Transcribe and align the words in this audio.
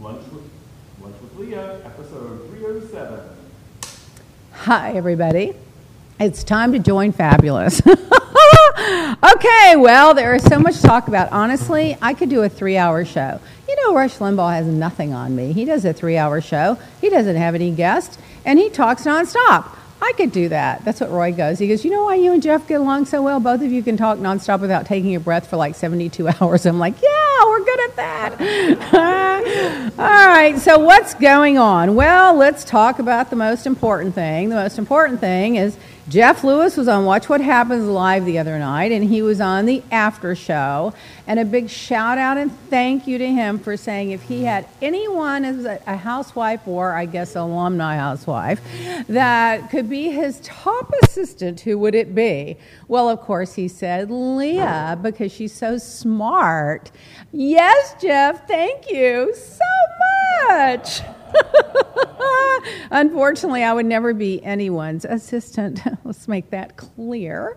Lunch 0.00 0.24
with, 0.32 0.50
Lunch 1.02 1.16
with 1.20 1.36
Leah, 1.36 1.84
episode 1.84 2.48
307. 2.48 3.20
Hi, 4.52 4.92
everybody. 4.92 5.52
It's 6.18 6.42
time 6.42 6.72
to 6.72 6.78
join 6.78 7.12
Fabulous. 7.12 7.82
okay, 7.86 9.76
well, 9.76 10.14
there 10.14 10.34
is 10.34 10.42
so 10.44 10.58
much 10.58 10.76
to 10.76 10.82
talk 10.82 11.08
about. 11.08 11.30
Honestly, 11.32 11.98
I 12.00 12.14
could 12.14 12.30
do 12.30 12.42
a 12.42 12.48
three 12.48 12.78
hour 12.78 13.04
show. 13.04 13.40
You 13.68 13.76
know, 13.84 13.94
Rush 13.94 14.16
Limbaugh 14.16 14.54
has 14.54 14.66
nothing 14.66 15.12
on 15.12 15.36
me. 15.36 15.52
He 15.52 15.66
does 15.66 15.84
a 15.84 15.92
three 15.92 16.16
hour 16.16 16.40
show, 16.40 16.78
he 17.02 17.10
doesn't 17.10 17.36
have 17.36 17.54
any 17.54 17.70
guests, 17.70 18.16
and 18.46 18.58
he 18.58 18.70
talks 18.70 19.04
nonstop. 19.04 19.76
I 20.02 20.12
could 20.16 20.32
do 20.32 20.48
that. 20.48 20.84
That's 20.84 21.00
what 21.00 21.10
Roy 21.10 21.32
goes. 21.32 21.58
He 21.58 21.68
goes, 21.68 21.84
You 21.84 21.90
know 21.90 22.04
why 22.04 22.14
you 22.14 22.32
and 22.32 22.42
Jeff 22.42 22.66
get 22.66 22.80
along 22.80 23.06
so 23.06 23.22
well? 23.22 23.38
Both 23.38 23.62
of 23.62 23.70
you 23.70 23.82
can 23.82 23.96
talk 23.96 24.18
nonstop 24.18 24.60
without 24.60 24.86
taking 24.86 25.14
a 25.14 25.20
breath 25.20 25.46
for 25.46 25.56
like 25.56 25.74
72 25.74 26.28
hours. 26.40 26.66
I'm 26.66 26.78
like, 26.78 26.94
Yeah, 27.02 27.44
we're 27.46 27.64
good 27.64 27.90
at 27.90 27.96
that. 27.96 29.92
All 29.98 30.28
right, 30.28 30.58
so 30.58 30.78
what's 30.78 31.14
going 31.14 31.58
on? 31.58 31.94
Well, 31.94 32.34
let's 32.34 32.64
talk 32.64 32.98
about 32.98 33.30
the 33.30 33.36
most 33.36 33.66
important 33.66 34.14
thing. 34.14 34.48
The 34.48 34.56
most 34.56 34.78
important 34.78 35.20
thing 35.20 35.56
is 35.56 35.76
Jeff 36.08 36.42
Lewis 36.42 36.76
was 36.76 36.88
on 36.88 37.04
Watch 37.04 37.28
What 37.28 37.40
Happens 37.40 37.86
Live 37.86 38.24
the 38.24 38.38
other 38.38 38.58
night, 38.58 38.92
and 38.92 39.04
he 39.04 39.22
was 39.22 39.40
on 39.40 39.66
the 39.66 39.82
after 39.90 40.34
show. 40.34 40.92
And 41.30 41.38
a 41.38 41.44
big 41.44 41.70
shout 41.70 42.18
out 42.18 42.38
and 42.38 42.50
thank 42.70 43.06
you 43.06 43.16
to 43.18 43.26
him 43.28 43.60
for 43.60 43.76
saying 43.76 44.10
if 44.10 44.20
he 44.22 44.42
had 44.42 44.66
anyone 44.82 45.44
as 45.44 45.64
a 45.64 45.96
housewife 45.96 46.66
or, 46.66 46.92
I 46.92 47.06
guess, 47.06 47.36
alumni 47.36 47.98
housewife 47.98 48.60
that 49.06 49.70
could 49.70 49.88
be 49.88 50.10
his 50.10 50.40
top 50.42 50.92
assistant, 51.04 51.60
who 51.60 51.78
would 51.78 51.94
it 51.94 52.16
be? 52.16 52.56
Well, 52.88 53.08
of 53.08 53.20
course, 53.20 53.54
he 53.54 53.68
said 53.68 54.10
Leah 54.10 54.98
because 55.00 55.30
she's 55.30 55.52
so 55.52 55.78
smart. 55.78 56.90
Yes, 57.30 57.94
Jeff, 58.02 58.48
thank 58.48 58.90
you 58.90 59.32
so 59.32 59.64
much. 60.48 61.00
Unfortunately, 62.90 63.62
I 63.64 63.72
would 63.72 63.86
never 63.86 64.12
be 64.12 64.42
anyone's 64.42 65.04
assistant. 65.04 65.80
Let's 66.04 66.28
make 66.28 66.50
that 66.50 66.76
clear. 66.76 67.56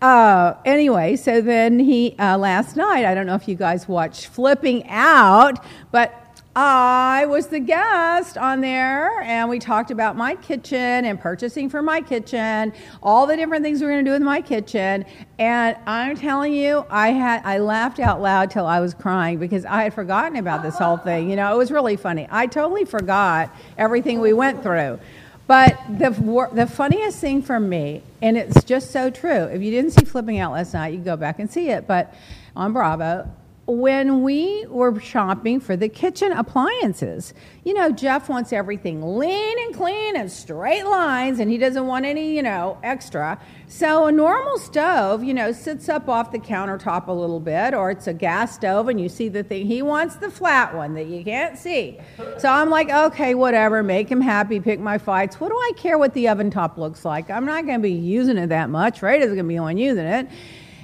Uh, 0.00 0.54
anyway, 0.64 1.16
so 1.16 1.40
then 1.40 1.78
he, 1.78 2.16
uh, 2.18 2.38
last 2.38 2.76
night, 2.76 3.04
don't 3.14 3.26
know 3.26 3.34
if 3.34 3.48
you 3.48 3.54
guys 3.54 3.88
watched 3.88 4.26
Flipping 4.26 4.88
Out, 4.88 5.64
but 5.90 6.22
I 6.54 7.24
was 7.28 7.46
the 7.46 7.60
guest 7.60 8.36
on 8.36 8.60
there, 8.60 9.22
and 9.22 9.48
we 9.48 9.58
talked 9.58 9.90
about 9.90 10.16
my 10.16 10.34
kitchen 10.34 10.76
and 10.76 11.18
purchasing 11.18 11.70
for 11.70 11.80
my 11.80 12.02
kitchen, 12.02 12.74
all 13.02 13.26
the 13.26 13.36
different 13.36 13.64
things 13.64 13.80
we're 13.80 13.88
going 13.88 14.04
to 14.04 14.08
do 14.10 14.12
with 14.12 14.22
my 14.22 14.42
kitchen. 14.42 15.06
And 15.38 15.78
I'm 15.86 16.14
telling 16.14 16.52
you, 16.52 16.84
I 16.90 17.08
had 17.08 17.40
I 17.46 17.56
laughed 17.56 18.00
out 18.00 18.20
loud 18.20 18.50
till 18.50 18.66
I 18.66 18.80
was 18.80 18.92
crying 18.92 19.38
because 19.38 19.64
I 19.64 19.84
had 19.84 19.94
forgotten 19.94 20.36
about 20.36 20.62
this 20.62 20.76
whole 20.76 20.98
thing. 20.98 21.30
You 21.30 21.36
know, 21.36 21.54
it 21.54 21.56
was 21.56 21.70
really 21.70 21.96
funny. 21.96 22.28
I 22.30 22.46
totally 22.46 22.84
forgot 22.84 23.54
everything 23.78 24.20
we 24.20 24.34
went 24.34 24.62
through. 24.62 25.00
But 25.46 25.80
the 25.88 26.10
the 26.52 26.66
funniest 26.66 27.18
thing 27.18 27.40
for 27.40 27.58
me, 27.58 28.02
and 28.20 28.36
it's 28.36 28.62
just 28.64 28.90
so 28.90 29.08
true. 29.08 29.44
If 29.44 29.62
you 29.62 29.70
didn't 29.70 29.92
see 29.92 30.04
Flipping 30.04 30.38
Out 30.38 30.52
last 30.52 30.74
night, 30.74 30.92
you 30.92 30.98
go 31.00 31.16
back 31.16 31.38
and 31.38 31.50
see 31.50 31.70
it. 31.70 31.86
But 31.86 32.14
on 32.56 32.72
Bravo, 32.72 33.30
when 33.66 34.22
we 34.22 34.66
were 34.66 34.98
shopping 34.98 35.60
for 35.60 35.76
the 35.76 35.88
kitchen 35.88 36.32
appliances, 36.32 37.32
you 37.64 37.72
know, 37.72 37.92
Jeff 37.92 38.28
wants 38.28 38.52
everything 38.52 39.16
lean 39.16 39.58
and 39.60 39.74
clean 39.74 40.16
and 40.16 40.30
straight 40.30 40.84
lines, 40.84 41.38
and 41.38 41.48
he 41.48 41.58
doesn't 41.58 41.86
want 41.86 42.04
any, 42.04 42.34
you 42.34 42.42
know, 42.42 42.76
extra. 42.82 43.40
So 43.68 44.06
a 44.06 44.12
normal 44.12 44.58
stove, 44.58 45.22
you 45.22 45.32
know, 45.32 45.52
sits 45.52 45.88
up 45.88 46.08
off 46.08 46.32
the 46.32 46.40
countertop 46.40 47.06
a 47.06 47.12
little 47.12 47.38
bit, 47.38 47.72
or 47.72 47.92
it's 47.92 48.08
a 48.08 48.12
gas 48.12 48.56
stove, 48.56 48.88
and 48.88 49.00
you 49.00 49.08
see 49.08 49.28
the 49.28 49.44
thing. 49.44 49.66
He 49.66 49.80
wants 49.80 50.16
the 50.16 50.30
flat 50.30 50.74
one 50.74 50.94
that 50.94 51.06
you 51.06 51.22
can't 51.22 51.56
see. 51.56 51.98
So 52.38 52.48
I'm 52.48 52.68
like, 52.68 52.90
okay, 52.90 53.36
whatever, 53.36 53.84
make 53.84 54.08
him 54.08 54.20
happy, 54.20 54.58
pick 54.58 54.80
my 54.80 54.98
fights. 54.98 55.38
What 55.38 55.50
do 55.50 55.56
I 55.56 55.72
care 55.76 55.98
what 55.98 56.14
the 56.14 56.28
oven 56.28 56.50
top 56.50 56.78
looks 56.78 57.04
like? 57.04 57.30
I'm 57.30 57.46
not 57.46 57.64
going 57.64 57.78
to 57.78 57.82
be 57.82 57.92
using 57.92 58.38
it 58.38 58.48
that 58.48 58.70
much, 58.70 59.02
right? 59.02 59.20
Is 59.20 59.28
going 59.28 59.38
to 59.38 59.44
be 59.44 59.56
on 59.58 59.78
using 59.78 60.04
it. 60.04 60.28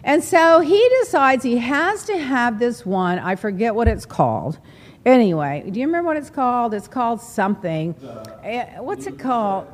And 0.05 0.23
so 0.23 0.61
he 0.61 0.89
decides 1.01 1.43
he 1.43 1.59
has 1.59 2.05
to 2.05 2.17
have 2.19 2.59
this 2.59 2.87
one. 2.87 3.19
I 3.19 3.37
forget 3.37 3.75
what 3.75 3.89
it's 3.89 4.07
called. 4.07 4.59
Anyway, 5.05 5.69
do 5.71 5.81
you 5.81 5.87
remember 5.87 6.09
what 6.09 6.17
it's 6.17 6.31
called? 6.31 6.75
It's 6.75 6.89
called 6.89 7.21
something. 7.21 7.95
Uh, 8.45 8.65
What's 8.83 9.07
it 9.07 9.19
called? 9.19 9.67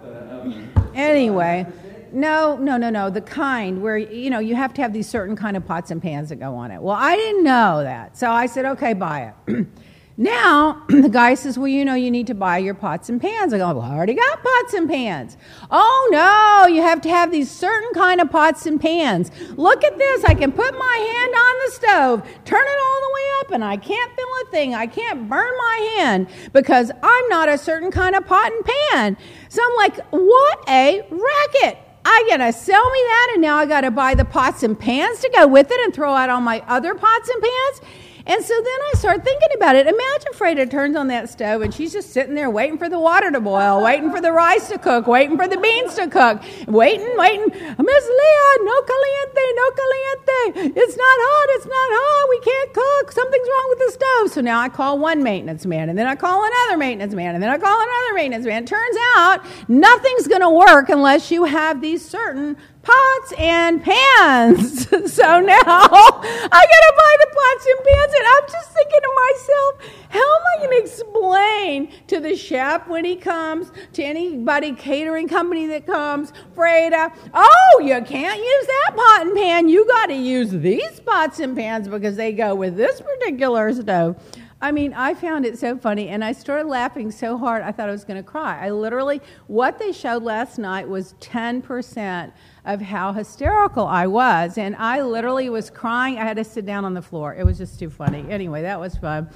Anyway, 0.94 1.66
no, 2.12 2.56
no, 2.56 2.76
no, 2.76 2.90
no. 2.90 3.10
The 3.10 3.20
kind 3.20 3.82
where 3.82 3.98
you 3.98 4.30
know 4.30 4.38
you 4.38 4.54
have 4.54 4.72
to 4.74 4.82
have 4.82 4.92
these 4.92 5.08
certain 5.08 5.34
kind 5.36 5.56
of 5.56 5.66
pots 5.66 5.90
and 5.90 6.00
pans 6.00 6.28
that 6.28 6.36
go 6.36 6.54
on 6.54 6.70
it. 6.70 6.80
Well, 6.80 6.96
I 6.96 7.16
didn't 7.16 7.42
know 7.42 7.82
that, 7.82 8.16
so 8.16 8.30
I 8.30 8.46
said, 8.46 8.64
okay, 8.64 8.94
buy 8.94 9.32
it. 9.46 9.66
Now, 10.16 10.84
the 10.88 11.08
guy 11.08 11.34
says, 11.34 11.58
Well, 11.58 11.68
you 11.68 11.84
know, 11.84 11.94
you 11.94 12.10
need 12.10 12.28
to 12.28 12.34
buy 12.34 12.58
your 12.58 12.74
pots 12.74 13.08
and 13.08 13.20
pans. 13.20 13.52
I 13.52 13.58
go, 13.58 13.66
Well, 13.74 13.82
I 13.82 13.94
already 13.94 14.14
got 14.14 14.42
pots 14.42 14.74
and 14.74 14.88
pans. 14.88 15.36
Oh, 15.70 16.08
no, 16.12 16.72
you 16.72 16.82
have 16.82 17.00
to 17.02 17.08
have 17.08 17.32
these 17.32 17.50
certain 17.50 17.90
kind 17.94 18.20
of 18.20 18.30
pots 18.30 18.66
and 18.66 18.80
pans. 18.80 19.30
Look 19.56 19.82
at 19.82 19.98
this. 19.98 20.24
I 20.24 20.34
can 20.34 20.52
put 20.52 20.72
my 20.78 20.96
hand 20.96 21.34
on 21.34 21.54
the 21.64 21.72
stove, 21.72 22.44
turn 22.44 22.64
it 22.64 22.78
all 22.80 23.00
the 23.00 23.14
way 23.14 23.28
up, 23.40 23.50
and 23.52 23.64
I 23.64 23.76
can't 23.76 24.14
feel 24.14 24.26
a 24.46 24.50
thing. 24.50 24.74
I 24.74 24.86
can't 24.86 25.28
burn 25.28 25.52
my 25.58 25.94
hand 25.96 26.28
because 26.52 26.92
I'm 27.02 27.28
not 27.28 27.48
a 27.48 27.58
certain 27.58 27.90
kind 27.90 28.14
of 28.14 28.24
pot 28.26 28.52
and 28.52 28.64
pan. 28.64 29.16
So 29.48 29.62
I'm 29.64 29.76
like, 29.76 29.96
What 30.10 30.64
a 30.68 31.02
racket. 31.10 31.78
I 32.06 32.24
gotta 32.28 32.52
sell 32.52 32.84
me 32.90 32.98
that, 33.06 33.30
and 33.32 33.42
now 33.42 33.56
I 33.56 33.66
gotta 33.66 33.90
buy 33.90 34.14
the 34.14 34.26
pots 34.26 34.62
and 34.62 34.78
pans 34.78 35.20
to 35.20 35.30
go 35.34 35.46
with 35.46 35.70
it 35.70 35.80
and 35.84 35.94
throw 35.94 36.12
out 36.12 36.28
all 36.28 36.40
my 36.40 36.62
other 36.68 36.94
pots 36.94 37.30
and 37.30 37.42
pans. 37.42 38.03
And 38.26 38.42
so 38.42 38.54
then 38.54 38.64
I 38.66 38.92
start 38.96 39.22
thinking 39.22 39.50
about 39.54 39.76
it. 39.76 39.86
Imagine 39.86 40.32
Freda 40.32 40.70
turns 40.70 40.96
on 40.96 41.08
that 41.08 41.28
stove 41.28 41.60
and 41.60 41.74
she's 41.74 41.92
just 41.92 42.10
sitting 42.10 42.34
there 42.34 42.48
waiting 42.48 42.78
for 42.78 42.88
the 42.88 42.98
water 42.98 43.30
to 43.30 43.38
boil, 43.38 43.82
waiting 43.82 44.10
for 44.10 44.20
the 44.22 44.32
rice 44.32 44.68
to 44.70 44.78
cook, 44.78 45.06
waiting 45.06 45.36
for 45.36 45.46
the 45.46 45.58
beans 45.58 45.94
to 45.96 46.08
cook, 46.08 46.42
waiting, 46.66 47.10
waiting. 47.18 47.44
Miss 47.50 48.04
Leah, 48.08 48.56
no 48.62 48.82
caliente, 48.82 49.44
no 49.54 49.70
caliente. 49.76 50.72
It's 50.74 50.96
not 50.96 51.16
hot, 51.20 51.48
it's 51.50 51.66
not 51.66 51.90
hot. 51.92 52.28
We 52.30 52.40
can't 52.40 52.72
cook. 52.72 53.12
Something's 53.12 53.46
wrong 53.48 53.66
with 53.68 53.78
the 53.78 53.92
stove. 53.92 54.32
So 54.32 54.40
now 54.40 54.58
I 54.60 54.70
call 54.70 54.98
one 54.98 55.22
maintenance 55.22 55.66
man, 55.66 55.90
and 55.90 55.98
then 55.98 56.06
I 56.06 56.16
call 56.16 56.44
another 56.44 56.78
maintenance 56.78 57.12
man, 57.12 57.34
and 57.34 57.42
then 57.42 57.50
I 57.50 57.58
call 57.58 57.76
another 57.76 58.14
maintenance 58.14 58.46
man. 58.46 58.64
Turns 58.64 58.96
out 59.16 59.44
nothing's 59.68 60.26
going 60.28 60.40
to 60.40 60.50
work 60.50 60.88
unless 60.88 61.30
you 61.30 61.44
have 61.44 61.82
these 61.82 62.02
certain 62.02 62.56
pots 62.84 63.32
and 63.38 63.82
pans. 63.82 64.88
so 65.12 65.40
now 65.40 65.62
I 65.64 66.66
gotta 66.72 66.92
buy 66.96 67.14
the 67.20 67.30
pots 67.32 67.66
and 67.66 67.86
pans, 67.86 68.14
and 68.14 68.26
I'm 68.26 68.48
just 68.50 68.70
thinking 68.72 69.00
to 69.00 69.12
myself, 69.16 69.80
how 70.10 70.20
am 70.20 70.42
I 70.54 70.64
gonna 70.64 70.76
explain 70.76 71.92
to 72.08 72.20
the 72.20 72.36
chef 72.36 72.86
when 72.86 73.04
he 73.04 73.16
comes, 73.16 73.72
to 73.94 74.02
anybody 74.02 74.72
catering 74.72 75.28
company 75.28 75.66
that 75.66 75.86
comes, 75.86 76.32
Freda, 76.54 77.12
oh, 77.32 77.80
you 77.82 78.00
can't 78.02 78.38
use 78.38 78.66
that 78.66 78.92
pot 78.94 79.26
and 79.26 79.36
pan. 79.36 79.68
You 79.68 79.86
gotta 79.86 80.14
use 80.14 80.50
these 80.50 81.00
pots 81.00 81.40
and 81.40 81.56
pans 81.56 81.88
because 81.88 82.16
they 82.16 82.32
go 82.32 82.54
with 82.54 82.76
this 82.76 83.00
particular 83.00 83.72
stove. 83.72 84.16
I 84.60 84.72
mean, 84.72 84.94
I 84.94 85.14
found 85.14 85.44
it 85.44 85.58
so 85.58 85.76
funny, 85.76 86.08
and 86.08 86.24
I 86.24 86.32
started 86.32 86.66
laughing 86.66 87.10
so 87.10 87.36
hard 87.36 87.62
I 87.62 87.72
thought 87.72 87.88
I 87.88 87.92
was 87.92 88.04
going 88.04 88.16
to 88.16 88.28
cry. 88.28 88.64
I 88.64 88.70
literally, 88.70 89.20
what 89.46 89.78
they 89.78 89.92
showed 89.92 90.22
last 90.22 90.58
night 90.58 90.88
was 90.88 91.14
10% 91.20 92.32
of 92.64 92.80
how 92.80 93.12
hysterical 93.12 93.86
I 93.86 94.06
was, 94.06 94.56
and 94.56 94.74
I 94.76 95.02
literally 95.02 95.50
was 95.50 95.68
crying. 95.68 96.18
I 96.18 96.22
had 96.22 96.36
to 96.38 96.44
sit 96.44 96.64
down 96.64 96.84
on 96.84 96.94
the 96.94 97.02
floor. 97.02 97.34
It 97.34 97.44
was 97.44 97.58
just 97.58 97.78
too 97.78 97.90
funny. 97.90 98.24
Anyway, 98.30 98.62
that 98.62 98.80
was 98.80 98.96
fun. 98.96 99.28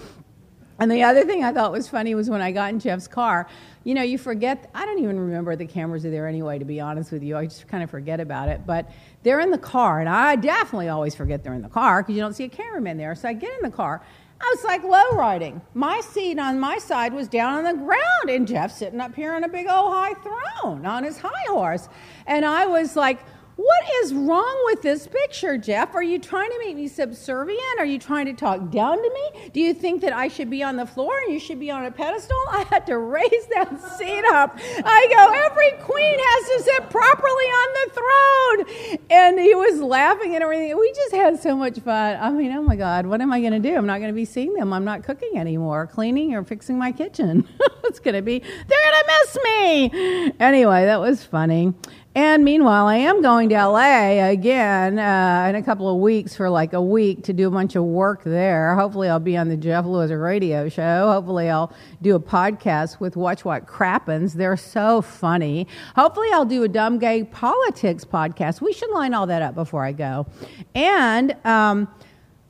And 0.81 0.91
the 0.91 1.03
other 1.03 1.25
thing 1.25 1.43
I 1.43 1.53
thought 1.53 1.73
was 1.73 1.89
funny 1.89 2.15
was 2.15 2.31
when 2.31 2.41
I 2.41 2.53
got 2.53 2.73
in 2.73 2.79
Jeff's 2.79 3.09
car. 3.09 3.49
You 3.83 3.95
know, 3.95 4.03
you 4.03 4.17
forget, 4.17 4.71
I 4.75 4.87
don't 4.87 5.01
even 5.01 5.19
remember 5.19 5.57
the 5.57 5.67
cameras 5.67 6.07
are 6.07 6.11
there 6.11 6.29
anyway, 6.29 6.61
to 6.61 6.65
be 6.65 6.81
honest 6.81 7.11
with 7.11 7.23
you. 7.23 7.37
I 7.37 7.47
just 7.47 7.67
kind 7.67 7.83
of 7.83 7.91
forget 7.91 8.21
about 8.21 8.49
it. 8.49 8.65
But 8.65 8.89
they're 9.25 9.41
in 9.41 9.51
the 9.51 9.59
car, 9.59 9.99
and 9.99 10.09
I 10.09 10.37
definitely 10.37 10.89
always 10.89 11.17
forget 11.17 11.43
they're 11.43 11.55
in 11.55 11.63
the 11.63 11.69
car 11.69 12.03
because 12.03 12.15
you 12.15 12.21
don't 12.21 12.35
see 12.35 12.45
a 12.45 12.49
cameraman 12.49 12.97
there. 12.97 13.15
So 13.17 13.29
I 13.29 13.33
get 13.33 13.51
in 13.57 13.69
the 13.69 13.77
car, 13.77 14.03
I 14.41 14.55
was 14.55 14.65
like 14.65 14.83
low 14.85 15.17
riding. 15.17 15.61
My 15.75 16.01
seat 16.01 16.39
on 16.39 16.61
my 16.61 16.79
side 16.79 17.13
was 17.13 17.29
down 17.29 17.55
on 17.55 17.65
the 17.65 17.85
ground, 17.85 18.31
and 18.31 18.47
Jeff 18.47 18.73
sitting 18.73 19.01
up 19.01 19.15
here 19.15 19.35
on 19.35 19.45
a 19.45 19.49
big 19.49 19.67
old 19.67 19.93
high 19.93 20.15
throne 20.15 20.87
on 20.87 21.05
his 21.05 21.19
high 21.19 21.47
horse. 21.49 21.89
And 22.27 22.45
I 22.45 22.67
was 22.67 22.95
like, 22.95 23.21
What 23.59 23.83
is 24.05 24.15
wrong 24.15 24.63
with 24.67 24.83
this 24.83 25.09
picture, 25.09 25.59
Jeff? 25.59 25.93
Are 25.97 26.03
you 26.03 26.21
trying 26.21 26.49
to 26.49 26.59
make 26.65 26.77
me 26.77 26.87
subservient? 26.87 27.81
Are 27.81 27.85
you 27.85 27.99
trying 27.99 28.27
to 28.27 28.33
talk 28.33 28.71
down 28.71 28.97
to 28.99 29.11
me? 29.13 29.51
Do 29.53 29.59
you 29.59 29.75
think 29.75 30.01
that 30.03 30.13
I 30.13 30.29
should 30.29 30.49
be 30.49 30.63
on 30.63 30.77
the 30.77 30.87
floor 30.87 31.19
and 31.25 31.33
you 31.33 31.41
should 31.41 31.59
be 31.59 31.69
on 31.69 31.85
a 31.85 31.91
pedestal? 31.91 32.37
I 32.51 32.65
had 32.71 32.87
to 32.87 32.97
raise 32.99 33.47
that 33.57 33.83
seat 33.99 34.25
up. 34.27 34.57
I 34.63 35.09
go, 35.11 35.33
every 35.45 35.73
queen 35.85 36.19
has 36.21 36.49
to 36.51 36.71
sit 36.71 36.89
properly 36.91 37.27
on 37.27 37.69
the 37.75 37.91
throne. 37.99 38.99
And 39.11 39.41
he 39.41 39.53
was 39.57 39.81
laughing 39.81 40.37
and 40.37 40.45
everything. 40.45 40.79
We 40.79 40.93
just 40.93 41.17
had 41.17 41.41
so 41.41 41.57
much 41.57 41.81
fun. 41.81 42.17
I 42.21 42.31
mean, 42.31 42.53
oh 42.53 42.63
my 42.63 42.77
God, 42.77 43.07
what 43.07 43.21
am 43.21 43.33
I 43.33 43.41
going 43.41 43.61
to 43.61 43.71
do? 43.71 43.75
I'm 43.75 43.87
not 43.87 43.99
going 43.99 44.13
to 44.13 44.17
be 44.17 44.25
seeing 44.25 44.55
them. 44.55 44.73
I'm 44.73 44.85
not 44.85 45.03
cooking 45.03 45.37
anymore, 45.37 45.89
cleaning 45.89 46.33
or 46.33 46.45
fixing 46.45 46.79
my 46.79 46.93
kitchen. 46.93 47.49
it's 47.83 47.99
going 47.99 48.15
to 48.15 48.23
be, 48.23 48.39
they're 48.39 48.93
going 48.93 49.03
to 49.03 49.13
miss 49.25 49.39
me. 49.43 50.33
Anyway, 50.39 50.85
that 50.85 51.01
was 51.01 51.25
funny. 51.25 51.75
And 52.19 52.45
meanwhile, 52.45 52.89
I 52.89 52.97
am 52.97 53.23
going 53.23 53.49
to 53.51 53.55
LA 53.55 54.29
again 54.29 54.99
uh, 54.99 55.47
in 55.49 55.55
a 55.55 55.63
couple 55.63 55.89
of 55.89 56.01
weeks 56.01 56.35
for 56.35 56.51
like 56.51 56.73
a 56.73 56.83
week 56.83 57.23
to 57.23 57.33
do 57.33 57.47
a 57.47 57.51
bunch 57.53 57.77
of 57.77 57.85
work 57.85 58.25
there. 58.25 58.75
Hopefully, 58.75 59.09
I'll 59.09 59.21
be 59.21 59.37
on 59.37 59.47
the 59.49 59.57
Jeff 59.57 59.85
Lewis 59.85 60.11
radio 60.11 60.69
show. 60.69 61.13
Hopefully, 61.13 61.49
I'll 61.49 61.73
do 62.03 62.17
a 62.17 62.21
podcast 62.21 62.99
with 62.99 63.15
Watch 63.15 63.45
What 63.45 63.69
Crappens. 63.69 64.33
They're 64.33 64.57
so 64.57 65.01
funny. 65.01 65.69
Hopefully, 65.95 66.27
I'll 66.33 66.45
do 66.45 66.65
a 66.65 66.69
Dumb 66.69 66.99
Gay 66.99 67.23
Politics 67.23 68.05
podcast. 68.05 68.61
We 68.61 68.73
should 68.73 68.91
line 68.91 69.15
all 69.15 69.29
that 69.29 69.41
up 69.41 69.55
before 69.55 69.85
I 69.85 69.93
go. 69.93 70.27
And, 70.75 71.37
um, 71.45 71.87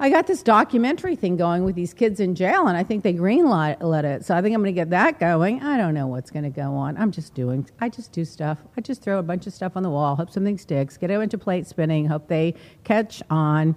I 0.01 0.11
got 0.11 0.29
this 0.29 0.45
documentary 0.45 1.17
thing 1.17 1.37
going 1.37 1.65
with 1.65 1.75
these 1.75 1.93
kids 1.93 2.21
in 2.21 2.37
jail, 2.37 2.69
and 2.69 2.77
I 2.77 2.85
think 2.85 3.03
they 3.03 3.13
greenlit 3.13 4.05
it. 4.05 4.25
So 4.25 4.37
I 4.37 4.41
think 4.41 4.55
I'm 4.55 4.63
going 4.63 4.73
to 4.73 4.81
get 4.81 4.91
that 4.91 5.19
going. 5.19 5.61
I 5.61 5.77
don't 5.77 5.93
know 5.93 6.07
what's 6.07 6.31
going 6.31 6.45
to 6.45 6.51
go 6.51 6.73
on. 6.75 6.97
I'm 6.97 7.11
just 7.11 7.35
doing. 7.35 7.69
I 7.81 7.89
just 7.89 8.13
do 8.13 8.25
stuff. 8.25 8.59
I 8.77 8.81
just 8.81 9.03
throw 9.03 9.19
a 9.19 9.25
bunch 9.25 9.49
of 9.49 9.53
stuff 9.53 9.77
on 9.77 9.83
the 9.83 9.91
wall. 9.91 10.15
Hope 10.15 10.31
something 10.31 10.57
sticks. 10.57 10.97
Get 10.97 11.09
bunch 11.09 11.35
of 11.35 11.41
plate 11.41 11.67
spinning. 11.67 12.07
Hope 12.07 12.29
they 12.29 12.55
catch 12.85 13.23
on. 13.29 13.75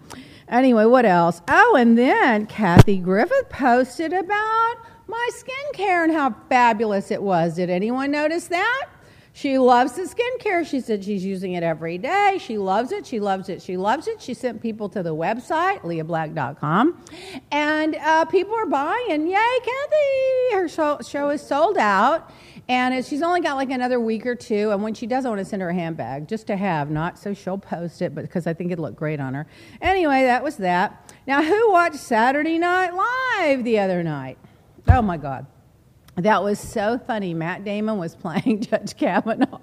Anyway, 0.47 0.85
what 0.85 1.05
else? 1.05 1.41
Oh, 1.47 1.75
and 1.75 1.97
then 1.97 2.45
Kathy 2.45 2.97
Griffin 2.97 3.43
posted 3.49 4.13
about 4.13 4.75
my 5.07 5.29
skincare 5.33 6.03
and 6.03 6.13
how 6.13 6.35
fabulous 6.49 7.09
it 7.09 7.23
was. 7.23 7.55
Did 7.55 7.71
anyone 7.71 8.11
notice 8.11 8.47
that? 8.49 8.89
She 9.33 9.57
loves 9.57 9.93
the 9.93 10.03
skincare. 10.03 10.65
She 10.65 10.81
said 10.81 11.03
she's 11.03 11.23
using 11.23 11.53
it 11.53 11.63
every 11.63 11.97
day. 11.97 12.37
She 12.39 12.57
loves 12.57 12.91
it. 12.91 13.05
She 13.05 13.19
loves 13.19 13.47
it. 13.47 13.61
She 13.61 13.77
loves 13.77 14.07
it. 14.07 14.21
She 14.21 14.33
sent 14.33 14.61
people 14.61 14.89
to 14.89 15.01
the 15.01 15.15
website, 15.15 15.81
leahblack.com, 15.81 17.01
and 17.51 17.95
uh, 17.95 18.25
people 18.25 18.55
are 18.55 18.65
buying. 18.65 19.27
Yay, 19.27 19.59
Kathy! 19.63 20.55
Her 20.55 20.67
show, 20.67 20.99
show 21.07 21.29
is 21.29 21.41
sold 21.41 21.77
out. 21.77 22.31
And 22.67 23.03
she's 23.05 23.21
only 23.21 23.41
got 23.41 23.55
like 23.55 23.71
another 23.71 23.99
week 23.99 24.25
or 24.25 24.35
two. 24.35 24.71
And 24.71 24.83
when 24.83 24.93
she 24.93 25.07
does, 25.07 25.25
I 25.25 25.29
want 25.29 25.39
to 25.39 25.45
send 25.45 25.61
her 25.61 25.69
a 25.69 25.73
handbag 25.73 26.27
just 26.27 26.47
to 26.47 26.55
have, 26.55 26.89
not 26.89 27.17
so 27.17 27.33
she'll 27.33 27.57
post 27.57 28.01
it, 28.01 28.13
but 28.13 28.21
because 28.21 28.47
I 28.47 28.53
think 28.53 28.71
it'd 28.71 28.79
look 28.79 28.95
great 28.95 29.19
on 29.19 29.33
her. 29.33 29.47
Anyway, 29.81 30.23
that 30.23 30.43
was 30.43 30.57
that. 30.57 31.13
Now, 31.27 31.41
who 31.43 31.71
watched 31.71 31.97
Saturday 31.97 32.57
Night 32.57 32.91
Live 32.93 33.63
the 33.63 33.79
other 33.79 34.03
night? 34.03 34.37
Oh 34.87 35.01
my 35.01 35.17
God. 35.17 35.47
That 36.17 36.43
was 36.43 36.59
so 36.59 36.99
funny. 37.07 37.33
Matt 37.33 37.63
Damon 37.63 37.97
was 37.97 38.15
playing 38.15 38.61
Judge 38.69 38.95
Kavanaugh. 38.97 39.59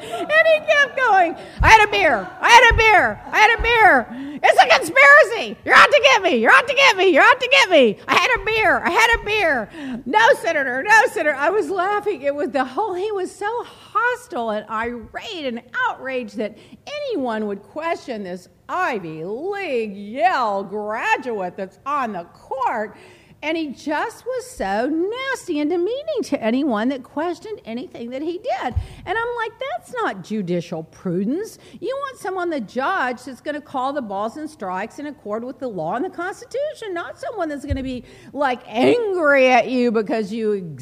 and 0.00 0.30
he 0.30 0.58
kept 0.66 0.96
going, 0.96 1.36
I 1.60 1.68
had 1.68 1.88
a 1.88 1.90
beer. 1.90 2.30
I 2.40 2.48
had 2.48 2.72
a 2.72 2.76
beer. 2.76 3.20
I 3.26 3.38
had 3.38 3.58
a 3.58 3.62
beer. 3.62 4.40
It's 4.42 4.62
a 4.62 4.78
conspiracy. 4.78 5.56
You're 5.64 5.74
out 5.74 5.90
to 5.90 6.00
get 6.04 6.22
me. 6.22 6.36
You're 6.36 6.52
out 6.52 6.68
to 6.68 6.74
get 6.74 6.96
me. 6.96 7.08
You're 7.08 7.24
out 7.24 7.40
to 7.40 7.48
get 7.50 7.70
me. 7.70 7.98
I 8.06 8.14
had 8.14 8.40
a 8.40 8.44
beer. 8.44 8.78
I 8.78 8.90
had 8.90 9.20
a 9.20 9.24
beer. 9.24 10.00
No, 10.06 10.20
Senator. 10.40 10.84
No, 10.84 11.02
Senator. 11.10 11.34
I 11.34 11.50
was 11.50 11.68
laughing. 11.68 12.22
It 12.22 12.34
was 12.34 12.50
the 12.50 12.64
whole, 12.64 12.94
he 12.94 13.10
was 13.10 13.34
so 13.34 13.64
hostile 13.64 14.50
and 14.50 14.66
irate 14.70 15.46
and 15.46 15.62
outraged 15.88 16.36
that 16.36 16.56
anyone 16.86 17.48
would 17.48 17.62
question 17.64 18.22
this 18.22 18.48
Ivy 18.68 19.24
League 19.24 19.96
Yale 19.96 20.62
graduate 20.62 21.56
that's 21.56 21.80
on 21.84 22.12
the 22.12 22.24
court. 22.24 22.96
And 23.40 23.56
he 23.56 23.68
just 23.68 24.26
was 24.26 24.50
so 24.50 24.88
nasty 24.88 25.60
and 25.60 25.70
demeaning 25.70 26.22
to 26.24 26.42
anyone 26.42 26.88
that 26.88 27.04
questioned 27.04 27.60
anything 27.64 28.10
that 28.10 28.20
he 28.20 28.38
did. 28.38 28.74
And 29.06 29.18
I'm 29.18 29.36
like, 29.36 29.52
that's 29.76 29.94
not 29.94 30.24
judicial 30.24 30.82
prudence. 30.82 31.58
You 31.80 31.94
want 31.94 32.18
someone, 32.18 32.50
the 32.50 32.60
judge, 32.60 33.22
that's 33.24 33.40
going 33.40 33.54
to 33.54 33.60
call 33.60 33.92
the 33.92 34.02
balls 34.02 34.36
and 34.36 34.50
strikes 34.50 34.98
in 34.98 35.06
accord 35.06 35.44
with 35.44 35.60
the 35.60 35.68
law 35.68 35.94
and 35.94 36.04
the 36.04 36.10
Constitution, 36.10 36.92
not 36.92 37.20
someone 37.20 37.48
that's 37.48 37.64
going 37.64 37.76
to 37.76 37.82
be 37.84 38.02
like 38.32 38.60
angry 38.66 39.48
at 39.52 39.68
you 39.68 39.92
because 39.92 40.32
you 40.32 40.76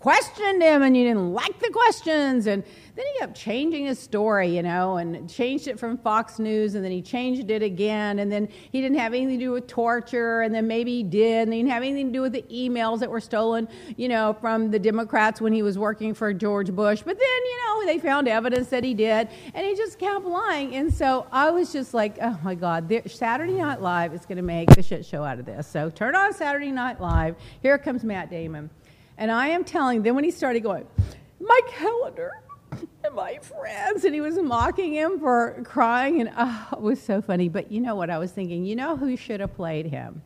questioned 0.00 0.62
him 0.62 0.82
and 0.82 0.96
you 0.96 1.04
didn't 1.04 1.32
like 1.32 1.58
the 1.58 1.70
questions. 1.70 2.46
And 2.46 2.62
then 2.94 3.06
he 3.12 3.18
kept 3.20 3.36
changing 3.36 3.86
his 3.86 3.96
story, 3.96 4.56
you 4.56 4.62
know, 4.62 4.96
and 4.96 5.30
changed 5.30 5.68
it 5.68 5.78
from 5.78 5.98
Fox 5.98 6.40
News, 6.40 6.74
and 6.74 6.84
then 6.84 6.90
he 6.90 7.00
changed 7.00 7.48
it 7.48 7.62
again, 7.62 8.18
and 8.18 8.32
then 8.32 8.48
he 8.72 8.80
didn't 8.80 8.98
have 8.98 9.14
anything 9.14 9.38
to 9.38 9.44
do 9.44 9.52
with 9.52 9.68
torture, 9.68 10.40
and 10.40 10.52
then 10.52 10.66
maybe 10.66 10.96
he 10.96 11.02
did, 11.04 11.46
and 11.46 11.52
he 11.52 11.60
didn't 11.60 11.70
have 11.70 11.84
anything 11.84 12.06
to 12.08 12.12
do 12.12 12.22
with 12.22 12.32
the 12.32 12.42
emails 12.50 12.98
that 12.98 13.08
were 13.08 13.20
stolen, 13.20 13.68
you 13.96 14.08
know, 14.08 14.36
from 14.40 14.72
the 14.72 14.80
Democrats 14.80 15.40
when 15.40 15.52
he 15.52 15.62
was 15.62 15.78
working 15.78 16.12
for 16.12 16.34
George 16.34 16.72
Bush. 16.72 17.02
But 17.04 17.16
then, 17.16 17.44
you 17.44 17.58
know, 17.66 17.86
they 17.86 18.00
found 18.00 18.26
evidence 18.26 18.66
that 18.70 18.82
he 18.82 18.94
did, 18.94 19.28
and 19.54 19.64
he 19.64 19.76
just 19.76 20.00
kept 20.00 20.24
lying. 20.24 20.74
And 20.74 20.92
so 20.92 21.28
I 21.30 21.52
was 21.52 21.72
just 21.72 21.94
like, 21.94 22.18
oh 22.20 22.36
my 22.42 22.56
God, 22.56 22.92
Saturday 23.06 23.52
Night 23.52 23.80
Live 23.80 24.12
is 24.12 24.26
going 24.26 24.38
to 24.38 24.42
make 24.42 24.70
the 24.70 24.82
shit 24.82 25.06
show 25.06 25.22
out 25.22 25.38
of 25.38 25.46
this. 25.46 25.68
So 25.68 25.88
turn 25.88 26.16
on 26.16 26.34
Saturday 26.34 26.72
Night 26.72 27.00
Live. 27.00 27.36
Here 27.62 27.78
comes 27.78 28.02
Matt 28.02 28.28
Damon. 28.28 28.70
And 29.18 29.30
I 29.30 29.48
am 29.48 29.64
telling, 29.64 30.02
then 30.02 30.14
when 30.14 30.24
he 30.24 30.30
started 30.30 30.62
going, 30.62 30.86
my 31.40 31.60
calendar, 31.68 32.30
and 33.04 33.14
my 33.14 33.38
friends. 33.38 34.04
And 34.04 34.14
he 34.14 34.20
was 34.20 34.38
mocking 34.38 34.94
him 34.94 35.18
for 35.18 35.60
crying. 35.64 36.20
And 36.20 36.30
oh, 36.36 36.68
it 36.72 36.80
was 36.80 37.00
so 37.00 37.20
funny. 37.20 37.48
But 37.48 37.70
you 37.70 37.80
know 37.80 37.94
what 37.94 38.10
I 38.10 38.18
was 38.18 38.32
thinking? 38.32 38.64
You 38.64 38.76
know 38.76 38.96
who 38.96 39.16
should 39.16 39.40
have 39.40 39.54
played 39.54 39.86
him? 39.86 40.22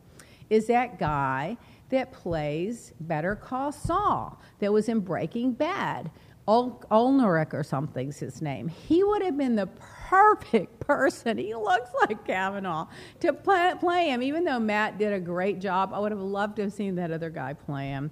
Is 0.49 0.67
that 0.67 0.99
guy 0.99 1.57
that 1.89 2.11
plays 2.11 2.93
Better 2.99 3.35
Call 3.35 3.71
Saul 3.71 4.39
that 4.59 4.71
was 4.71 4.89
in 4.89 4.99
Breaking 4.99 5.53
Bad. 5.53 6.11
Ol- 6.47 6.83
Olnerick 6.91 7.53
or 7.53 7.63
something's 7.63 8.19
his 8.19 8.41
name. 8.41 8.67
He 8.67 9.03
would 9.03 9.21
have 9.21 9.37
been 9.37 9.55
the 9.55 9.67
perfect 9.67 10.79
person. 10.81 11.37
He 11.37 11.55
looks 11.55 11.89
like 12.01 12.25
Kavanaugh 12.25 12.87
to 13.21 13.31
play, 13.31 13.73
play 13.79 14.09
him. 14.09 14.21
Even 14.21 14.43
though 14.43 14.59
Matt 14.59 14.97
did 14.97 15.13
a 15.13 15.19
great 15.19 15.59
job, 15.59 15.93
I 15.93 15.99
would 15.99 16.11
have 16.11 16.19
loved 16.19 16.57
to 16.57 16.63
have 16.63 16.73
seen 16.73 16.95
that 16.95 17.11
other 17.11 17.29
guy 17.29 17.53
play 17.53 17.87
him. 17.87 18.11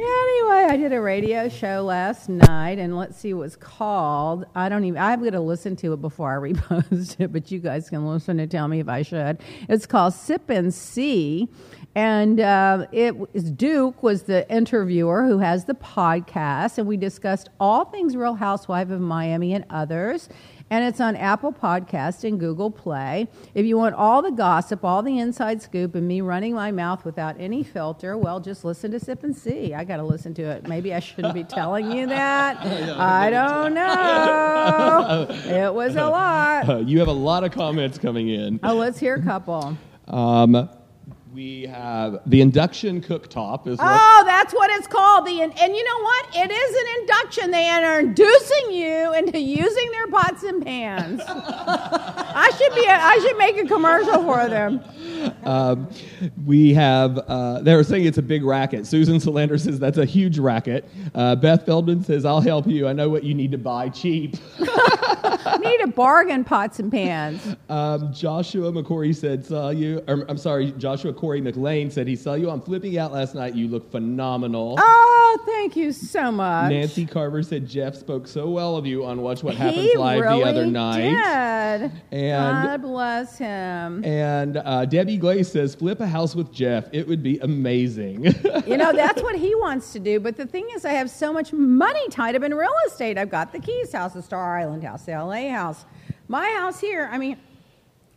Anyway, 0.00 0.66
I 0.68 0.76
did 0.76 0.92
a 0.92 1.00
radio 1.00 1.48
show 1.48 1.82
last 1.82 2.28
night, 2.28 2.78
and 2.78 2.96
let's 2.96 3.16
see 3.16 3.34
what 3.34 3.46
it's 3.46 3.56
called. 3.56 4.44
I 4.54 4.68
don't 4.68 4.84
even, 4.84 5.00
I'm 5.02 5.18
going 5.18 5.32
to 5.32 5.40
listen 5.40 5.74
to 5.76 5.92
it 5.92 6.00
before 6.00 6.32
I 6.32 6.52
repost 6.52 7.16
it, 7.18 7.32
but 7.32 7.50
you 7.50 7.58
guys 7.58 7.90
can 7.90 8.06
listen 8.06 8.38
and 8.38 8.48
tell 8.48 8.68
me 8.68 8.78
if 8.78 8.88
I 8.88 9.02
should. 9.02 9.38
It's 9.68 9.86
called 9.86 10.14
Sip 10.14 10.50
and 10.50 10.72
See, 10.72 11.48
and 11.96 12.38
uh, 12.38 12.86
it 12.92 13.16
was 13.16 13.50
Duke 13.50 14.00
was 14.04 14.22
the 14.22 14.48
interviewer 14.48 15.26
who 15.26 15.38
has 15.38 15.64
the 15.64 15.74
podcast, 15.74 16.78
and 16.78 16.86
we 16.86 16.96
discussed 16.96 17.48
all 17.58 17.86
things 17.86 18.14
Real 18.14 18.34
Housewife 18.34 18.90
of 18.90 19.00
Miami 19.00 19.52
and 19.52 19.64
others 19.68 20.28
and 20.70 20.84
it's 20.84 21.00
on 21.00 21.16
Apple 21.16 21.52
Podcast 21.52 22.24
and 22.24 22.38
Google 22.38 22.70
Play. 22.70 23.28
If 23.54 23.64
you 23.64 23.76
want 23.78 23.94
all 23.94 24.22
the 24.22 24.30
gossip, 24.30 24.84
all 24.84 25.02
the 25.02 25.18
inside 25.18 25.62
scoop, 25.62 25.94
and 25.94 26.06
me 26.06 26.20
running 26.20 26.54
my 26.54 26.70
mouth 26.70 27.04
without 27.04 27.36
any 27.38 27.62
filter, 27.62 28.16
well, 28.16 28.40
just 28.40 28.64
listen 28.64 28.90
to 28.92 29.00
Sip 29.00 29.24
and 29.24 29.36
See. 29.36 29.74
I 29.74 29.84
got 29.84 29.96
to 29.96 30.04
listen 30.04 30.34
to 30.34 30.42
it. 30.42 30.68
Maybe 30.68 30.92
I 30.92 31.00
shouldn't 31.00 31.34
be 31.34 31.44
telling 31.44 31.90
you 31.90 32.06
that. 32.06 32.58
I 32.98 33.30
don't 33.30 33.74
know. 33.74 35.26
It 35.48 35.72
was 35.72 35.96
a 35.96 36.06
lot. 36.06 36.68
Uh, 36.68 36.76
you 36.86 36.98
have 36.98 37.08
a 37.08 37.12
lot 37.12 37.42
of 37.44 37.52
comments 37.52 37.98
coming 37.98 38.28
in. 38.28 38.60
Oh, 38.62 38.74
let's 38.74 38.98
hear 38.98 39.14
a 39.14 39.22
couple. 39.22 39.76
Um, 40.06 40.68
we 41.38 41.66
have 41.66 42.18
the 42.26 42.40
induction 42.40 43.00
cooktop. 43.00 43.68
Is 43.68 43.78
oh, 43.80 44.22
that's 44.26 44.52
what 44.52 44.72
it's 44.72 44.88
called. 44.88 45.24
The 45.24 45.40
and 45.40 45.76
you 45.76 45.84
know 45.84 46.02
what? 46.02 46.26
It 46.34 46.50
is 46.50 46.76
an 46.76 47.00
induction. 47.00 47.50
They 47.52 47.68
are 47.68 48.00
inducing 48.00 48.72
you 48.72 49.14
into 49.14 49.38
using 49.38 49.88
their 49.92 50.08
pots 50.08 50.42
and 50.42 50.64
pans. 50.64 51.22
I 51.28 52.50
should 52.58 52.74
be. 52.74 52.84
A, 52.86 52.92
I 52.92 53.18
should 53.20 53.38
make 53.38 53.56
a 53.56 53.68
commercial 53.68 54.24
for 54.24 54.48
them. 54.48 54.82
Um, 55.44 55.88
we 56.44 56.74
have. 56.74 57.18
Uh, 57.18 57.60
they 57.60 57.76
were 57.76 57.84
saying 57.84 58.06
it's 58.06 58.18
a 58.18 58.22
big 58.22 58.42
racket. 58.42 58.84
Susan 58.84 59.20
Solander 59.20 59.58
says 59.58 59.78
that's 59.78 59.98
a 59.98 60.04
huge 60.04 60.40
racket. 60.40 60.88
Uh, 61.14 61.36
Beth 61.36 61.64
Feldman 61.64 62.02
says 62.02 62.24
I'll 62.24 62.40
help 62.40 62.66
you. 62.66 62.88
I 62.88 62.92
know 62.92 63.10
what 63.10 63.22
you 63.22 63.34
need 63.34 63.52
to 63.52 63.58
buy 63.58 63.90
cheap. 63.90 64.34
need 65.58 65.80
a 65.80 65.86
bargain 65.86 66.44
pots 66.44 66.78
and 66.78 66.90
pans. 66.90 67.56
Um, 67.68 68.12
Joshua 68.12 68.72
McCory 68.72 69.14
said 69.14 69.44
saw 69.44 69.70
you. 69.70 70.02
Or, 70.08 70.24
I'm 70.28 70.38
sorry, 70.38 70.72
Joshua 70.72 71.12
Corey 71.12 71.27
McLean 71.36 71.90
said 71.90 72.08
he 72.08 72.16
saw 72.16 72.34
you 72.34 72.50
on 72.50 72.60
Flipping 72.60 72.96
Out 72.98 73.12
last 73.12 73.34
night. 73.34 73.54
You 73.54 73.68
look 73.68 73.90
phenomenal. 73.90 74.76
Oh, 74.78 75.38
thank 75.46 75.76
you 75.76 75.92
so 75.92 76.32
much. 76.32 76.70
Nancy 76.70 77.04
Carver 77.04 77.42
said 77.42 77.68
Jeff 77.68 77.94
spoke 77.94 78.26
so 78.26 78.48
well 78.48 78.76
of 78.76 78.86
you 78.86 79.04
on 79.04 79.20
Watch 79.20 79.42
What 79.42 79.54
Happens 79.54 79.82
he 79.82 79.96
Live 79.96 80.20
really 80.20 80.40
the 80.40 80.48
other 80.48 80.66
night. 80.66 81.80
Did. 81.80 81.92
And 82.10 82.68
God 82.68 82.82
bless 82.82 83.38
him. 83.38 84.04
And 84.04 84.56
uh, 84.56 84.86
Debbie 84.86 85.18
Glaze 85.18 85.50
says 85.50 85.74
flip 85.74 86.00
a 86.00 86.06
house 86.06 86.34
with 86.34 86.52
Jeff. 86.52 86.88
It 86.92 87.06
would 87.06 87.22
be 87.22 87.38
amazing. 87.40 88.24
you 88.66 88.76
know 88.76 88.92
that's 88.92 89.22
what 89.22 89.36
he 89.36 89.54
wants 89.56 89.92
to 89.92 89.98
do. 89.98 90.18
But 90.18 90.36
the 90.36 90.46
thing 90.46 90.66
is, 90.74 90.84
I 90.84 90.92
have 90.92 91.10
so 91.10 91.32
much 91.32 91.52
money 91.52 92.08
tied 92.08 92.34
up 92.34 92.42
in 92.42 92.54
real 92.54 92.72
estate. 92.86 93.18
I've 93.18 93.30
got 93.30 93.52
the 93.52 93.60
Keys 93.60 93.92
house, 93.92 94.14
the 94.14 94.22
Star 94.22 94.58
Island 94.58 94.82
house, 94.82 95.04
the 95.04 95.12
LA 95.12 95.50
house 95.50 95.84
My 96.28 96.50
house 96.58 96.80
here, 96.80 97.08
I 97.10 97.18
mean, 97.18 97.36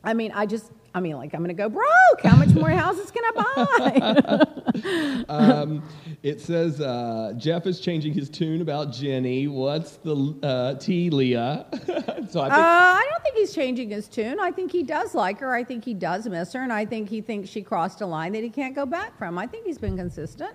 I 0.04 0.14
mean, 0.14 0.32
I 0.34 0.46
just, 0.46 0.72
I 0.94 1.00
mean, 1.00 1.16
like, 1.16 1.34
I'm 1.34 1.40
going 1.40 1.50
to 1.50 1.54
go 1.54 1.70
broke. 1.70 2.22
How 2.22 2.36
much 2.36 2.50
more 2.50 2.70
houses 2.70 3.12
can 3.12 3.24
I 3.24 4.46
buy? 4.76 5.24
um, 5.30 5.84
it 6.22 6.42
says 6.42 6.82
uh, 6.82 7.34
Jeff 7.38 7.66
is 7.66 7.80
changing 7.80 8.14
his 8.14 8.30
tune 8.30 8.62
about 8.62 8.92
Jenny. 8.92 9.48
What's 9.48 9.98
the 9.98 10.36
uh, 10.44 10.76
tea, 10.76 11.10
Leah? 11.10 11.66
so 11.74 11.80
I, 11.82 12.26
think- 12.26 12.36
uh, 12.36 12.58
I 12.58 13.08
don't 13.10 13.24
think 13.24 13.38
he's 13.38 13.54
changing 13.54 13.90
his 13.90 14.08
tune. 14.10 14.40
I 14.40 14.52
think 14.52 14.72
he 14.72 14.84
does 14.84 15.16
like 15.16 15.40
her. 15.40 15.54
I 15.54 15.64
think 15.64 15.86
he 15.86 15.94
does 15.94 16.28
miss 16.28 16.52
her, 16.54 16.62
and 16.62 16.74
I 16.74 16.86
think 16.86 17.10
he 17.10 17.22
thinks 17.22 17.50
she 17.50 17.62
crossed 17.62 18.02
a 18.02 18.06
line 18.06 18.34
that 18.34 18.44
he 18.44 18.50
can't 18.50 18.76
go 18.76 18.86
back 18.86 19.18
from. 19.18 19.38
I 19.38 19.48
think 19.48 19.66
he's 19.66 19.78
been 19.78 19.96
consistent. 19.98 20.52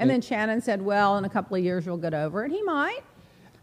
And 0.00 0.08
then 0.08 0.20
Shannon 0.20 0.60
said, 0.60 0.80
"Well, 0.80 1.18
in 1.18 1.24
a 1.24 1.28
couple 1.28 1.56
of 1.56 1.64
years, 1.64 1.84
we'll 1.86 1.96
get 1.96 2.14
over 2.14 2.44
it." 2.44 2.52
He 2.52 2.62
might. 2.62 3.00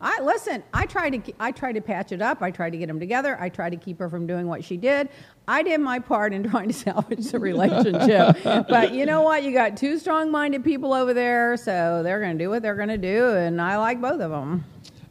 I 0.01 0.21
listen. 0.21 0.63
I 0.73 0.85
tried 0.85 1.11
to. 1.11 1.33
I 1.39 1.51
tried 1.51 1.73
to 1.73 1.81
patch 1.81 2.11
it 2.11 2.21
up. 2.21 2.41
I 2.41 2.51
tried 2.51 2.71
to 2.71 2.77
get 2.77 2.87
them 2.87 2.99
together. 2.99 3.37
I 3.39 3.49
tried 3.49 3.71
to 3.71 3.77
keep 3.77 3.99
her 3.99 4.09
from 4.09 4.27
doing 4.27 4.47
what 4.47 4.63
she 4.63 4.77
did. 4.77 5.09
I 5.47 5.63
did 5.63 5.79
my 5.79 5.99
part 5.99 6.33
in 6.33 6.43
trying 6.49 6.67
to 6.67 6.73
salvage 6.73 7.31
the 7.31 7.39
relationship. 7.39 8.37
but 8.43 8.93
you 8.93 9.05
know 9.05 9.21
what? 9.21 9.43
You 9.43 9.53
got 9.53 9.77
two 9.77 9.97
strong-minded 9.97 10.63
people 10.63 10.93
over 10.93 11.13
there, 11.13 11.55
so 11.57 12.01
they're 12.03 12.19
going 12.19 12.37
to 12.37 12.43
do 12.43 12.49
what 12.49 12.61
they're 12.61 12.75
going 12.75 12.89
to 12.89 12.97
do, 12.97 13.29
and 13.29 13.61
I 13.61 13.77
like 13.77 14.01
both 14.01 14.21
of 14.21 14.31
them. 14.31 14.65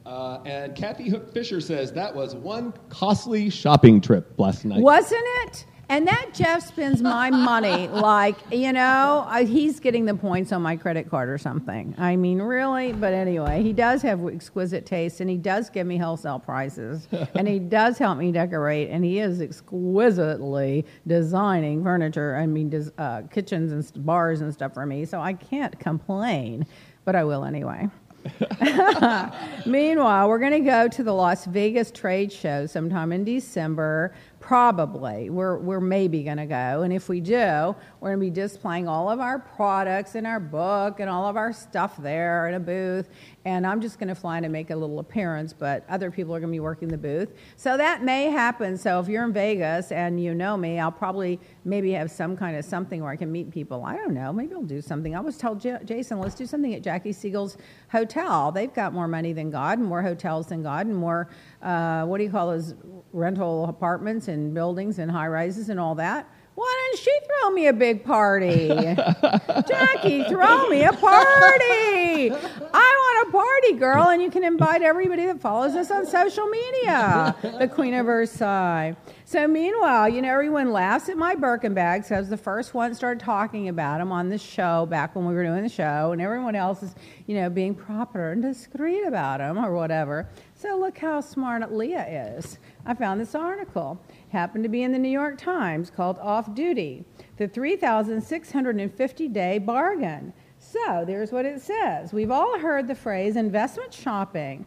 Uh, 0.05 0.41
and 0.45 0.77
Kathy 0.77 1.09
Hook 1.09 1.33
Fisher 1.33 1.61
says 1.63 1.91
that 1.93 2.15
was 2.15 2.35
one 2.35 2.75
costly 2.91 3.49
shopping 3.49 4.03
trip 4.03 4.35
last 4.37 4.65
night. 4.67 4.83
Wasn't 4.83 5.23
it? 5.45 5.65
And 5.89 6.07
that 6.09 6.31
Jeff 6.33 6.67
spends 6.67 7.03
my 7.03 7.31
money 7.31 7.89
like, 7.89 8.37
you 8.51 8.73
know, 8.73 9.27
he's 9.47 9.81
getting 9.81 10.05
the 10.05 10.15
points 10.15 10.53
on 10.53 10.63
my 10.63 10.77
credit 10.77 11.11
card 11.11 11.29
or 11.29 11.39
something. 11.39 11.95
I 11.99 12.17
mean, 12.17 12.41
really? 12.41 12.93
But 12.93 13.13
anyway, 13.13 13.63
he 13.63 13.73
does 13.73 14.03
have 14.03 14.27
exquisite 14.27 14.87
taste 14.87 15.21
and 15.21 15.29
he 15.29 15.37
does 15.37 15.71
give 15.71 15.87
me 15.87 15.97
wholesale 15.97 16.39
prices 16.39 17.09
and 17.35 17.47
he 17.47 17.59
does 17.59 17.99
help 17.99 18.19
me 18.19 18.33
decorate 18.33 18.91
and 18.91 19.05
he 19.05 19.19
is 19.19 19.41
exquisitely 19.41 20.85
designing 21.07 21.83
furniture, 21.83 22.37
I 22.37 22.47
mean, 22.47 22.91
uh, 22.99 23.23
kitchens 23.31 23.73
and 23.73 24.05
bars 24.07 24.41
and 24.41 24.53
stuff 24.53 24.75
for 24.75 24.87
me. 24.87 25.05
So 25.05 25.21
I 25.21 25.35
can't 25.35 25.79
complain, 25.79 26.67
but 27.05 27.15
I 27.15 27.25
will 27.25 27.45
anyway. 27.45 27.89
Meanwhile, 29.67 30.29
we're 30.29 30.39
going 30.39 30.53
to 30.53 30.61
go 30.61 30.89
to 30.89 31.03
the 31.03 31.13
Las 31.13 31.45
Vegas 31.47 31.91
trade 31.91 32.33
show 32.33 32.67
sometime 32.67 33.13
in 33.13 33.25
December. 33.25 34.15
Probably. 34.45 35.31
We're, 35.31 35.57
we're 35.57 35.81
maybe 35.81 36.23
going 36.23 36.37
to 36.37 36.45
go. 36.45 36.83
And 36.83 36.93
if 36.93 37.09
we 37.09 37.19
do, 37.19 37.75
we're 37.99 38.11
going 38.11 38.21
to 38.21 38.27
be 38.27 38.31
displaying 38.31 38.87
all 38.87 39.09
of 39.09 39.19
our 39.19 39.39
products 39.39 40.17
and 40.17 40.27
our 40.27 40.39
book 40.39 41.01
and 41.01 41.09
all 41.09 41.27
of 41.27 41.39
our 41.39 41.51
stuff 41.51 41.97
there 41.97 42.47
in 42.49 42.55
a 42.55 42.61
booth. 42.61 43.09
And 43.45 43.67
I'm 43.67 43.81
just 43.81 43.99
going 43.99 44.09
to 44.09 44.15
fly 44.15 44.39
in 44.39 44.45
and 44.45 44.53
make 44.53 44.71
a 44.71 44.77
little 44.77 44.99
appearance, 44.99 45.53
but 45.53 45.85
other 45.89 46.11
people 46.11 46.35
are 46.35 46.41
going 46.41 46.51
to 46.51 46.57
be 46.57 46.61
working 46.61 46.89
the 46.89 46.99
booth. 46.99 47.31
So 47.57 47.77
that 47.77 48.03
may 48.03 48.31
happen. 48.31 48.77
So 48.77 48.99
if 49.01 49.09
you're 49.09 49.25
in 49.25 49.33
Vegas 49.33 49.93
and 49.93 50.23
you 50.23 50.35
know 50.35 50.57
me, 50.57 50.81
I'll 50.81 50.91
probably 50.91 51.39
maybe 51.65 51.93
have 51.93 52.11
some 52.11 52.37
kind 52.37 52.57
of 52.57 52.65
something 52.65 53.03
where 53.03 53.13
I 53.13 53.17
can 53.17 53.31
meet 53.31 53.51
people. 53.51 53.85
I 53.85 53.97
don't 53.97 54.15
know. 54.15 54.33
Maybe 54.33 54.55
I'll 54.55 54.63
do 54.63 54.81
something. 54.81 55.15
I 55.15 55.21
was 55.21 55.37
told 55.37 55.61
J- 55.61 55.79
Jason, 55.85 56.19
let's 56.21 56.35
do 56.35 56.47
something 56.47 56.75
at 56.75 56.83
Jackie 56.83 57.13
Siegel's 57.13 57.59
hotel. 57.91 58.51
They've 58.51 58.73
got 58.73 58.93
more 58.93 59.09
money 59.09 59.33
than 59.33 59.51
God 59.51 59.79
more 59.85 60.03
hotels 60.03 60.47
than 60.49 60.63
God 60.63 60.87
and 60.87 60.97
more, 60.97 61.29
uh, 61.63 62.05
what 62.05 62.19
do 62.19 62.25
you 62.25 62.31
call 62.31 62.49
those 62.49 62.75
rental 63.13 63.67
apartments 63.67 64.29
and 64.29 64.55
buildings 64.55 64.99
and 64.99 65.11
high 65.11 65.29
rises 65.29 65.69
and 65.69 65.79
all 65.79 65.95
that. 65.95 66.29
Why 66.55 66.89
didn't 66.93 67.03
she 67.05 67.19
throw 67.27 67.51
me 67.51 67.67
a 67.67 67.73
big 67.73 68.05
party? 68.05 68.69
Jackie, 69.69 70.23
throw 70.25 70.69
me 70.69 70.85
a 70.85 70.93
party. 70.93 72.31
I 72.31 72.33
want 72.73 73.29
a 73.29 73.33
party, 73.33 73.73
girl, 73.73 74.09
and 74.11 74.23
you 74.23 74.31
can 74.31 74.45
invite 74.45 74.83
everybody 74.83 75.27
that 75.27 75.41
follows 75.41 75.75
us 75.75 75.91
on 75.91 76.07
social 76.07 76.47
media. 76.47 77.35
The 77.43 77.67
Queen 77.67 77.95
of 77.95 78.07
Versailles. 78.07 78.95
So 79.25 79.49
meanwhile, 79.49 80.09
you 80.09 80.23
know, 80.23 80.33
everyone 80.33 80.71
laughs 80.71 81.09
at 81.09 81.17
my 81.17 81.35
Birkin 81.35 81.75
bags 81.75 82.09
because 82.09 82.29
the 82.29 82.37
first 82.37 82.73
one 82.73 82.95
started 82.95 83.19
talking 83.25 83.69
about 83.69 83.99
them 83.99 84.13
on 84.13 84.29
the 84.29 84.39
show 84.39 84.87
back 84.87 85.17
when 85.17 85.27
we 85.27 85.35
were 85.35 85.45
doing 85.45 85.63
the 85.63 85.69
show, 85.69 86.13
and 86.13 86.21
everyone 86.23 86.55
else 86.55 86.85
is, 86.85 86.95
you 87.27 87.35
know, 87.35 87.51
being 87.51 87.75
proper 87.75 88.31
and 88.31 88.43
discreet 88.43 89.03
about 89.05 89.39
them 89.39 89.59
or 89.59 89.75
whatever. 89.75 90.29
So 90.55 90.77
look 90.79 90.99
how 90.99 91.21
smart 91.21 91.73
Leah 91.73 92.37
is. 92.37 92.59
I 92.87 92.95
found 92.95 93.21
this 93.21 93.35
article. 93.35 93.99
Happened 94.35 94.65
to 94.65 94.69
be 94.69 94.83
in 94.83 94.91
the 94.91 94.99
New 94.99 95.11
York 95.11 95.39
Times 95.39 95.91
called 95.91 96.19
Off 96.19 96.57
Duty, 96.57 97.05
the 97.37 97.47
3,650 97.47 99.29
day 99.29 99.59
bargain. 99.59 100.33
So 100.59 101.05
there's 101.07 101.31
what 101.31 101.47
it 101.47 101.61
says. 101.61 102.13
We've 102.13 102.33
all 102.33 102.59
heard 102.59 102.89
the 102.89 102.97
phrase 102.97 103.37
investment 103.37 103.95
shopping. 103.95 104.67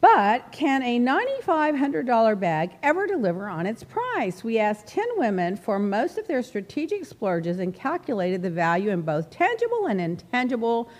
But 0.00 0.52
can 0.52 0.84
a 0.84 1.00
$9,500 1.00 2.38
bag 2.38 2.76
ever 2.80 3.08
deliver 3.08 3.48
on 3.48 3.66
its 3.66 3.82
price? 3.82 4.44
We 4.44 4.60
asked 4.60 4.86
10 4.86 5.04
women 5.16 5.56
for 5.56 5.80
most 5.80 6.16
of 6.16 6.28
their 6.28 6.44
strategic 6.44 7.04
splurges 7.06 7.58
and 7.58 7.74
calculated 7.74 8.40
the 8.40 8.50
value 8.50 8.90
in 8.90 9.02
both 9.02 9.30
tangible 9.30 9.86
and 9.86 10.00
intangible 10.00 10.90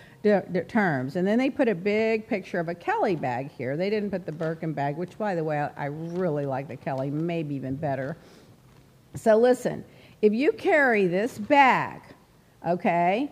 terms. 0.69 1.17
And 1.17 1.27
then 1.27 1.39
they 1.39 1.51
put 1.51 1.69
a 1.69 1.75
big 1.75 2.29
picture 2.29 2.61
of 2.61 2.69
a 2.69 2.75
Kelly 2.75 3.17
bag 3.17 3.51
here. 3.51 3.77
They 3.77 3.91
didn't 3.91 4.11
put 4.11 4.27
the 4.27 4.33
Birkin 4.33 4.73
bag, 4.73 4.97
which, 4.97 5.17
by 5.19 5.35
the 5.35 5.45
way, 5.45 5.59
I, 5.61 5.71
I 5.77 5.87
really 5.87 6.47
like 6.47 6.69
the 6.69 6.77
Kelly, 6.77 7.11
maybe 7.11 7.55
even 7.55 7.77
better. 7.77 8.17
So 9.15 9.37
listen, 9.37 9.85
if 10.23 10.33
you 10.33 10.53
carry 10.53 11.07
this 11.07 11.39
bag, 11.39 12.03
okay, 12.67 13.31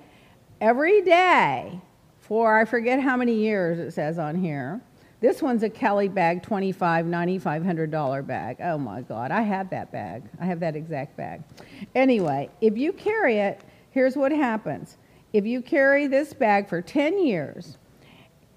every 0.60 1.02
day 1.02 1.80
for 2.24 2.58
I 2.58 2.64
forget 2.64 3.00
how 3.00 3.16
many 3.16 3.34
years 3.34 3.78
it 3.78 3.92
says 3.92 4.18
on 4.18 4.34
here. 4.34 4.80
This 5.20 5.42
one's 5.42 5.62
a 5.62 5.70
Kelly 5.70 6.08
bag, 6.08 6.42
$25, 6.42 6.74
$9,500 6.74 8.26
bag. 8.26 8.56
Oh 8.60 8.78
my 8.78 9.02
God, 9.02 9.30
I 9.30 9.42
have 9.42 9.70
that 9.70 9.92
bag. 9.92 10.22
I 10.40 10.46
have 10.46 10.60
that 10.60 10.76
exact 10.76 11.16
bag. 11.16 11.42
Anyway, 11.94 12.50
if 12.60 12.76
you 12.76 12.92
carry 12.92 13.38
it, 13.38 13.62
here's 13.90 14.16
what 14.16 14.32
happens 14.32 14.96
if 15.34 15.44
you 15.44 15.60
carry 15.60 16.06
this 16.06 16.32
bag 16.32 16.68
for 16.68 16.80
10 16.80 17.26
years, 17.26 17.76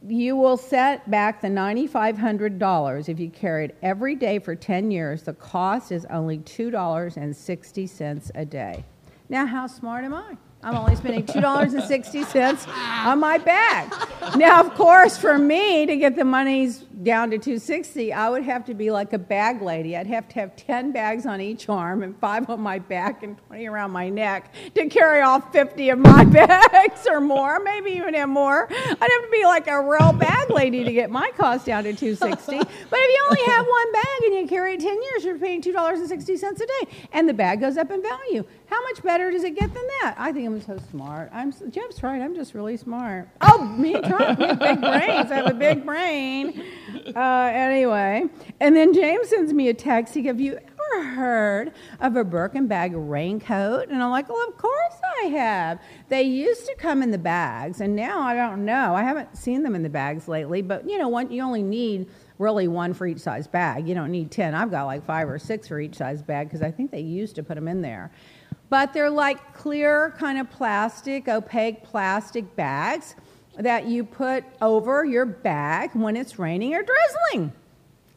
you 0.07 0.35
will 0.35 0.57
set 0.57 1.09
back 1.09 1.41
the 1.41 1.47
$9,500 1.47 3.09
if 3.09 3.19
you 3.19 3.31
carry 3.31 3.65
it 3.65 3.75
every 3.81 4.13
day 4.13 4.37
for 4.37 4.55
10 4.55 4.91
years. 4.91 5.23
The 5.23 5.33
cost 5.33 5.91
is 5.91 6.05
only 6.11 6.37
$2.60 6.37 8.31
a 8.35 8.45
day. 8.45 8.85
Now, 9.27 9.47
how 9.47 9.65
smart 9.65 10.05
am 10.05 10.13
I? 10.13 10.37
I'm 10.63 10.75
only 10.75 10.95
spending 10.95 11.23
$2.60 11.23 12.67
on 13.05 13.19
my 13.19 13.37
bag. 13.37 13.93
Now, 14.35 14.59
of 14.59 14.73
course, 14.73 15.17
for 15.17 15.37
me 15.37 15.85
to 15.85 15.95
get 15.95 16.15
the 16.15 16.25
monies 16.25 16.79
down 17.03 17.29
to 17.29 17.37
260, 17.37 18.11
I 18.11 18.29
would 18.29 18.43
have 18.43 18.65
to 18.65 18.73
be 18.73 18.89
like 18.89 19.13
a 19.13 19.19
bag 19.19 19.61
lady. 19.61 19.95
I'd 19.95 20.07
have 20.07 20.27
to 20.29 20.35
have 20.35 20.55
10 20.55 20.91
bags 20.91 21.25
on 21.25 21.39
each 21.39 21.69
arm 21.69 22.01
and 22.01 22.19
5 22.19 22.49
on 22.49 22.59
my 22.59 22.79
back 22.79 23.21
and 23.23 23.37
20 23.47 23.67
around 23.67 23.91
my 23.91 24.09
neck 24.09 24.53
to 24.73 24.89
carry 24.89 25.21
all 25.21 25.39
50 25.39 25.89
of 25.89 25.99
my 25.99 26.25
bags 26.25 27.07
or 27.07 27.21
more, 27.21 27.59
maybe 27.59 27.91
even 27.91 28.15
have 28.15 28.27
more. 28.27 28.67
I'd 28.69 28.97
have 28.99 28.99
to 28.99 29.29
be 29.31 29.45
like 29.45 29.67
a 29.67 29.79
real 29.79 30.11
bag 30.11 30.49
lady 30.49 30.83
to 30.83 30.91
get 30.91 31.11
my 31.11 31.31
cost 31.37 31.67
down 31.67 31.83
to 31.83 31.93
260. 31.93 32.57
But 32.57 32.99
if 32.99 33.15
you 33.15 33.25
only 33.29 33.43
have 33.53 33.65
one 33.65 33.93
bag 33.93 34.23
and 34.25 34.33
you 34.35 34.47
carry 34.47 34.73
it 34.73 34.79
10 34.79 35.01
years, 35.03 35.23
you're 35.23 35.37
paying 35.37 35.61
$2.60 35.61 36.51
a 36.51 36.65
day 36.65 37.07
and 37.13 37.29
the 37.29 37.33
bag 37.33 37.61
goes 37.61 37.77
up 37.77 37.91
in 37.91 38.01
value. 38.01 38.43
How 38.69 38.81
much 38.83 39.01
better 39.01 39.31
does 39.31 39.45
it 39.45 39.55
get 39.57 39.73
than 39.73 39.87
that? 40.01 40.15
I 40.17 40.33
think 40.33 40.45
I'm 40.45 40.61
so 40.61 40.77
smart. 40.91 41.29
I'm 41.33 41.53
Jeff's 41.69 42.03
right. 42.03 42.21
I'm 42.21 42.35
just 42.35 42.53
really 42.53 42.75
smart. 42.75 43.29
Oh, 43.39 43.63
me, 43.63 43.93
Trump, 43.93 44.39
me, 44.39 44.47
big 44.47 44.81
brains. 44.81 45.31
I 45.31 45.35
have 45.35 45.47
a 45.47 45.53
big 45.53 45.85
brain. 45.85 46.63
Uh, 47.15 47.51
anyway, 47.53 48.25
and 48.59 48.75
then 48.75 48.93
James 48.93 49.29
sends 49.29 49.53
me 49.53 49.69
a 49.69 49.73
text. 49.73 50.13
He, 50.13 50.25
have 50.25 50.41
you 50.41 50.59
ever 50.93 51.03
heard 51.05 51.71
of 52.01 52.17
a 52.17 52.25
Birkin 52.25 52.67
bag 52.67 52.91
raincoat? 52.93 53.87
And 53.87 54.03
I'm 54.03 54.11
like, 54.11 54.27
well, 54.27 54.45
of 54.49 54.57
course 54.57 54.95
I 55.23 55.27
have. 55.27 55.79
They 56.09 56.23
used 56.23 56.65
to 56.65 56.75
come 56.75 57.01
in 57.01 57.11
the 57.11 57.17
bags, 57.17 57.79
and 57.79 57.95
now 57.95 58.19
I 58.21 58.35
don't 58.35 58.65
know. 58.65 58.93
I 58.93 59.03
haven't 59.03 59.37
seen 59.37 59.63
them 59.63 59.75
in 59.75 59.83
the 59.83 59.89
bags 59.89 60.27
lately. 60.27 60.61
But 60.61 60.89
you 60.89 60.97
know, 60.97 61.07
one, 61.07 61.31
you 61.31 61.41
only 61.41 61.63
need 61.63 62.09
really 62.37 62.67
one 62.67 62.93
for 62.93 63.07
each 63.07 63.19
size 63.19 63.47
bag. 63.47 63.87
You 63.87 63.95
don't 63.95 64.11
need 64.11 64.29
ten. 64.29 64.53
I've 64.53 64.71
got 64.71 64.85
like 64.85 65.05
five 65.05 65.29
or 65.29 65.39
six 65.39 65.69
for 65.69 65.79
each 65.79 65.95
size 65.95 66.21
bag 66.21 66.47
because 66.47 66.61
I 66.61 66.71
think 66.71 66.91
they 66.91 66.99
used 66.99 67.35
to 67.35 67.43
put 67.43 67.55
them 67.55 67.69
in 67.69 67.81
there 67.81 68.11
but 68.69 68.93
they're 68.93 69.09
like 69.09 69.53
clear, 69.53 70.13
kind 70.17 70.39
of 70.39 70.49
plastic, 70.49 71.27
opaque 71.27 71.83
plastic 71.83 72.55
bags 72.55 73.15
that 73.57 73.87
you 73.87 74.03
put 74.03 74.43
over 74.61 75.05
your 75.05 75.25
bag 75.25 75.91
when 75.93 76.15
it's 76.15 76.37
raining 76.37 76.73
or 76.73 76.83
drizzling. 76.83 77.51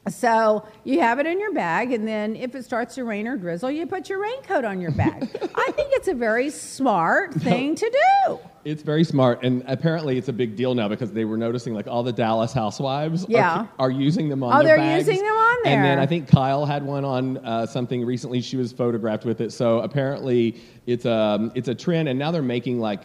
So 0.08 0.66
you 0.84 1.00
have 1.00 1.18
it 1.18 1.26
in 1.26 1.38
your 1.38 1.52
bag, 1.52 1.92
and 1.92 2.08
then 2.08 2.34
if 2.34 2.54
it 2.54 2.64
starts 2.64 2.94
to 2.94 3.04
rain 3.04 3.28
or 3.28 3.36
drizzle, 3.36 3.70
you 3.70 3.86
put 3.86 4.08
your 4.08 4.18
raincoat 4.20 4.64
on 4.64 4.80
your 4.80 4.92
bag. 4.92 5.22
I 5.54 5.70
think 5.72 5.90
it's 5.92 6.08
a 6.08 6.14
very 6.14 6.48
smart 6.48 7.34
thing 7.34 7.74
to 7.74 7.98
do. 8.26 8.38
It's 8.64 8.82
very 8.82 9.04
smart, 9.04 9.42
and 9.42 9.62
apparently 9.66 10.16
it's 10.16 10.28
a 10.28 10.32
big 10.32 10.56
deal 10.56 10.74
now 10.74 10.88
because 10.88 11.12
they 11.12 11.26
were 11.26 11.36
noticing 11.36 11.74
like 11.74 11.86
all 11.86 12.02
the 12.02 12.12
Dallas 12.12 12.52
housewives 12.52 13.26
yeah. 13.28 13.60
are, 13.60 13.68
are 13.78 13.90
using 13.90 14.30
them 14.30 14.42
on. 14.42 14.54
Oh, 14.54 14.64
their 14.64 14.78
they're 14.78 14.86
bags. 14.86 15.06
using 15.06 15.22
them 15.22 15.34
on 15.34 15.58
there. 15.64 15.76
And 15.76 15.84
then 15.84 15.98
I 15.98 16.06
think 16.06 16.28
Kyle 16.28 16.64
had 16.64 16.82
one 16.82 17.04
on 17.04 17.36
uh, 17.38 17.66
something 17.66 18.04
recently. 18.04 18.40
She 18.40 18.56
was 18.56 18.72
photographed 18.72 19.26
with 19.26 19.42
it. 19.42 19.52
So 19.52 19.80
apparently 19.80 20.60
it's 20.86 21.04
a 21.04 21.12
um, 21.12 21.52
it's 21.54 21.68
a 21.68 21.74
trend, 21.74 22.08
and 22.08 22.18
now 22.18 22.30
they're 22.30 22.42
making 22.42 22.80
like 22.80 23.02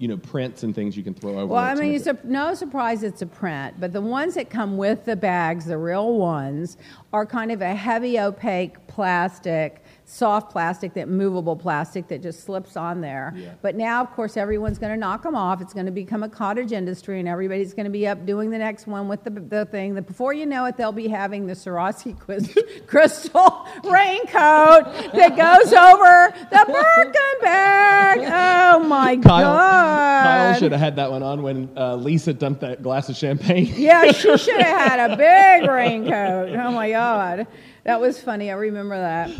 you 0.00 0.08
know 0.08 0.16
prints 0.16 0.62
and 0.62 0.74
things 0.74 0.96
you 0.96 1.04
can 1.04 1.12
throw 1.12 1.38
over. 1.38 1.46
Well, 1.46 1.62
I 1.62 1.74
mean, 1.74 1.94
it's 1.94 2.06
a, 2.06 2.18
no 2.24 2.54
surprise 2.54 3.02
it's 3.02 3.20
a 3.20 3.26
print, 3.26 3.78
but 3.78 3.92
the 3.92 4.00
ones 4.00 4.34
that 4.34 4.48
come 4.48 4.78
with 4.78 5.04
the 5.04 5.14
bags, 5.14 5.66
the 5.66 5.76
real 5.76 6.14
ones, 6.14 6.78
are 7.12 7.26
kind 7.26 7.52
of 7.52 7.60
a 7.60 7.74
heavy 7.74 8.18
opaque 8.18 8.86
plastic, 8.86 9.84
soft 10.10 10.50
plastic, 10.50 10.94
that 10.94 11.08
movable 11.08 11.56
plastic 11.56 12.08
that 12.08 12.22
just 12.22 12.44
slips 12.44 12.76
on 12.76 13.00
there. 13.00 13.32
Yeah. 13.36 13.54
But 13.62 13.76
now, 13.76 14.02
of 14.02 14.10
course, 14.10 14.36
everyone's 14.36 14.78
going 14.78 14.92
to 14.92 14.98
knock 14.98 15.22
them 15.22 15.36
off. 15.36 15.60
It's 15.60 15.72
going 15.72 15.86
to 15.86 15.92
become 15.92 16.22
a 16.22 16.28
cottage 16.28 16.72
industry, 16.72 17.20
and 17.20 17.28
everybody's 17.28 17.74
going 17.74 17.84
to 17.84 17.90
be 17.90 18.06
up 18.06 18.26
doing 18.26 18.50
the 18.50 18.58
next 18.58 18.86
one 18.86 19.06
with 19.08 19.22
the, 19.22 19.30
the 19.30 19.66
thing. 19.66 19.94
That 19.94 20.06
before 20.06 20.32
you 20.32 20.46
know 20.46 20.64
it, 20.64 20.76
they'll 20.76 20.90
be 20.90 21.08
having 21.08 21.46
the 21.46 21.54
Swarovski 21.54 22.18
crystal 22.86 23.68
raincoat 23.84 25.12
that 25.14 25.36
goes 25.36 25.72
over 25.72 26.34
the 26.50 26.64
Birkin 26.66 27.40
bag. 27.40 28.18
Oh 28.22 28.84
my 28.86 29.16
Kyle, 29.16 29.42
God! 29.42 30.22
Kyle 30.24 30.58
should 30.58 30.72
have 30.72 30.80
had 30.80 30.96
that 30.96 31.10
one 31.10 31.22
on 31.22 31.42
when 31.42 31.70
uh, 31.76 31.94
Lisa 31.96 32.32
dumped 32.32 32.62
that 32.62 32.82
glass 32.82 33.08
of 33.08 33.16
champagne. 33.16 33.74
Yeah, 33.80 34.12
she 34.12 34.36
should 34.36 34.60
have 34.60 34.90
had 34.90 35.10
a 35.10 35.16
big 35.16 35.68
raincoat. 35.68 36.50
Oh 36.50 36.70
my 36.70 36.90
God. 36.90 37.46
That 37.84 38.00
was 38.00 38.20
funny. 38.20 38.50
I 38.50 38.54
remember 38.54 38.96
that. 38.96 39.30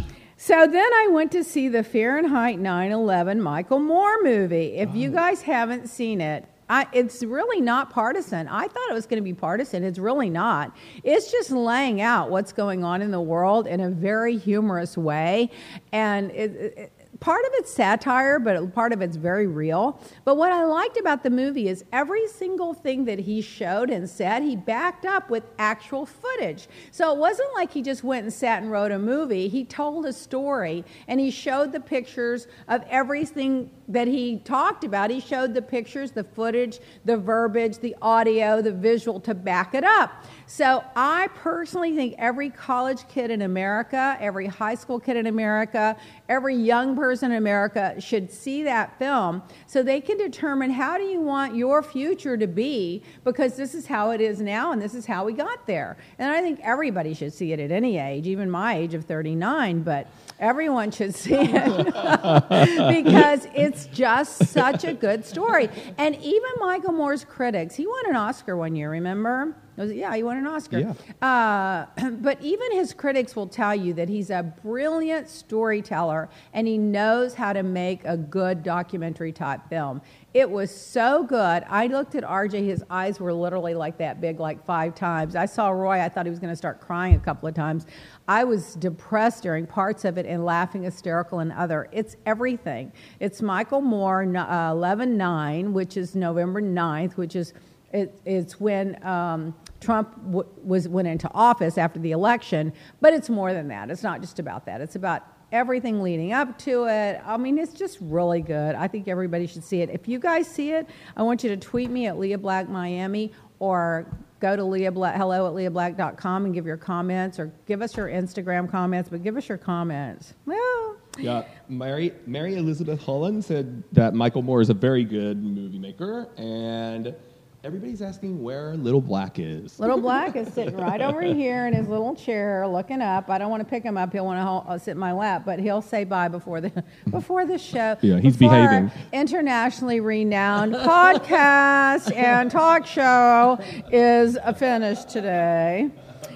So 0.43 0.67
then 0.67 0.91
I 0.95 1.09
went 1.09 1.33
to 1.33 1.45
see 1.45 1.69
the 1.69 1.85
Fahrenheit 1.85 2.59
9 2.59 2.93
11 2.93 3.43
Michael 3.43 3.79
Moore 3.79 4.23
movie. 4.23 4.77
If 4.77 4.95
you 4.95 5.11
oh. 5.11 5.13
guys 5.13 5.43
haven't 5.43 5.89
seen 5.89 6.23
it, 6.23 6.47
I, 6.67 6.87
it's 6.95 7.23
really 7.23 7.61
not 7.61 7.91
partisan. 7.91 8.49
I 8.49 8.67
thought 8.67 8.91
it 8.91 8.95
was 8.95 9.05
going 9.05 9.23
to 9.23 9.23
be 9.23 9.35
partisan. 9.35 9.85
It's 9.85 9.99
really 9.99 10.31
not. 10.31 10.75
It's 11.05 11.31
just 11.31 11.51
laying 11.51 12.01
out 12.01 12.31
what's 12.31 12.55
going 12.55 12.85
on 12.85 13.03
in 13.03 13.11
the 13.11 13.21
world 13.21 13.67
in 13.67 13.81
a 13.81 13.91
very 13.91 14.39
humorous 14.39 14.97
way. 14.97 15.51
And 15.93 16.31
it, 16.31 16.53
it, 16.53 16.93
part 17.21 17.45
of 17.45 17.53
it's 17.55 17.73
satire, 17.73 18.39
but 18.39 18.75
part 18.75 18.93
of 18.93 19.03
it's 19.03 19.17
very 19.17 19.47
real. 19.47 20.01
But 20.25 20.37
what 20.37 20.51
I 20.51 20.65
liked 20.65 20.97
about 20.99 21.23
the 21.23 21.31
movie 21.31 21.69
is 21.69 21.85
every 21.93 22.27
single 22.29 22.73
thing 22.73 23.05
that 23.05 23.21
he 23.21 23.43
showed 23.43 23.91
and 23.91 24.09
said, 24.09 24.43
he 24.43 24.57
backed 24.57 25.05
up 25.05 25.29
with 25.29 25.45
actual 25.59 26.07
footage. 26.07 26.67
So 26.91 27.13
it 27.13 27.19
wasn't 27.19 27.53
like 27.55 27.73
he 27.73 27.83
just 27.83 28.03
went 28.03 28.25
and 28.25 28.33
sat 28.33 28.63
and 28.63 28.73
wrote 28.73 28.91
a 28.91 28.99
movie. 28.99 29.49
He 29.49 29.65
told 29.65 30.07
a 30.07 30.13
story 30.13 30.85
and 31.07 31.21
he 31.21 31.31
showed 31.31 31.73
the 31.73 31.81
pictures 31.81 32.47
of 32.69 32.83
everything 32.89 33.71
that 33.89 34.09
he 34.09 34.39
talked 34.39 34.85
about. 34.85 35.11
He 35.11 35.21
showed 35.21 35.53
the 35.53 35.63
pictures, 35.63 36.13
the 36.13 36.25
footage, 36.25 36.81
the 37.05 37.17
verbiage, 37.17 37.79
the 37.79 37.95
audio, 38.01 38.63
the 38.63 38.73
visual 38.73 39.21
to 39.21 39.35
back 39.35 39.75
it 39.75 39.85
up. 39.85 40.25
So 40.53 40.83
I 40.97 41.29
personally 41.37 41.95
think 41.95 42.17
every 42.19 42.51
college 42.51 43.07
kid 43.07 43.31
in 43.31 43.43
America, 43.43 44.17
every 44.19 44.49
high 44.49 44.75
school 44.75 44.99
kid 44.99 45.17
in 45.17 45.29
America, 45.29 45.97
every 46.29 46.57
young 46.57 46.97
person 46.97 47.31
in 47.31 47.39
America 47.39 47.95
should 48.01 48.33
see 48.33 48.65
that 48.65 48.99
film 48.99 49.45
so 49.69 49.85
they 49.85 50.01
can 50.01 50.19
determine 50.19 50.73
how 50.73 50.99
do 50.99 51.05
you 51.05 51.21
want 51.21 51.55
your 51.55 51.85
future 51.85 52.37
to 52.37 52.49
be 52.49 53.01
because 53.23 53.55
this 53.55 53.77
is 53.77 53.87
how 53.87 54.11
it 54.11 54.21
is 54.21 54.41
now 54.41 54.73
and 54.73 54.83
this 54.83 54.93
is 54.93 55.07
how 55.07 55.25
we 55.25 55.35
got 55.35 55.69
there. 55.69 55.97
And 56.19 56.33
I 56.33 56.41
think 56.41 56.59
everybody 56.65 57.15
should 57.15 57.33
see 57.33 57.53
it 57.53 57.61
at 57.61 57.71
any 57.71 57.99
age, 57.99 58.27
even 58.27 58.51
my 58.51 58.75
age 58.75 58.95
of 58.95 59.05
39, 59.05 59.85
but 59.85 60.09
everyone 60.41 60.91
should 60.91 61.15
see 61.15 61.37
it 61.39 61.85
because 63.05 63.47
it's 63.55 63.87
just 63.87 64.49
such 64.49 64.83
a 64.83 64.95
good 64.95 65.25
story. 65.25 65.69
And 65.97 66.17
even 66.17 66.51
Michael 66.59 66.93
Moore's 66.93 67.23
critics, 67.23 67.77
he 67.77 67.87
won 67.87 68.09
an 68.09 68.17
Oscar 68.17 68.57
one 68.57 68.75
year, 68.75 68.91
remember? 68.91 69.55
Was 69.81 69.93
yeah, 69.93 70.15
he 70.15 70.23
won 70.23 70.37
an 70.37 70.47
Oscar. 70.47 70.79
Yeah. 70.79 71.27
Uh, 71.27 72.11
but 72.21 72.41
even 72.43 72.73
his 72.73 72.93
critics 72.93 73.35
will 73.35 73.47
tell 73.47 73.75
you 73.75 73.95
that 73.95 74.11
he's 74.11 74.29
a 74.29 74.43
brilliant 74.63 75.29
storyteller 75.29 76.29
and 76.53 76.69
he 76.69 76.77
knows 76.77 77.33
how 77.35 77.55
to 77.55 77.63
make 77.63 78.05
a 78.05 78.17
good 78.17 78.63
documentary 78.63 79.33
type 79.33 79.61
film. 79.71 80.03
It 80.35 80.49
was 80.49 80.71
so 80.71 81.25
good. 81.25 81.65
I 81.67 81.87
looked 81.87 82.15
at 82.15 82.25
RJ, 82.25 82.65
his 82.65 82.85
eyes 82.91 83.19
were 83.19 83.33
literally 83.33 83.75
like 83.75 83.97
that 83.99 84.21
big, 84.21 84.39
like 84.39 84.65
five 84.65 84.95
times. 84.95 85.35
I 85.35 85.47
saw 85.47 85.71
Roy, 85.71 86.01
I 86.01 86.11
thought 86.11 86.27
he 86.27 86.31
was 86.31 86.39
going 86.39 86.53
to 86.53 86.57
start 86.57 86.81
crying 86.81 87.17
a 87.17 87.19
couple 87.19 87.49
of 87.49 87.55
times. 87.55 87.87
I 88.29 88.45
was 88.45 88.75
depressed 88.75 89.43
during 89.43 89.67
parts 89.67 90.05
of 90.05 90.19
it 90.19 90.27
and 90.27 90.45
laughing 90.45 90.83
hysterical 90.83 91.41
in 91.41 91.51
other. 91.53 91.89
It's 91.91 92.17
everything. 92.27 92.93
It's 93.19 93.41
Michael 93.41 93.81
Moore, 93.81 94.23
uh, 94.37 94.71
11 94.73 95.17
9, 95.17 95.73
which 95.73 95.97
is 95.97 96.15
November 96.15 96.61
9th, 96.61 97.17
which 97.17 97.35
is 97.35 97.55
it, 97.93 98.21
it's 98.25 98.61
when 98.61 99.03
um, 99.05 99.55
Trump 99.81 100.15
w- 100.27 100.49
was 100.63 100.89
went 100.89 101.09
into 101.09 101.31
office 101.33 101.79
after 101.79 101.99
the 101.99 102.13
election, 102.13 102.73
but 103.01 103.13
it's 103.13 103.29
more 103.29 103.53
than 103.53 103.69
that. 103.69 103.91
It's 103.91 104.03
not 104.03 104.21
just 104.21 104.39
about 104.39 104.67
that. 104.67 104.81
It's 104.81 104.97
about 104.97 105.23
everything 105.53 106.01
leading 106.01 106.33
up 106.33 106.57
to 106.59 106.85
it. 106.87 107.21
I 107.27 107.37
mean, 107.37 107.59
it's 107.59 107.75
just 107.75 107.99
really 108.01 108.41
good. 108.41 108.75
I 108.77 108.87
think 108.87 109.09
everybody 109.09 109.47
should 109.47 109.65
see 109.65 109.81
it. 109.83 109.91
If 109.91 110.07
you 110.07 110.19
guys 110.21 110.47
see 110.47 110.71
it, 110.73 110.89
I 111.17 111.23
want 111.23 111.43
you 111.43 111.51
to 111.51 111.57
tweet 111.57 111.91
me 111.91 112.07
at 112.07 112.19
Leah 112.19 112.39
Black 112.39 112.69
Miami 112.69 113.33
or 113.59 114.07
go 114.39 114.55
to 114.57 114.65
Leah 114.65 114.93
Black, 114.93 115.17
hello 115.17 115.47
at 115.49 115.53
leahblack.com 115.55 116.45
and 116.47 116.55
give 116.55 116.65
your 116.67 116.77
comments 116.77 117.39
or 117.39 117.53
give 117.67 117.83
us 117.83 117.97
your 117.97 118.09
Instagram 118.09 118.71
comments, 118.71 119.11
but 119.11 119.23
give 119.23 119.37
us 119.37 119.49
your 119.49 119.59
comments. 119.59 120.35
Well, 120.47 120.97
Yeah, 121.19 121.45
Mary 121.69 122.13
Mary 122.27 122.55
Elizabeth 122.55 123.03
Holland 123.03 123.45
said 123.45 123.83
that 123.93 124.15
Michael 124.15 124.43
Moore 124.43 124.61
is 124.61 124.71
a 124.71 124.75
very 124.75 125.05
good 125.05 125.43
movie 125.43 125.79
maker, 125.81 126.29
and 126.39 127.15
everybody's 127.63 128.03
asking 128.03 128.43
where 128.43 128.75
Little 128.75 129.01
Black 129.01 129.39
is. 129.39 129.79
Little 129.79 130.01
Black 130.01 130.37
is 130.37 130.53
sitting 130.53 130.77
right 130.79 131.01
over 131.01 131.23
here 131.23 131.67
in 131.67 131.75
his 131.75 131.89
little 131.89 132.15
chair, 132.15 132.67
looking 132.67 133.01
up. 133.03 133.29
I 133.29 133.39
don't 133.39 133.51
want 133.51 133.63
to 133.63 133.69
pick 133.69 133.83
him 133.83 133.97
up; 133.97 134.13
he'll 134.13 134.25
want 134.25 134.41
to 134.41 134.73
uh, 134.73 134.79
sit 134.79 134.93
in 134.93 134.99
my 134.99 135.13
lap, 135.13 135.43
but 135.45 135.59
he'll 135.59 135.83
say 135.83 136.05
bye 136.05 136.29
before 136.29 136.61
the 136.61 136.85
before 137.11 137.47
the 137.47 137.59
show. 137.59 137.81
Yeah, 138.03 138.19
he's 138.19 138.37
behaving. 138.37 138.91
Internationally 139.13 140.01
renowned 140.01 140.75
podcast 140.75 142.15
and 142.15 142.51
talk 142.51 142.87
show 142.87 143.59
is 143.91 144.39
finished 144.57 145.09
today. 145.09 145.91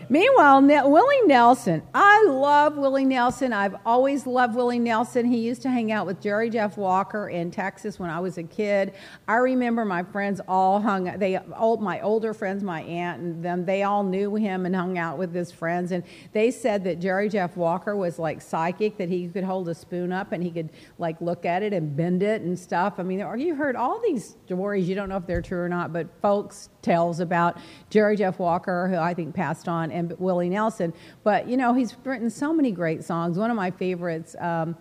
Meanwhile, 0.08 0.62
Willie 0.62 1.22
Nelson. 1.26 1.82
I 1.94 2.24
love 2.28 2.76
Willie 2.76 3.04
Nelson. 3.04 3.52
I've 3.52 3.76
always 3.86 4.26
loved 4.26 4.54
Willie 4.54 4.78
Nelson. 4.78 5.24
He 5.24 5.38
used 5.38 5.62
to 5.62 5.70
hang 5.70 5.92
out 5.92 6.06
with 6.06 6.20
Jerry 6.20 6.50
Jeff 6.50 6.76
Walker 6.76 7.28
in 7.28 7.50
Texas 7.50 7.98
when 7.98 8.10
I 8.10 8.20
was 8.20 8.38
a 8.38 8.42
kid. 8.42 8.94
I 9.26 9.36
remember 9.36 9.84
my 9.84 10.02
friends 10.02 10.40
all 10.46 10.80
hung. 10.80 11.04
They 11.18 11.38
old 11.56 11.82
my 11.82 12.00
older 12.00 12.34
friends, 12.34 12.62
my 12.62 12.82
aunt 12.82 13.20
and 13.20 13.44
them. 13.44 13.64
They 13.64 13.82
all 13.82 14.04
knew 14.04 14.34
him 14.34 14.66
and 14.66 14.74
hung 14.74 14.98
out 14.98 15.18
with 15.18 15.34
his 15.34 15.50
friends. 15.50 15.92
And 15.92 16.04
they 16.32 16.50
said 16.50 16.84
that 16.84 17.00
Jerry 17.00 17.28
Jeff 17.28 17.56
Walker 17.56 17.96
was 17.96 18.18
like 18.18 18.40
psychic, 18.40 18.98
that 18.98 19.08
he 19.08 19.28
could 19.28 19.44
hold 19.44 19.68
a 19.68 19.74
spoon 19.74 20.12
up 20.12 20.32
and 20.32 20.42
he 20.42 20.50
could 20.50 20.70
like 20.98 21.20
look 21.20 21.44
at 21.44 21.62
it 21.62 21.72
and 21.72 21.96
bend 21.96 22.22
it 22.22 22.42
and 22.42 22.58
stuff. 22.58 22.94
I 22.98 23.02
mean, 23.02 23.18
you 23.38 23.54
heard 23.54 23.76
all 23.76 24.00
these 24.00 24.36
stories. 24.46 24.88
You 24.88 24.94
don't 24.94 25.08
know 25.08 25.16
if 25.16 25.26
they're 25.26 25.42
true 25.42 25.60
or 25.60 25.68
not, 25.68 25.92
but 25.92 26.08
folks 26.20 26.68
tells 26.84 27.18
about 27.18 27.58
Jerry 27.90 28.16
Jeff 28.16 28.38
Walker, 28.38 28.88
who 28.88 28.96
I 28.96 29.14
think 29.14 29.34
passed 29.34 29.66
on, 29.66 29.90
and 29.90 30.14
Willie 30.18 30.48
Nelson. 30.48 30.92
But 31.24 31.48
you 31.48 31.56
know, 31.56 31.74
he's 31.74 31.96
written 32.04 32.30
so 32.30 32.52
many 32.52 32.70
great 32.70 33.02
songs. 33.02 33.38
One 33.38 33.50
of 33.50 33.56
my 33.56 33.70
favorites. 33.72 34.36
Um, 34.38 34.76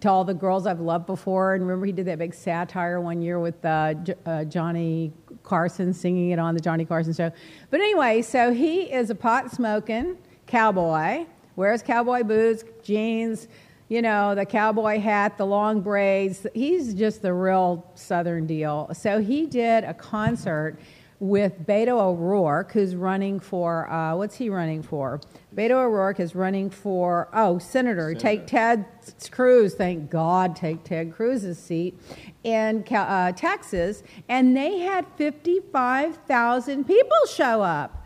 to 0.00 0.08
all 0.08 0.24
the 0.24 0.32
girls 0.32 0.66
I've 0.66 0.80
loved 0.80 1.04
before, 1.04 1.52
and 1.52 1.62
remember 1.62 1.84
he 1.84 1.92
did 1.92 2.06
that 2.06 2.18
big 2.18 2.32
satire 2.32 2.98
one 2.98 3.20
year 3.20 3.38
with 3.38 3.62
uh, 3.62 3.92
J- 3.92 4.14
uh, 4.24 4.44
Johnny 4.44 5.12
Carson 5.42 5.92
singing 5.92 6.30
it 6.30 6.38
on 6.38 6.54
the 6.54 6.60
Johnny 6.60 6.86
Carson 6.86 7.12
show. 7.12 7.30
But 7.68 7.80
anyway, 7.80 8.22
so 8.22 8.54
he 8.54 8.84
is 8.90 9.10
a 9.10 9.14
pot 9.14 9.50
smoking 9.50 10.16
cowboy, 10.46 11.26
wears 11.56 11.82
cowboy 11.82 12.22
boots, 12.22 12.64
jeans, 12.82 13.48
you 13.88 14.00
know, 14.00 14.34
the 14.34 14.46
cowboy 14.46 14.98
hat, 14.98 15.36
the 15.36 15.44
long 15.44 15.82
braids. 15.82 16.46
He's 16.54 16.94
just 16.94 17.20
the 17.20 17.34
real 17.34 17.86
Southern 17.94 18.46
deal. 18.46 18.88
So 18.94 19.20
he 19.20 19.46
did 19.46 19.84
a 19.84 19.92
concert 19.92 20.78
with 21.22 21.64
Beto 21.64 22.00
O'Rourke, 22.00 22.72
who's 22.72 22.96
running 22.96 23.38
for, 23.38 23.88
uh, 23.88 24.12
what's 24.16 24.34
he 24.34 24.50
running 24.50 24.82
for? 24.82 25.20
Beto 25.54 25.84
O'Rourke 25.84 26.18
is 26.18 26.34
running 26.34 26.68
for, 26.68 27.28
oh, 27.32 27.60
senator. 27.60 28.12
Take 28.12 28.48
Ted 28.48 28.84
Cruz, 29.30 29.74
thank 29.74 30.10
God, 30.10 30.56
take 30.56 30.82
Ted 30.82 31.14
Cruz's 31.14 31.58
seat 31.58 31.96
in 32.42 32.84
uh, 32.90 33.30
Texas. 33.30 34.02
And 34.28 34.56
they 34.56 34.80
had 34.80 35.06
55,000 35.16 36.84
people 36.88 37.16
show 37.28 37.62
up. 37.62 38.01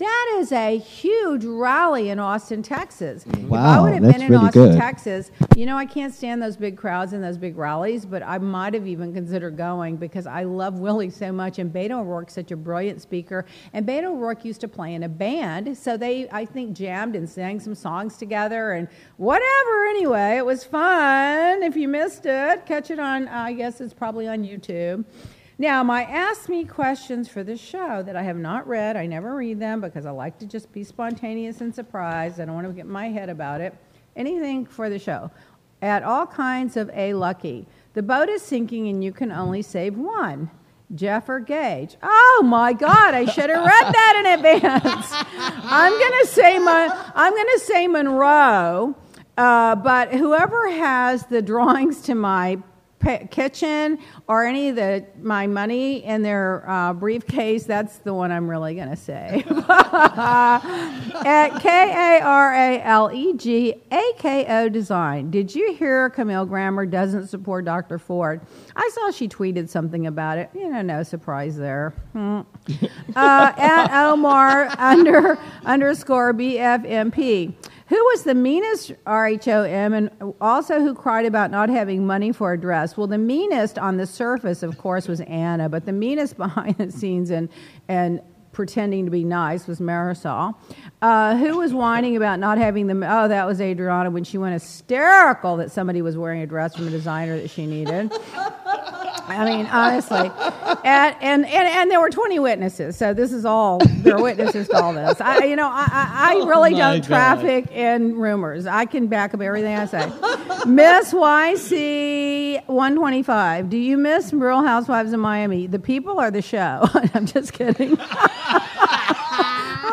That 0.00 0.36
is 0.38 0.50
a 0.50 0.78
huge 0.78 1.44
rally 1.44 2.08
in 2.08 2.18
Austin, 2.18 2.62
Texas. 2.62 3.26
Wow, 3.26 3.42
If 3.42 3.52
I 3.52 3.80
would 3.82 3.92
have 3.92 4.02
been 4.14 4.22
in 4.22 4.30
really 4.30 4.46
Austin, 4.46 4.70
good. 4.70 4.78
Texas, 4.78 5.30
you 5.54 5.66
know, 5.66 5.76
I 5.76 5.84
can't 5.84 6.14
stand 6.14 6.40
those 6.40 6.56
big 6.56 6.78
crowds 6.78 7.12
and 7.12 7.22
those 7.22 7.36
big 7.36 7.58
rallies, 7.58 8.06
but 8.06 8.22
I 8.22 8.38
might 8.38 8.72
have 8.72 8.86
even 8.86 9.12
considered 9.12 9.58
going 9.58 9.96
because 9.96 10.26
I 10.26 10.44
love 10.44 10.78
Willie 10.78 11.10
so 11.10 11.32
much, 11.32 11.58
and 11.58 11.70
Beto 11.70 12.00
O'Rourke's 12.00 12.32
such 12.32 12.50
a 12.50 12.56
brilliant 12.56 13.02
speaker. 13.02 13.44
And 13.74 13.86
Beto 13.86 14.04
O'Rourke 14.04 14.42
used 14.42 14.62
to 14.62 14.68
play 14.68 14.94
in 14.94 15.02
a 15.02 15.08
band, 15.08 15.76
so 15.76 15.98
they, 15.98 16.30
I 16.30 16.46
think, 16.46 16.74
jammed 16.74 17.14
and 17.14 17.28
sang 17.28 17.60
some 17.60 17.74
songs 17.74 18.16
together 18.16 18.72
and 18.72 18.88
whatever. 19.18 19.84
Anyway, 19.90 20.38
it 20.38 20.46
was 20.46 20.64
fun. 20.64 21.62
If 21.62 21.76
you 21.76 21.88
missed 21.88 22.24
it, 22.24 22.64
catch 22.64 22.90
it 22.90 22.98
on, 22.98 23.28
I 23.28 23.52
guess 23.52 23.82
it's 23.82 23.92
probably 23.92 24.26
on 24.28 24.44
YouTube. 24.44 25.04
Now, 25.60 25.82
my 25.82 26.04
Ask 26.04 26.48
Me 26.48 26.64
questions 26.64 27.28
for 27.28 27.44
this 27.44 27.60
show 27.60 28.02
that 28.04 28.16
I 28.16 28.22
have 28.22 28.38
not 28.38 28.66
read, 28.66 28.96
I 28.96 29.04
never 29.04 29.36
read 29.36 29.60
them 29.60 29.82
because 29.82 30.06
I 30.06 30.10
like 30.10 30.38
to 30.38 30.46
just 30.46 30.72
be 30.72 30.82
spontaneous 30.82 31.60
and 31.60 31.74
surprised. 31.74 32.40
I 32.40 32.46
don't 32.46 32.54
want 32.54 32.66
to 32.66 32.72
get 32.72 32.86
my 32.86 33.10
head 33.10 33.28
about 33.28 33.60
it. 33.60 33.76
Anything 34.16 34.64
for 34.64 34.88
the 34.88 34.98
show. 34.98 35.30
at 35.82 36.02
all 36.02 36.26
kinds 36.26 36.78
of 36.78 36.88
A 36.94 37.12
lucky. 37.12 37.66
The 37.92 38.02
boat 38.02 38.30
is 38.30 38.40
sinking 38.40 38.88
and 38.88 39.04
you 39.04 39.12
can 39.12 39.30
only 39.30 39.60
save 39.60 39.98
one. 39.98 40.50
Jeff 40.94 41.28
or 41.28 41.40
Gage. 41.40 41.98
Oh 42.02 42.42
my 42.42 42.72
God! 42.72 43.12
I 43.12 43.26
should 43.26 43.50
have 43.50 43.62
read 43.62 43.92
that 43.92 44.22
in 44.24 44.38
advance. 44.38 45.08
I'm 45.62 45.92
gonna 45.92 46.24
say 46.24 46.58
my, 46.58 47.12
I'm 47.14 47.36
gonna 47.36 47.58
say 47.58 47.86
Monroe, 47.86 48.96
uh, 49.36 49.76
but 49.76 50.14
whoever 50.14 50.70
has 50.70 51.26
the 51.26 51.42
drawings 51.42 52.00
to 52.02 52.14
my 52.14 52.62
kitchen 53.30 53.98
or 54.28 54.44
any 54.44 54.68
of 54.68 54.76
the 54.76 55.06
my 55.20 55.46
money 55.46 56.04
in 56.04 56.22
their 56.22 56.68
uh, 56.68 56.92
briefcase, 56.92 57.64
that's 57.64 57.98
the 57.98 58.12
one 58.12 58.30
I'm 58.30 58.48
really 58.48 58.74
going 58.74 58.90
to 58.90 58.96
say. 58.96 59.44
At 61.24 61.50
K 61.60 62.18
A 62.18 62.20
R 62.22 62.54
A 62.54 62.82
L 62.82 63.10
E 63.12 63.34
G 63.34 63.74
A 63.90 64.12
K 64.18 64.46
O 64.48 64.68
Design. 64.68 65.30
Did 65.30 65.54
you 65.54 65.72
hear 65.74 66.10
Camille 66.10 66.46
Grammer 66.46 66.86
doesn't 66.86 67.28
support 67.28 67.64
Dr. 67.64 67.98
Ford? 67.98 68.40
I 68.76 68.90
saw 68.94 69.10
she 69.10 69.28
tweeted 69.28 69.68
something 69.68 70.06
about 70.06 70.38
it. 70.38 70.50
You 70.54 70.70
know, 70.70 70.82
no 70.82 71.02
surprise 71.02 71.56
there. 71.56 71.94
Hmm. 72.12 72.40
Uh, 73.16 73.52
at 73.56 73.90
Omar 73.92 74.68
under 74.78 75.38
underscore 75.64 76.34
BFMP. 76.34 77.54
Who 77.90 77.96
was 77.96 78.22
the 78.22 78.36
meanest 78.36 78.92
RHOM 79.04 79.94
and 79.96 80.34
also 80.40 80.78
who 80.78 80.94
cried 80.94 81.26
about 81.26 81.50
not 81.50 81.68
having 81.68 82.06
money 82.06 82.30
for 82.30 82.52
a 82.52 82.60
dress? 82.60 82.96
Well, 82.96 83.08
the 83.08 83.18
meanest 83.18 83.80
on 83.80 83.96
the 83.96 84.06
surface, 84.06 84.62
of 84.62 84.78
course, 84.78 85.08
was 85.08 85.20
Anna, 85.22 85.68
but 85.68 85.86
the 85.86 85.92
meanest 85.92 86.36
behind 86.36 86.76
the 86.78 86.92
scenes 86.92 87.30
and, 87.30 87.48
and 87.88 88.20
pretending 88.52 89.06
to 89.06 89.10
be 89.10 89.24
nice 89.24 89.66
was 89.66 89.80
Marysol. 89.80 90.54
Uh, 91.02 91.36
who 91.36 91.58
was 91.58 91.74
whining 91.74 92.16
about 92.16 92.38
not 92.38 92.58
having 92.58 92.86
the, 92.86 92.94
oh, 92.94 93.26
that 93.26 93.44
was 93.44 93.60
Adriana 93.60 94.08
when 94.08 94.22
she 94.22 94.38
went 94.38 94.52
hysterical 94.52 95.56
that 95.56 95.72
somebody 95.72 96.00
was 96.00 96.16
wearing 96.16 96.42
a 96.42 96.46
dress 96.46 96.76
from 96.76 96.86
a 96.86 96.90
designer 96.90 97.40
that 97.40 97.50
she 97.50 97.66
needed. 97.66 98.12
I 99.30 99.44
mean, 99.44 99.66
honestly. 99.66 100.30
And, 100.84 101.16
and, 101.20 101.46
and, 101.46 101.46
and, 101.46 101.90
there 101.90 102.00
were 102.00 102.10
20 102.10 102.38
witnesses, 102.40 102.96
so 102.96 103.14
this 103.14 103.32
is 103.32 103.44
all, 103.44 103.78
there 103.78 104.16
are 104.16 104.22
witnesses 104.22 104.68
to 104.68 104.82
all 104.82 104.92
this. 104.92 105.20
I, 105.20 105.44
you 105.44 105.56
know, 105.56 105.68
I, 105.68 105.88
I, 105.90 106.30
I 106.30 106.34
oh 106.36 106.46
really 106.46 106.74
oh 106.74 106.78
don't 106.78 107.00
God. 107.00 107.04
traffic 107.04 107.70
in 107.70 108.16
rumors. 108.16 108.66
I 108.66 108.86
can 108.86 109.06
back 109.06 109.34
up 109.34 109.40
everything 109.40 109.76
I 109.76 109.86
say. 109.86 110.06
Miss 110.66 111.12
YC 111.12 112.66
125, 112.66 113.70
do 113.70 113.76
you 113.76 113.96
miss 113.96 114.32
Real 114.32 114.62
Housewives 114.62 115.12
of 115.12 115.20
Miami? 115.20 115.66
The 115.66 115.78
people 115.78 116.20
or 116.20 116.30
the 116.30 116.42
show? 116.42 116.88
I'm 117.14 117.26
just 117.26 117.52
kidding. 117.52 117.98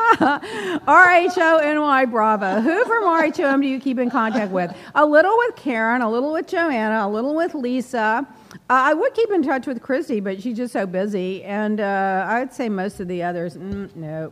R-H-O-N-Y 0.87 2.05
Bravo. 2.05 2.61
Who 2.61 2.85
from 2.85 3.03
RHOM 3.03 3.61
do 3.61 3.67
you 3.67 3.79
keep 3.79 3.99
in 3.99 4.09
contact 4.09 4.51
with? 4.51 4.75
A 4.95 5.05
little 5.05 5.37
with 5.37 5.55
Karen, 5.55 6.01
a 6.01 6.09
little 6.09 6.31
with 6.31 6.47
Joanna, 6.47 7.05
a 7.05 7.09
little 7.09 7.35
with 7.35 7.53
Lisa. 7.53 8.25
Uh, 8.53 8.55
I 8.69 8.93
would 8.93 9.13
keep 9.13 9.29
in 9.31 9.43
touch 9.43 9.67
with 9.67 9.81
Christy, 9.81 10.19
but 10.19 10.41
she's 10.41 10.55
just 10.55 10.71
so 10.71 10.85
busy. 10.85 11.43
And 11.43 11.81
uh, 11.81 12.25
I 12.27 12.39
would 12.39 12.53
say 12.53 12.69
most 12.69 12.99
of 12.99 13.07
the 13.07 13.21
others, 13.21 13.57
mm, 13.57 14.31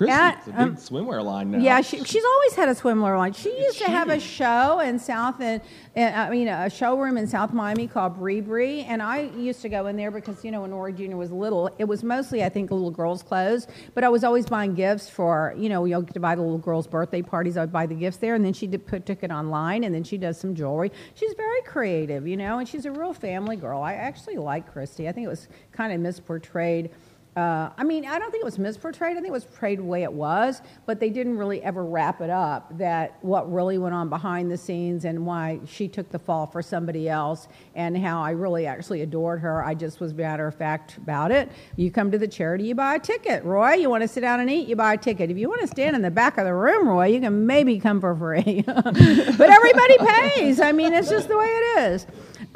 no. 0.00 0.32
Christy's 0.32 0.54
a 0.54 0.56
big 0.56 0.60
um, 0.60 0.76
swimwear 0.76 1.24
line 1.24 1.50
now. 1.50 1.58
Yeah, 1.58 1.80
she, 1.80 2.02
she's 2.04 2.24
always 2.24 2.54
had 2.54 2.68
a 2.68 2.74
swimwear 2.74 3.16
line. 3.16 3.32
She 3.32 3.50
used 3.58 3.78
to 3.78 3.86
have 3.86 4.08
a 4.08 4.20
show 4.20 4.80
in 4.80 4.98
South, 4.98 5.40
and 5.40 5.60
I 5.96 6.30
mean 6.30 6.48
a 6.48 6.68
showroom 6.68 7.16
in 7.16 7.26
South 7.26 7.52
Miami 7.52 7.86
called 7.86 8.16
Bree 8.16 8.40
Bree, 8.40 8.82
and 8.82 9.02
I 9.02 9.22
used 9.36 9.62
to 9.62 9.68
go 9.68 9.86
in 9.86 9.96
there 9.96 10.10
because 10.10 10.44
you 10.44 10.50
know 10.50 10.62
when 10.62 10.72
Roy 10.72 10.92
Jr. 10.92 11.16
was 11.16 11.30
little, 11.30 11.70
it 11.78 11.84
was 11.84 12.02
mostly 12.02 12.44
I 12.44 12.48
think 12.48 12.70
little 12.70 12.90
girls' 12.90 13.22
clothes, 13.22 13.66
but 13.94 14.04
I 14.04 14.08
was 14.08 14.24
always 14.24 14.46
buying 14.46 14.74
gifts 14.74 15.08
for 15.08 15.54
you 15.56 15.68
know 15.68 15.84
you'll 15.84 16.02
get 16.02 16.14
to 16.14 16.20
buy 16.20 16.34
the 16.34 16.42
little 16.42 16.58
girls' 16.58 16.86
birthday 16.86 17.22
parties. 17.22 17.56
I 17.56 17.60
would 17.60 17.72
buy 17.72 17.86
the 17.86 17.94
gifts 17.94 18.18
there, 18.18 18.34
and 18.34 18.44
then 18.44 18.52
she 18.52 18.66
did 18.66 18.86
put 18.86 19.06
took 19.06 19.22
it 19.22 19.30
online, 19.30 19.84
and 19.84 19.94
then 19.94 20.04
she 20.04 20.18
does 20.18 20.38
some 20.38 20.54
jewelry. 20.54 20.92
She's 21.14 21.34
very 21.34 21.62
creative, 21.62 22.26
you 22.26 22.36
know, 22.36 22.58
and 22.58 22.68
she's 22.68 22.84
a 22.84 22.90
real 22.90 23.12
family 23.12 23.56
girl. 23.56 23.82
I 23.82 23.94
actually 23.94 24.36
like 24.36 24.70
Christy. 24.72 25.08
I 25.08 25.12
think 25.12 25.26
it 25.26 25.30
was 25.30 25.48
kind 25.72 25.92
of 25.92 26.00
misportrayed 26.00 26.90
uh, 27.36 27.68
I 27.76 27.84
mean, 27.84 28.06
I 28.06 28.18
don't 28.18 28.30
think 28.30 28.40
it 28.40 28.46
was 28.46 28.56
misportrayed. 28.56 29.10
I 29.10 29.14
think 29.14 29.26
it 29.26 29.32
was 29.32 29.44
portrayed 29.44 29.78
the 29.78 29.84
way 29.84 30.04
it 30.04 30.12
was, 30.12 30.62
but 30.86 30.98
they 30.98 31.10
didn't 31.10 31.36
really 31.36 31.62
ever 31.62 31.84
wrap 31.84 32.22
it 32.22 32.30
up 32.30 32.78
that 32.78 33.18
what 33.20 33.52
really 33.52 33.76
went 33.76 33.94
on 33.94 34.08
behind 34.08 34.50
the 34.50 34.56
scenes 34.56 35.04
and 35.04 35.26
why 35.26 35.60
she 35.66 35.86
took 35.86 36.08
the 36.10 36.18
fall 36.18 36.46
for 36.46 36.62
somebody 36.62 37.10
else 37.10 37.46
and 37.74 37.98
how 37.98 38.22
I 38.22 38.30
really 38.30 38.64
actually 38.64 39.02
adored 39.02 39.40
her. 39.40 39.62
I 39.62 39.74
just 39.74 40.00
was 40.00 40.14
matter 40.14 40.46
of 40.46 40.54
fact 40.54 40.96
about 40.96 41.30
it. 41.30 41.50
You 41.76 41.90
come 41.90 42.10
to 42.10 42.16
the 42.16 42.28
charity, 42.28 42.64
you 42.64 42.74
buy 42.74 42.94
a 42.94 42.98
ticket. 42.98 43.44
Roy, 43.44 43.74
you 43.74 43.90
want 43.90 44.00
to 44.00 44.08
sit 44.08 44.22
down 44.22 44.40
and 44.40 44.48
eat, 44.48 44.66
you 44.66 44.74
buy 44.74 44.94
a 44.94 44.98
ticket. 44.98 45.30
If 45.30 45.36
you 45.36 45.50
want 45.50 45.60
to 45.60 45.66
stand 45.66 45.94
in 45.94 46.00
the 46.00 46.10
back 46.10 46.38
of 46.38 46.46
the 46.46 46.54
room, 46.54 46.88
Roy, 46.88 47.08
you 47.08 47.20
can 47.20 47.44
maybe 47.44 47.78
come 47.78 48.00
for 48.00 48.16
free. 48.16 48.62
but 48.66 49.50
everybody 49.50 49.98
pays. 49.98 50.58
I 50.58 50.72
mean, 50.72 50.94
it's 50.94 51.10
just 51.10 51.28
the 51.28 51.36
way 51.36 51.44
it 51.44 51.80
is. 51.92 52.06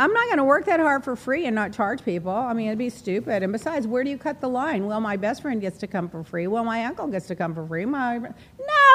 I'm 0.01 0.15
not 0.15 0.29
going 0.29 0.39
to 0.39 0.45
work 0.45 0.65
that 0.65 0.81
hard 0.81 1.05
for 1.05 1.15
free 1.15 1.45
and 1.45 1.55
not 1.55 1.75
charge 1.75 2.03
people. 2.03 2.33
I 2.33 2.55
mean, 2.55 2.69
it'd 2.69 2.79
be 2.79 2.89
stupid. 2.89 3.43
And 3.43 3.53
besides, 3.53 3.87
where 3.87 4.03
do 4.03 4.09
you 4.09 4.17
cut 4.17 4.41
the 4.41 4.49
line? 4.49 4.87
Well, 4.87 4.99
my 4.99 5.19
best 5.19 5.43
friend 5.43 5.61
gets 5.61 5.77
to 5.81 5.87
come 5.87 6.09
for 6.09 6.25
free. 6.25 6.47
Well, 6.47 6.65
my 6.65 6.87
uncle 6.87 7.07
gets 7.09 7.27
to 7.27 7.37
come 7.37 7.55
for 7.55 7.67
free. 7.67 7.85
My 7.85 8.17
no, 8.17 8.31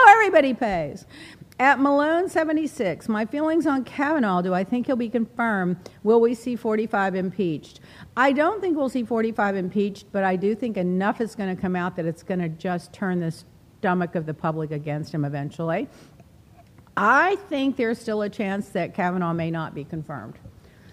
everybody 0.10 0.56
pays. 0.56 1.06
At 1.60 1.80
Malone 1.80 2.28
76, 2.28 3.08
my 3.08 3.24
feelings 3.24 3.68
on 3.68 3.84
Kavanaugh. 3.84 4.42
Do 4.42 4.56
I 4.56 4.64
think 4.64 4.88
he'll 4.88 4.96
be 4.96 5.10
confirmed? 5.10 5.78
Will 6.02 6.20
we 6.20 6.34
see 6.34 6.56
45 6.56 7.14
impeached? 7.14 7.82
I 8.18 8.32
don't 8.32 8.60
think 8.60 8.76
we'll 8.76 8.90
see 8.90 9.04
45 9.04 9.58
impeached, 9.58 10.12
but 10.12 10.24
I 10.24 10.36
do 10.36 10.56
think 10.56 10.76
enough 10.76 11.22
is 11.22 11.36
going 11.36 11.56
to 11.56 11.62
come 11.62 11.76
out 11.76 11.98
that 11.98 12.08
it's 12.08 12.24
going 12.24 12.40
to 12.40 12.50
just 12.50 12.94
turn 12.94 13.20
the 13.20 13.32
stomach 13.78 14.16
of 14.16 14.26
the 14.26 14.34
public 14.34 14.72
against 14.72 15.14
him 15.14 15.24
eventually. 15.24 15.88
I 16.98 17.36
think 17.48 17.78
there's 17.78 18.00
still 18.00 18.24
a 18.24 18.30
chance 18.30 18.70
that 18.70 18.96
Kavanaugh 18.96 19.34
may 19.34 19.52
not 19.52 19.76
be 19.76 19.84
confirmed. 19.84 20.40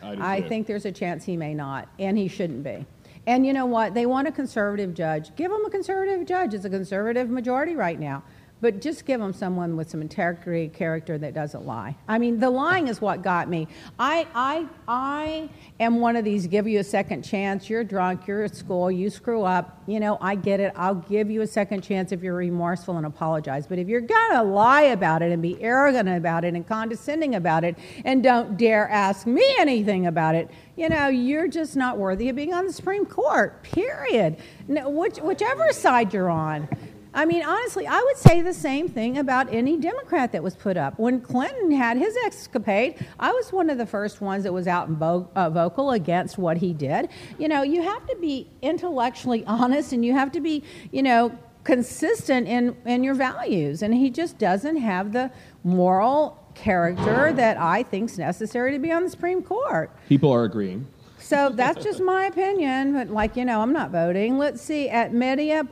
I, 0.02 0.36
I 0.36 0.40
think 0.42 0.66
there's 0.66 0.84
a 0.84 0.92
chance 0.92 1.24
he 1.24 1.36
may 1.36 1.54
not, 1.54 1.88
and 1.98 2.18
he 2.18 2.28
shouldn't 2.28 2.64
be. 2.64 2.84
And 3.26 3.46
you 3.46 3.52
know 3.52 3.66
what? 3.66 3.94
They 3.94 4.06
want 4.06 4.26
a 4.26 4.32
conservative 4.32 4.94
judge. 4.94 5.34
Give 5.36 5.50
them 5.50 5.64
a 5.64 5.70
conservative 5.70 6.26
judge. 6.26 6.54
It's 6.54 6.64
a 6.64 6.70
conservative 6.70 7.30
majority 7.30 7.76
right 7.76 7.98
now 7.98 8.24
but 8.62 8.80
just 8.80 9.04
give 9.04 9.18
them 9.18 9.32
someone 9.32 9.76
with 9.76 9.90
some 9.90 10.00
integrity, 10.00 10.68
character 10.68 11.18
that 11.18 11.34
doesn't 11.34 11.66
lie. 11.66 11.96
I 12.06 12.18
mean, 12.18 12.38
the 12.38 12.48
lying 12.48 12.86
is 12.86 13.00
what 13.00 13.20
got 13.20 13.48
me. 13.48 13.66
I, 13.98 14.24
I, 14.36 14.66
I 14.86 15.50
am 15.80 15.98
one 15.98 16.14
of 16.14 16.24
these 16.24 16.46
give 16.46 16.68
you 16.68 16.78
a 16.78 16.84
second 16.84 17.24
chance. 17.24 17.68
You're 17.68 17.82
drunk, 17.82 18.28
you're 18.28 18.44
at 18.44 18.54
school, 18.54 18.88
you 18.88 19.10
screw 19.10 19.42
up. 19.42 19.82
You 19.88 19.98
know, 19.98 20.16
I 20.20 20.36
get 20.36 20.60
it. 20.60 20.72
I'll 20.76 20.94
give 20.94 21.28
you 21.28 21.42
a 21.42 21.46
second 21.46 21.82
chance 21.82 22.12
if 22.12 22.22
you're 22.22 22.36
remorseful 22.36 22.96
and 22.96 23.04
apologize. 23.04 23.66
But 23.66 23.80
if 23.80 23.88
you're 23.88 24.00
going 24.00 24.32
to 24.34 24.44
lie 24.44 24.82
about 24.82 25.22
it 25.22 25.32
and 25.32 25.42
be 25.42 25.60
arrogant 25.60 26.08
about 26.08 26.44
it 26.44 26.54
and 26.54 26.64
condescending 26.64 27.34
about 27.34 27.64
it 27.64 27.76
and 28.04 28.22
don't 28.22 28.56
dare 28.56 28.88
ask 28.88 29.26
me 29.26 29.44
anything 29.58 30.06
about 30.06 30.36
it, 30.36 30.48
you 30.76 30.88
know, 30.88 31.08
you're 31.08 31.48
just 31.48 31.74
not 31.74 31.98
worthy 31.98 32.28
of 32.28 32.36
being 32.36 32.54
on 32.54 32.64
the 32.64 32.72
Supreme 32.72 33.06
Court, 33.06 33.60
period. 33.64 34.36
Which, 34.68 35.18
whichever 35.18 35.72
side 35.72 36.14
you're 36.14 36.30
on. 36.30 36.68
I 37.14 37.26
mean, 37.26 37.44
honestly, 37.44 37.86
I 37.86 38.00
would 38.00 38.16
say 38.16 38.40
the 38.40 38.54
same 38.54 38.88
thing 38.88 39.18
about 39.18 39.52
any 39.52 39.76
Democrat 39.76 40.32
that 40.32 40.42
was 40.42 40.56
put 40.56 40.78
up. 40.78 40.98
When 40.98 41.20
Clinton 41.20 41.70
had 41.70 41.98
his 41.98 42.16
escapade, 42.24 43.06
I 43.20 43.30
was 43.32 43.52
one 43.52 43.68
of 43.68 43.76
the 43.76 43.84
first 43.84 44.22
ones 44.22 44.44
that 44.44 44.52
was 44.52 44.66
out 44.66 44.88
and 44.88 44.96
vo- 44.96 45.28
uh, 45.36 45.50
vocal 45.50 45.90
against 45.90 46.38
what 46.38 46.56
he 46.56 46.72
did. 46.72 47.10
You 47.38 47.48
know, 47.48 47.62
you 47.62 47.82
have 47.82 48.06
to 48.06 48.16
be 48.16 48.48
intellectually 48.62 49.44
honest 49.46 49.92
and 49.92 50.04
you 50.04 50.14
have 50.14 50.32
to 50.32 50.40
be, 50.40 50.64
you 50.90 51.02
know, 51.02 51.36
consistent 51.64 52.48
in, 52.48 52.76
in 52.86 53.04
your 53.04 53.14
values. 53.14 53.82
And 53.82 53.94
he 53.94 54.08
just 54.08 54.38
doesn't 54.38 54.76
have 54.76 55.12
the 55.12 55.30
moral 55.64 56.38
character 56.54 57.32
that 57.32 57.58
I 57.58 57.82
think 57.82 58.10
is 58.10 58.18
necessary 58.18 58.72
to 58.72 58.78
be 58.78 58.90
on 58.90 59.04
the 59.04 59.10
Supreme 59.10 59.42
Court. 59.42 59.90
People 60.08 60.32
are 60.32 60.44
agreeing. 60.44 60.86
So 61.32 61.48
that's 61.48 61.82
just 61.82 61.98
my 61.98 62.26
opinion, 62.26 62.92
but 62.92 63.08
like, 63.08 63.38
you 63.38 63.46
know, 63.46 63.62
I'm 63.62 63.72
not 63.72 63.90
voting. 63.90 64.36
Let's 64.36 64.60
see, 64.60 64.90
at 64.90 65.14
Media 65.14 65.64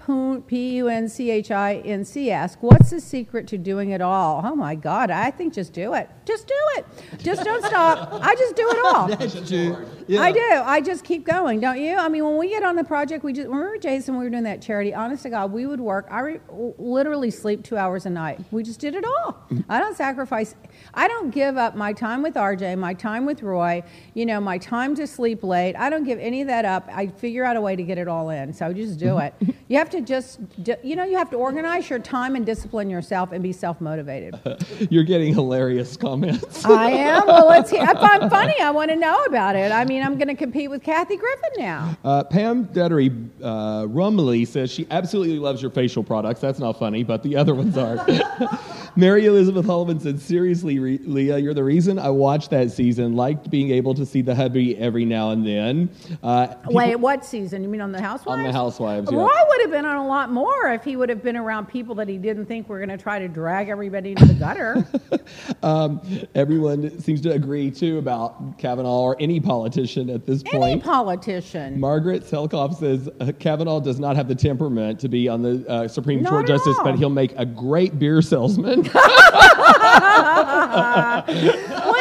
P 0.47 0.77
U 0.77 0.89
N 0.89 1.07
C 1.07 1.31
H 1.31 1.51
I 1.51 1.83
N 1.85 2.03
C 2.03 2.31
ask, 2.31 2.63
what's 2.63 2.89
the 2.89 2.99
secret 2.99 3.47
to 3.49 3.59
doing 3.59 3.91
it 3.91 4.01
all? 4.01 4.41
Oh 4.43 4.57
my 4.57 4.75
God, 4.75 5.11
I 5.11 5.31
think 5.31 5.53
just 5.53 5.75
do 5.75 5.93
it. 5.93 6.09
Just 6.25 6.47
do 6.47 6.55
it. 6.77 6.87
Just 7.19 7.45
don't 7.45 7.63
stop. 7.63 8.09
I 8.23 8.35
just 8.37 8.57
do 8.57 8.71
it 8.71 8.85
all. 8.87 9.09
That's 9.17 9.47
true. 9.47 9.87
Yeah. 10.07 10.23
I 10.23 10.33
do. 10.33 10.41
I 10.41 10.81
just 10.81 11.05
keep 11.05 11.27
going, 11.27 11.61
don't 11.61 11.79
you? 11.79 11.95
I 11.95 12.09
mean, 12.09 12.25
when 12.25 12.39
we 12.39 12.49
get 12.49 12.63
on 12.63 12.75
the 12.75 12.85
project, 12.85 13.23
we 13.23 13.35
just 13.35 13.47
remember 13.47 13.77
Jason. 13.77 14.17
We 14.17 14.25
were 14.25 14.31
doing 14.31 14.45
that 14.45 14.63
charity. 14.63 14.95
Honest 14.95 15.25
to 15.25 15.31
God, 15.31 15.53
we 15.53 15.67
would 15.67 15.81
work. 15.81 16.09
I 16.11 16.21
re, 16.21 16.41
literally 16.79 17.31
sleep 17.31 17.65
two 17.65 17.77
hours 17.77 18.07
a 18.07 18.11
night. 18.11 18.41
We 18.51 18.63
just 18.63 18.81
did 18.81 18.95
it 18.95 19.05
all. 19.05 19.45
I 19.69 19.79
don't 19.79 19.97
sacrifice. 19.97 20.55
I 20.95 21.07
don't 21.07 21.31
give 21.31 21.59
up 21.59 21.77
my 21.77 21.93
time 21.93 22.23
with 22.23 22.35
RJ, 22.35 22.79
my 22.79 22.95
time 22.95 23.27
with 23.27 23.43
Roy. 23.43 23.83
You 24.15 24.25
know, 24.25 24.41
my 24.41 24.57
time 24.57 24.95
to 24.95 25.07
sleep 25.07 25.43
late. 25.51 25.77
I 25.77 25.91
don't 25.91 26.05
give 26.05 26.19
any 26.19 26.41
of 26.41 26.47
that 26.47 26.65
up. 26.65 26.89
I 26.91 27.09
figure 27.09 27.45
out 27.45 27.57
a 27.57 27.61
way 27.61 27.77
to 27.77 27.83
get 27.83 27.99
it 27.99 28.09
all 28.09 28.31
in. 28.31 28.55
So 28.55 28.73
just 28.73 28.99
do 28.99 29.19
it. 29.19 29.35
you 29.69 29.77
have 29.77 29.91
to 29.91 30.01
just, 30.01 30.41
you 30.83 30.97
know, 30.97 31.05
you 31.05 31.19
have 31.19 31.29
to 31.31 31.37
organize 31.37 31.91
your 31.91 31.99
time 31.99 32.37
and 32.37 32.47
discipline 32.47 32.89
yourself 32.89 33.33
and 33.33 33.43
be 33.43 33.53
self 33.53 33.83
motivated. 33.83 34.41
You're 34.91 35.05
getting 35.05 35.35
hilarious 35.35 35.97
comments. 35.97 36.65
I 36.65 36.91
am. 36.91 37.27
Well, 37.27 37.47
let's. 37.47 37.71
If 37.73 37.81
I'm 37.83 38.31
funny, 38.31 38.59
I 38.63 38.71
want 38.71 38.91
to 38.91 38.97
know 38.97 39.25
about 39.25 39.57
it. 39.57 39.71
I 39.71 39.85
mean 39.85 39.91
mean, 39.91 40.07
I'm 40.07 40.17
going 40.17 40.29
to 40.29 40.35
compete 40.35 40.71
with 40.71 40.83
Kathy 40.83 41.17
Griffin 41.17 41.51
now. 41.59 41.99
Uh, 42.05 42.25
Pam 42.25 42.67
Dettery 42.67 43.29
uh, 43.43 43.87
Rumley 43.87 44.47
says 44.47 44.71
she 44.71 44.87
absolutely 44.91 45.39
loves 45.39 45.61
your 45.61 45.71
facial 45.71 46.03
products. 46.03 46.41
That's 46.41 46.59
not 46.59 46.79
funny, 46.79 47.03
but 47.03 47.23
the 47.23 47.37
other 47.37 47.55
ones 47.55 47.77
are. 47.77 47.97
Mary 48.97 49.27
Elizabeth 49.27 49.67
Holman 49.67 50.01
said, 50.01 50.21
"Seriously, 50.21 50.79
Re- 50.79 51.01
Leah, 51.05 51.39
you're 51.39 51.55
the 51.55 51.65
reason 51.65 51.99
I 51.99 52.11
watched 52.11 52.51
that 52.51 52.71
season. 52.71 53.15
Liked 53.17 53.51
being 53.51 53.71
able 53.71 53.95
to 53.95 54.05
see 54.07 54.23
the 54.23 54.35
hubby 54.35 54.77
every 54.79 55.05
now 55.05 55.31
and 55.31 55.47
then." 55.47 55.91
Uh, 56.23 56.47
people- 56.49 56.75
Wait, 56.75 56.97
what 56.97 57.25
season? 57.25 57.63
You 57.63 57.69
mean 57.69 57.81
on 57.81 57.93
the 57.93 58.01
Housewives? 58.01 58.39
On 58.39 58.43
the 58.45 58.53
Housewives, 58.53 59.11
yeah. 59.11 59.19
Roy 59.19 59.29
would 59.49 59.61
have 59.63 59.71
been 59.71 59.85
on 59.87 59.97
a 59.97 60.07
lot 60.07 60.31
more 60.33 60.69
if 60.73 60.85
he 60.85 60.97
would 60.97 61.09
have 61.09 61.23
been 61.23 61.37
around 61.37 61.67
people 61.67 61.95
that 61.97 62.09
he 62.09 62.19
didn't 62.19 62.47
think 62.47 62.69
were 62.69 62.79
going 62.79 62.89
to 62.89 62.99
try 62.99 63.19
to 63.19 63.29
drag 63.29 63.69
everybody 63.69 64.11
into 64.11 64.25
the 64.27 64.35
gutter. 64.35 64.87
um, 65.63 66.01
everyone 66.35 66.99
seems 67.01 67.21
to 67.23 67.33
agree 67.33 67.71
too 67.71 67.99
about 67.99 68.59
Kavanaugh 68.59 69.01
or 69.03 69.17
any 69.21 69.41
politician 69.41 70.11
at 70.11 70.27
this 70.27 70.43
point. 70.43 70.73
Any 70.73 70.81
politician. 70.81 71.79
Margaret 71.79 72.23
Selkoff 72.25 72.79
says 72.79 73.09
uh, 73.21 73.33
Kavanaugh 73.39 73.81
does 73.81 73.99
not 74.01 74.17
have 74.17 74.29
the 74.29 74.35
temperament 74.35 74.99
to 75.01 75.09
be 75.09 75.29
on 75.29 75.43
the 75.43 75.65
uh, 75.69 75.89
Supreme 75.89 76.23
Not 76.23 76.31
Court 76.31 76.47
justice, 76.47 76.77
all. 76.79 76.85
but 76.85 76.97
he'll 76.97 77.11
make 77.11 77.33
a 77.37 77.45
great 77.47 77.99
beer 77.99 78.23
salesman. 78.23 78.80
well, 78.83 78.95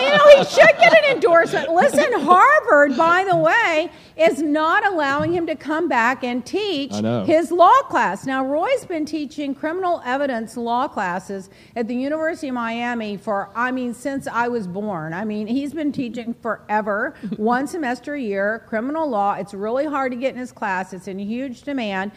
you 0.02 0.12
know, 0.15 0.28
he 0.36 0.44
should 0.46 0.76
get 0.80 0.94
an 1.10 1.15
endorsement. 1.15 1.69
Listen, 1.72 2.13
Harvard, 2.22 2.95
by 2.98 3.24
the 3.24 3.36
way, 3.36 3.91
is 4.17 4.41
not 4.41 4.86
allowing 4.86 5.34
him 5.34 5.48
to 5.48 5.56
come 5.56 5.88
back 5.88 6.24
and 6.24 6.45
teach 6.45 6.93
his 7.26 7.52
law 7.52 7.82
class. 7.84 8.26
Now, 8.26 8.45
Roy's 8.45 8.86
been 8.86 9.06
teaching 9.06 9.56
criminal 9.56 10.02
evidence 10.06 10.58
law 10.58 10.88
classes 10.88 11.50
at 11.76 11.88
the 11.88 11.95
University 11.95 12.50
of 12.50 12.56
Miami 12.56 13.17
for, 13.17 13.50
I 13.56 13.72
mean, 13.72 13.93
since 13.93 14.28
I 14.28 14.48
was 14.48 14.67
born. 14.67 15.13
I 15.13 15.26
mean, 15.26 15.48
he's 15.48 15.74
been 15.74 15.91
teaching 15.91 16.34
forever, 16.41 17.15
one 17.38 17.67
semester 17.67 18.13
a 18.13 18.22
year, 18.22 18.63
criminal 18.67 19.08
law. 19.08 19.34
It's 19.34 19.54
really 19.54 19.86
hard 19.86 20.12
to 20.12 20.17
get 20.17 20.34
in 20.34 20.39
his 20.39 20.52
class, 20.52 20.93
it's 20.93 21.08
in 21.08 21.19
huge 21.19 21.63
demand. 21.63 22.12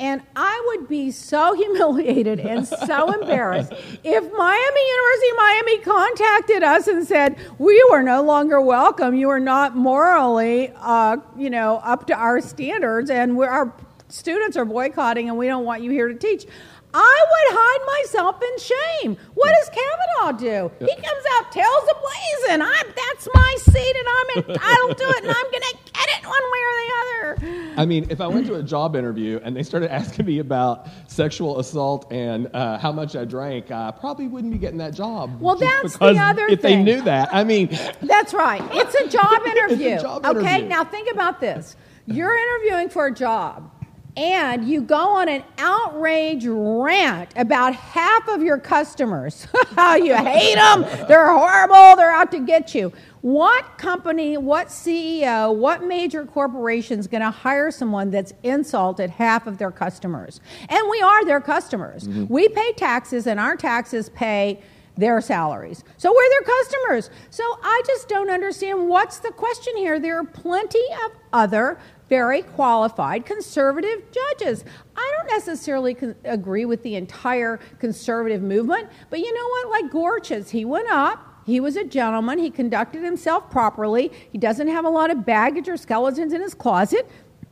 And 0.00 0.22
I 0.36 0.62
would 0.68 0.88
be 0.88 1.10
so 1.10 1.54
humiliated 1.56 2.40
and 2.40 2.66
so 2.66 3.12
embarrassed 3.20 3.72
if 3.72 4.32
Miami 4.32 4.88
University 4.88 5.30
of 5.30 5.36
Miami 5.36 5.78
contacted 5.78 6.62
us 6.62 6.86
and 6.86 7.06
said, 7.06 7.36
"We 7.58 7.84
are 7.92 8.02
no 8.02 8.22
longer 8.22 8.37
welcome. 8.46 9.16
You 9.16 9.30
are 9.30 9.40
not 9.40 9.74
morally, 9.74 10.72
uh, 10.76 11.16
you 11.36 11.50
know, 11.50 11.80
up 11.82 12.06
to 12.06 12.14
our 12.14 12.40
standards, 12.40 13.10
and 13.10 13.36
our 13.38 13.72
students 14.08 14.56
are 14.56 14.64
boycotting, 14.64 15.28
and 15.28 15.36
we 15.36 15.48
don't 15.48 15.64
want 15.64 15.82
you 15.82 15.90
here 15.90 16.06
to 16.06 16.14
teach." 16.14 16.46
I 16.94 17.24
would 17.30 17.56
hide 17.56 18.02
myself 18.02 18.42
in 18.42 18.58
shame. 18.58 19.16
What 19.34 19.52
does 19.60 19.70
Kavanaugh 19.70 20.38
do? 20.38 20.70
He 20.84 20.94
comes 20.94 21.24
out, 21.36 21.52
tails 21.52 21.84
ablazing. 21.88 22.62
I'm, 22.62 22.86
that's 22.96 23.28
my 23.34 23.56
seat, 23.60 23.96
and 23.96 24.08
I'm 24.08 24.28
entitled 24.50 24.96
to 24.98 25.04
it, 25.04 25.24
and 25.24 25.30
I'm 25.32 25.50
going 25.50 25.62
to 25.62 25.76
get 25.92 26.08
it 26.18 26.26
one 26.26 26.42
way 26.52 26.58
or 26.64 26.74
the 26.80 26.92
other. 27.00 27.72
I 27.80 27.84
mean, 27.86 28.06
if 28.10 28.20
I 28.20 28.26
went 28.26 28.46
to 28.46 28.54
a 28.54 28.62
job 28.62 28.96
interview 28.96 29.38
and 29.44 29.54
they 29.54 29.62
started 29.62 29.92
asking 29.92 30.26
me 30.26 30.38
about 30.38 30.88
sexual 31.06 31.58
assault 31.60 32.10
and 32.10 32.48
uh, 32.54 32.78
how 32.78 32.90
much 32.90 33.14
I 33.16 33.24
drank, 33.24 33.70
I 33.70 33.90
probably 33.92 34.26
wouldn't 34.26 34.52
be 34.52 34.58
getting 34.58 34.78
that 34.78 34.94
job. 34.94 35.40
Well, 35.40 35.56
that's 35.56 35.96
the 35.98 36.18
other 36.18 36.46
If 36.46 36.62
thing. 36.62 36.84
they 36.84 36.92
knew 36.94 37.02
that, 37.02 37.28
I 37.32 37.44
mean, 37.44 37.68
That's 38.02 38.32
right. 38.34 38.62
It's 38.72 38.94
a 38.94 39.08
job 39.08 39.42
interview. 39.46 39.96
A 39.96 40.00
job 40.00 40.26
okay, 40.26 40.38
interview. 40.56 40.68
now 40.68 40.84
think 40.84 41.10
about 41.12 41.40
this. 41.40 41.76
You're 42.06 42.34
interviewing 42.36 42.88
for 42.88 43.06
a 43.06 43.14
job, 43.14 43.70
and 44.18 44.68
you 44.68 44.80
go 44.80 45.16
on 45.16 45.28
an 45.28 45.44
outrage 45.58 46.44
rant 46.44 47.30
about 47.36 47.72
half 47.72 48.26
of 48.26 48.42
your 48.42 48.58
customers. 48.58 49.46
How 49.76 49.94
you 49.94 50.16
hate 50.16 50.56
them, 50.56 50.82
they're 51.06 51.32
horrible, 51.32 51.94
they're 51.96 52.10
out 52.10 52.32
to 52.32 52.40
get 52.40 52.74
you. 52.74 52.92
What 53.20 53.78
company, 53.78 54.36
what 54.36 54.68
CEO, 54.68 55.54
what 55.54 55.84
major 55.84 56.24
corporation 56.24 56.98
is 56.98 57.06
going 57.06 57.22
to 57.22 57.30
hire 57.30 57.70
someone 57.70 58.10
that's 58.10 58.32
insulted 58.42 59.08
half 59.08 59.46
of 59.46 59.58
their 59.58 59.70
customers? 59.70 60.40
And 60.68 60.88
we 60.90 61.00
are 61.00 61.24
their 61.24 61.40
customers. 61.40 62.08
Mm-hmm. 62.08 62.26
We 62.28 62.48
pay 62.48 62.72
taxes, 62.72 63.28
and 63.28 63.38
our 63.38 63.56
taxes 63.56 64.08
pay 64.08 64.60
their 64.96 65.20
salaries. 65.20 65.84
So 65.96 66.12
we're 66.12 66.28
their 66.28 66.56
customers. 66.56 67.10
So 67.30 67.44
I 67.62 67.82
just 67.86 68.08
don't 68.08 68.30
understand 68.30 68.88
what's 68.88 69.20
the 69.20 69.30
question 69.30 69.76
here. 69.76 70.00
There 70.00 70.18
are 70.18 70.24
plenty 70.24 70.84
of 71.04 71.12
other 71.32 71.78
very 72.08 72.42
qualified 72.42 73.26
conservative 73.26 74.02
judges. 74.10 74.64
I 74.96 75.12
don't 75.16 75.28
necessarily 75.28 75.94
con- 75.94 76.14
agree 76.24 76.64
with 76.64 76.82
the 76.82 76.96
entire 76.96 77.58
conservative 77.78 78.42
movement, 78.42 78.88
but 79.10 79.20
you 79.20 79.32
know 79.32 79.48
what? 79.48 79.82
Like 79.82 79.90
Gorsuch, 79.90 80.50
he 80.50 80.64
went 80.64 80.88
up. 80.90 81.24
He 81.46 81.60
was 81.60 81.76
a 81.76 81.84
gentleman. 81.84 82.38
He 82.38 82.50
conducted 82.50 83.02
himself 83.02 83.50
properly. 83.50 84.12
He 84.30 84.36
doesn't 84.38 84.68
have 84.68 84.84
a 84.84 84.90
lot 84.90 85.10
of 85.10 85.24
baggage 85.24 85.68
or 85.68 85.78
skeletons 85.78 86.34
in 86.34 86.42
his 86.42 86.52
closet. 86.52 87.08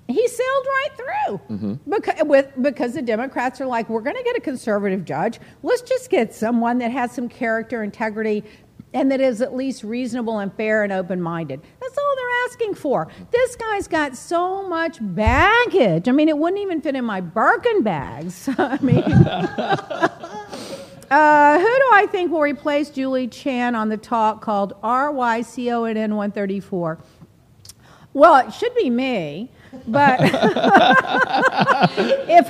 He 0.08 0.28
sailed 0.28 0.66
right 0.66 0.88
through 0.96 1.40
mm-hmm. 1.56 1.90
because, 1.90 2.14
with, 2.24 2.52
because 2.60 2.94
the 2.94 3.02
Democrats 3.02 3.60
are 3.60 3.66
like, 3.66 3.88
we're 3.88 4.02
going 4.02 4.16
to 4.16 4.22
get 4.22 4.36
a 4.36 4.40
conservative 4.40 5.04
judge. 5.04 5.40
Let's 5.62 5.82
just 5.82 6.10
get 6.10 6.32
someone 6.32 6.78
that 6.78 6.92
has 6.92 7.10
some 7.10 7.28
character, 7.28 7.82
integrity, 7.82 8.44
and 8.96 9.12
that 9.12 9.20
is 9.20 9.42
at 9.42 9.54
least 9.54 9.84
reasonable 9.84 10.38
and 10.38 10.50
fair 10.54 10.82
and 10.82 10.90
open 10.90 11.20
minded. 11.20 11.60
That's 11.80 11.98
all 11.98 12.14
they're 12.16 12.44
asking 12.46 12.76
for. 12.76 13.08
This 13.30 13.54
guy's 13.54 13.86
got 13.86 14.16
so 14.16 14.66
much 14.66 14.96
baggage. 15.02 16.08
I 16.08 16.12
mean, 16.12 16.30
it 16.30 16.38
wouldn't 16.38 16.62
even 16.62 16.80
fit 16.80 16.96
in 16.96 17.04
my 17.04 17.20
Birkin 17.20 17.82
bags. 17.82 18.48
I 18.58 18.78
mean, 18.80 19.02
uh, 19.10 20.08
who 21.58 21.66
do 21.66 21.90
I 21.92 22.06
think 22.10 22.32
will 22.32 22.40
replace 22.40 22.88
Julie 22.88 23.28
Chen 23.28 23.74
on 23.74 23.90
the 23.90 23.98
talk 23.98 24.40
called 24.40 24.72
RYCONN 24.82 26.16
134? 26.16 26.98
Well, 28.14 28.48
it 28.48 28.54
should 28.54 28.74
be 28.74 28.88
me, 28.88 29.50
but 29.86 30.20
if 30.22 30.34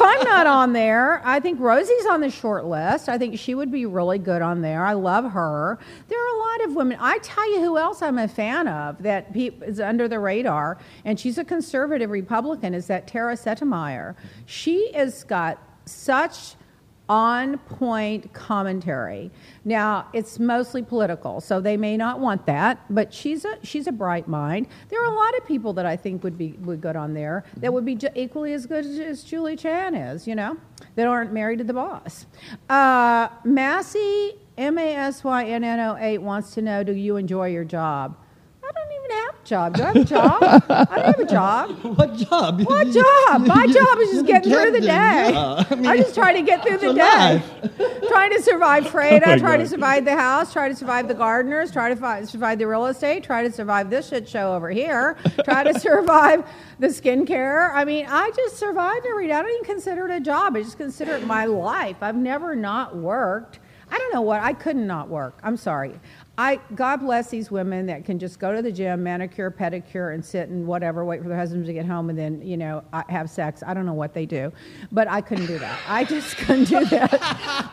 I'm 0.01 0.25
not 0.25 0.47
on 0.47 0.73
there, 0.73 1.21
I 1.25 1.41
think 1.41 1.59
Rosie's 1.61 2.07
on 2.07 2.21
the 2.21 2.31
short 2.31 2.67
list. 2.67 3.09
I 3.09 3.19
think 3.19 3.37
she 3.39 3.55
would 3.55 3.73
be 3.73 3.85
really 3.85 4.19
good 4.19 4.43
on 4.43 4.63
there. 4.63 4.85
I 4.85 4.93
love 4.93 5.33
her. 5.33 5.81
There 6.09 6.26
lot 6.57 6.69
of 6.69 6.75
women. 6.77 6.99
I 7.01 7.19
tell 7.19 7.51
you 7.53 7.61
who 7.61 7.79
else 7.79 8.03
I'm 8.03 8.19
a 8.19 8.29
fan 8.29 8.69
of 8.69 9.03
that 9.03 9.33
pe- 9.33 9.51
is 9.62 9.81
under 9.81 10.09
the 10.09 10.19
radar, 10.19 10.79
and 11.05 11.19
she's 11.19 11.38
a 11.38 11.45
conservative 11.45 12.11
Republican, 12.11 12.75
is 12.75 12.87
that 12.87 13.07
Tara 13.07 13.35
Setmayer. 13.35 14.14
She 14.47 14.92
has 14.92 15.25
got 15.25 15.59
such 15.85 16.55
on 17.09 17.57
point 17.59 18.33
commentary. 18.33 19.31
Now, 19.64 20.09
it's 20.12 20.40
mostly 20.40 20.83
political, 20.83 21.40
so 21.40 21.61
they 21.61 21.77
may 21.77 21.97
not 21.97 22.19
want 22.19 22.47
that, 22.47 22.85
but 22.90 23.14
she's 23.14 23.45
a 23.45 23.59
she's 23.62 23.87
a 23.87 23.92
bright 23.92 24.27
mind. 24.27 24.66
There 24.88 25.01
are 25.01 25.12
a 25.12 25.14
lot 25.14 25.37
of 25.38 25.47
people 25.47 25.73
that 25.75 25.87
I 25.87 25.97
think 25.97 26.25
would 26.25 26.37
be 26.37 26.53
would 26.62 26.81
good 26.81 26.97
on 26.97 27.14
there 27.14 27.45
that 27.59 27.73
would 27.73 27.85
be 27.85 27.95
ju- 27.95 28.09
equally 28.16 28.55
as 28.55 28.66
good 28.66 28.85
as, 28.85 28.99
as 28.99 29.23
Julie 29.23 29.55
Chen 29.55 29.95
is, 29.95 30.27
you 30.27 30.35
know, 30.35 30.57
that 30.97 31.07
aren't 31.07 31.33
married 31.33 31.59
to 31.59 31.64
the 31.64 31.75
boss. 31.75 32.27
Uh, 32.69 33.29
Massey 33.45 34.35
M 34.59 34.79
A 34.79 34.95
S 34.95 35.23
Y 35.23 35.45
N 35.45 35.64
N 35.64 35.81
O 35.81 35.97
8 35.99 36.19
wants 36.19 36.53
to 36.55 36.62
know, 36.62 36.83
do 36.83 36.92
you 36.92 37.16
enjoy 37.16 37.49
your 37.49 37.64
job? 37.64 38.16
I 38.64 38.73
don't 38.73 38.92
even 38.92 39.11
have 39.19 39.35
a 39.35 39.45
job. 39.47 39.75
Do 39.75 39.83
I 39.83 39.87
have 39.87 39.97
a 39.97 40.05
job? 40.05 40.42
I 40.42 40.97
don't 40.97 41.05
have 41.07 41.19
a 41.21 41.25
job. 41.31 41.71
What 41.99 42.16
job? 42.16 42.61
What 42.62 42.87
job? 42.90 43.47
My 43.47 43.66
job 43.73 43.99
is 43.99 44.11
just 44.11 44.27
getting 44.27 44.51
through 44.51 44.73
the 44.73 44.81
day. 44.81 44.87
Yeah, 44.87 45.64
I 45.71 45.75
mean, 45.75 45.87
I 45.87 45.97
just 45.99 46.14
try 46.14 46.33
to 46.33 46.42
get 46.42 46.62
through 46.62 46.79
the 46.79 46.95
day. 46.95 47.42
trying 48.09 48.31
to 48.33 48.42
survive 48.42 48.85
Freda, 48.87 49.23
Oh 49.27 49.31
my 49.31 49.38
try 49.38 49.57
to 49.59 49.66
survive 49.69 50.05
the 50.07 50.16
house, 50.16 50.53
try 50.53 50.69
to 50.69 50.75
survive 50.75 51.07
the 51.07 51.14
gardeners, 51.14 51.71
try 51.71 51.90
to 51.90 51.97
fi- 51.97 52.25
survive 52.25 52.59
the 52.59 52.66
real 52.66 52.87
estate, 52.87 53.23
try 53.25 53.42
to 53.42 53.53
survive 53.53 53.90
this 53.90 54.09
shit 54.09 54.27
show 54.29 54.55
over 54.55 54.71
here, 54.71 55.16
try 55.45 55.62
to 55.64 55.79
survive 55.79 56.45
the 56.79 56.88
skincare. 56.88 57.73
I 57.75 57.85
mean, 57.85 58.07
I 58.09 58.31
just 58.35 58.57
survive 58.57 59.03
every 59.09 59.27
day. 59.27 59.35
I 59.35 59.42
don't 59.42 59.51
even 59.53 59.64
consider 59.64 60.07
it 60.07 60.12
a 60.16 60.21
job. 60.21 60.57
I 60.57 60.62
just 60.62 60.79
consider 60.79 61.12
it 61.14 61.27
my 61.27 61.45
life. 61.45 61.99
I've 62.01 62.16
never 62.16 62.57
not 62.57 62.97
worked. 62.97 63.61
I 63.90 63.99
don't 63.99 64.12
know 64.12 64.22
what 64.22 64.40
I 64.40 64.53
couldn't 64.53 64.87
not 64.87 65.09
work. 65.09 65.38
I'm 65.42 65.57
sorry. 65.57 65.99
I 66.38 66.61
God 66.75 66.99
bless 66.99 67.31
these 67.31 67.51
women 67.51 67.87
that 67.87 68.05
can 68.05 68.18
just 68.18 68.38
go 68.38 68.55
to 68.55 68.61
the 68.61 68.70
gym, 68.70 69.03
manicure, 69.03 69.51
pedicure, 69.51 70.12
and 70.12 70.22
sit 70.22 70.51
and 70.51 70.66
whatever, 70.66 71.03
wait 71.03 71.22
for 71.22 71.29
their 71.29 71.38
husbands 71.38 71.66
to 71.68 71.72
get 71.72 71.87
home, 71.87 72.11
and 72.11 72.18
then 72.18 72.42
you 72.42 72.59
know 72.59 72.85
uh, 72.92 73.03
have 73.09 73.31
sex. 73.31 73.62
I 73.66 73.72
don't 73.72 73.87
know 73.87 73.94
what 73.94 74.12
they 74.12 74.27
do, 74.27 74.53
but 74.92 75.09
I 75.09 75.22
couldn't 75.22 75.46
do 75.46 75.59
that. 75.59 75.79
I 75.88 76.05
just 76.05 76.37
couldn't 76.37 76.64
do 76.64 76.85
that. 76.85 77.18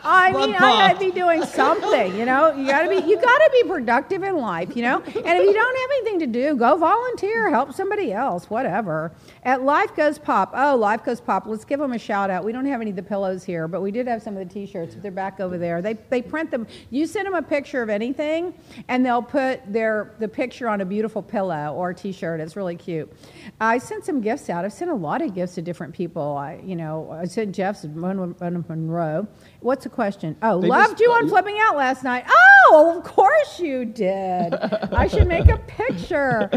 I 0.02 0.30
Blood 0.32 0.46
mean, 0.46 0.56
I 0.56 0.88
gotta 0.88 0.98
be 0.98 1.10
doing 1.10 1.44
something. 1.44 2.16
You 2.16 2.24
know, 2.24 2.54
you 2.54 2.66
gotta 2.66 2.88
be 2.88 3.06
you 3.06 3.20
gotta 3.20 3.50
be 3.52 3.68
productive 3.68 4.22
in 4.22 4.36
life. 4.36 4.74
You 4.74 4.82
know, 4.82 5.00
and 5.00 5.14
if 5.14 5.44
you 5.44 5.52
don't 5.52 5.78
have 5.78 5.90
anything 5.98 6.20
to 6.20 6.26
do, 6.26 6.56
go 6.56 6.76
volunteer, 6.78 7.50
help 7.50 7.74
somebody 7.74 8.12
else, 8.14 8.48
whatever. 8.48 9.12
At 9.42 9.62
Life 9.62 9.94
Goes 9.94 10.18
Pop. 10.18 10.52
Oh, 10.54 10.74
Life 10.74 11.04
Goes 11.04 11.20
Pop. 11.20 11.44
Let's 11.46 11.66
give 11.66 11.80
them 11.80 11.92
a 11.92 11.98
shout 11.98 12.30
out. 12.30 12.44
We 12.44 12.52
don't 12.52 12.64
have 12.64 12.80
any 12.80 12.90
of 12.90 12.96
the 12.96 13.02
pillows 13.02 13.44
here, 13.44 13.68
but 13.68 13.82
we 13.82 13.90
did 13.90 14.06
have 14.06 14.22
some 14.22 14.38
of 14.38 14.48
the 14.48 14.52
T-shirts. 14.52 14.96
They're 14.98 15.10
back 15.10 15.38
over 15.38 15.58
there. 15.58 15.82
They 15.82 15.94
they 16.08 16.22
print 16.22 16.50
them. 16.50 16.66
You 16.88 17.06
send 17.06 17.26
them 17.26 17.34
a 17.34 17.42
picture 17.42 17.82
of 17.82 17.90
anything, 17.90 18.53
and 18.88 19.04
they'll 19.04 19.22
put 19.22 19.60
their 19.72 20.14
the 20.18 20.28
picture 20.28 20.68
on 20.68 20.80
a 20.80 20.84
beautiful 20.84 21.22
pillow 21.22 21.72
or 21.74 21.92
T-shirt. 21.92 22.40
It's 22.40 22.56
really 22.56 22.76
cute. 22.76 23.12
I 23.60 23.78
sent 23.78 24.04
some 24.04 24.20
gifts 24.20 24.50
out. 24.50 24.64
I've 24.64 24.72
sent 24.72 24.90
a 24.90 24.94
lot 24.94 25.22
of 25.22 25.34
gifts 25.34 25.54
to 25.56 25.62
different 25.62 25.94
people. 25.94 26.36
I 26.36 26.60
you 26.64 26.76
know 26.76 27.10
I 27.10 27.24
sent 27.26 27.54
Jeff's 27.54 27.84
one, 27.84 28.34
Monroe. 28.40 29.26
What's 29.60 29.84
the 29.84 29.90
question? 29.90 30.36
Oh, 30.42 30.60
They 30.60 30.68
loved 30.68 30.92
just- 30.92 31.00
you 31.00 31.10
on 31.12 31.28
flipping 31.28 31.56
out 31.60 31.76
last 31.76 32.04
night. 32.04 32.24
Oh, 32.28 32.94
of 32.98 33.04
course 33.04 33.60
you 33.60 33.84
did. 33.84 34.54
I 34.54 35.06
should 35.06 35.26
make 35.28 35.48
a 35.48 35.58
picture 35.58 36.48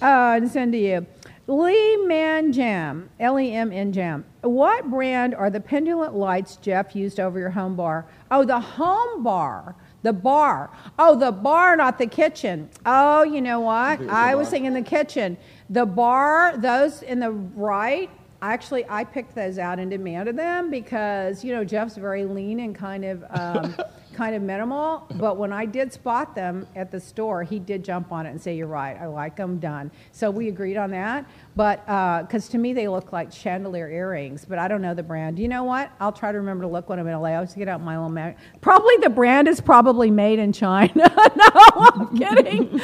uh, 0.00 0.36
and 0.36 0.50
send 0.50 0.72
to 0.72 0.78
you. 0.78 1.06
Lee 1.48 1.96
Man 2.06 2.52
Jam, 2.52 3.10
L 3.18 3.38
E 3.38 3.52
M 3.52 3.72
N 3.72 3.92
Jam. 3.92 4.24
What 4.42 4.88
brand 4.88 5.34
are 5.34 5.50
the 5.50 5.60
pendulum 5.60 6.14
lights 6.14 6.56
Jeff 6.56 6.94
used 6.94 7.18
over 7.18 7.38
your 7.38 7.50
home 7.50 7.74
bar? 7.74 8.06
Oh, 8.30 8.44
the 8.44 8.60
home 8.60 9.24
bar. 9.24 9.74
The 10.02 10.12
bar. 10.12 10.70
Oh, 10.98 11.16
the 11.16 11.30
bar, 11.30 11.76
not 11.76 11.98
the 11.98 12.06
kitchen. 12.06 12.68
Oh, 12.84 13.22
you 13.22 13.40
know 13.40 13.60
what? 13.60 14.00
I 14.08 14.34
was 14.34 14.48
thinking 14.48 14.74
the 14.74 14.82
kitchen. 14.82 15.36
The 15.70 15.86
bar, 15.86 16.56
those 16.56 17.02
in 17.02 17.20
the 17.20 17.30
right, 17.30 18.10
actually, 18.42 18.84
I 18.88 19.04
picked 19.04 19.34
those 19.34 19.58
out 19.58 19.78
and 19.78 19.90
demanded 19.90 20.36
them 20.36 20.70
because, 20.70 21.44
you 21.44 21.54
know, 21.54 21.64
Jeff's 21.64 21.96
very 21.96 22.24
lean 22.24 22.60
and 22.60 22.74
kind 22.74 23.04
of. 23.04 23.24
Um, 23.30 23.76
kind 24.12 24.34
of 24.34 24.42
minimal, 24.42 25.06
but 25.16 25.36
when 25.36 25.52
I 25.52 25.64
did 25.64 25.92
spot 25.92 26.34
them 26.34 26.66
at 26.76 26.90
the 26.90 27.00
store, 27.00 27.42
he 27.42 27.58
did 27.58 27.84
jump 27.84 28.12
on 28.12 28.26
it 28.26 28.30
and 28.30 28.40
say, 28.40 28.56
"You're 28.56 28.66
right. 28.66 28.96
I 29.00 29.06
like 29.06 29.36
them 29.36 29.58
done." 29.58 29.90
So 30.12 30.30
we 30.30 30.48
agreed 30.48 30.76
on 30.76 30.90
that. 30.90 31.26
But 31.54 31.88
uh, 31.88 32.22
because 32.22 32.48
to 32.50 32.58
me 32.58 32.72
they 32.72 32.88
look 32.88 33.12
like 33.12 33.32
chandelier 33.32 33.88
earrings, 33.88 34.44
but 34.44 34.58
I 34.58 34.68
don't 34.68 34.80
know 34.80 34.94
the 34.94 35.02
brand. 35.02 35.38
You 35.38 35.48
know 35.48 35.64
what? 35.64 35.90
I'll 36.00 36.12
try 36.12 36.32
to 36.32 36.38
remember 36.38 36.62
to 36.62 36.68
look 36.68 36.88
when 36.88 36.98
I'm 36.98 37.06
in 37.06 37.20
LA. 37.20 37.30
I'll 37.30 37.44
just 37.44 37.56
get 37.56 37.68
out 37.68 37.80
my 37.80 37.96
little 37.96 38.08
mag. 38.10 38.36
Probably 38.60 38.96
the 38.98 39.10
brand 39.10 39.48
is 39.48 39.60
probably 39.60 40.10
made 40.10 40.38
in 40.38 40.52
China. 40.52 40.92
no, 40.94 41.50
I'm 41.76 42.16
kidding. 42.16 42.80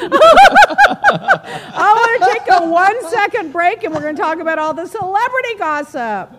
I 1.81 1.93
want 1.95 2.23
to 2.23 2.39
take 2.39 2.61
a 2.61 2.69
one 2.69 3.09
second 3.09 3.51
break, 3.51 3.83
and 3.83 3.93
we're 3.93 4.01
going 4.01 4.15
to 4.15 4.21
talk 4.21 4.39
about 4.39 4.59
all 4.59 4.73
the 4.73 4.85
celebrity 4.85 5.55
gossip. 5.57 6.38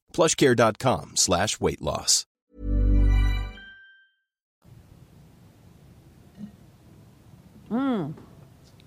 plushcare.com 0.11 1.13
slash 1.15 1.59
weight 1.59 1.81
loss. 1.81 2.25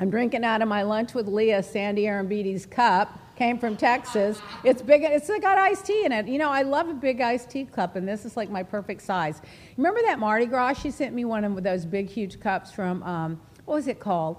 I'm 0.05 0.11
drinking 0.11 0.45
out 0.45 0.61
of 0.61 0.69
my 0.69 0.83
lunch 0.83 1.15
with 1.15 1.29
Leah 1.29 1.63
Sandy 1.63 2.03
Arambiti's 2.03 2.67
cup. 2.67 3.19
Came 3.37 3.59
from 3.59 3.77
Texas. 3.77 4.39
It's 4.63 4.83
big. 4.83 5.03
It's 5.03 5.29
got 5.29 5.57
iced 5.57 5.87
tea 5.87 6.05
in 6.05 6.13
it. 6.13 6.29
You 6.29 6.37
know, 6.39 6.51
I 6.51 6.61
love 6.61 6.89
a 6.89 6.95
big 6.95 7.21
iced 7.21 7.49
tea 7.49 7.65
cup, 7.65 7.97
and 7.97 8.07
this 8.07 8.25
is 8.25 8.37
like 8.37 8.51
my 8.51 8.63
perfect 8.63 9.01
size. 9.01 9.41
Remember 9.77 10.01
that 10.03 10.19
Mardi 10.19 10.47
Gras? 10.47 10.75
She 10.75 10.91
sent 10.91 11.15
me 11.15 11.25
one 11.25 11.43
of 11.43 11.63
those 11.63 11.87
big, 11.87 12.11
huge 12.11 12.39
cups 12.39 12.71
from 12.71 13.03
um, 13.03 13.41
what 13.65 13.77
was 13.77 13.89
it 13.89 13.99
called? 13.99 14.37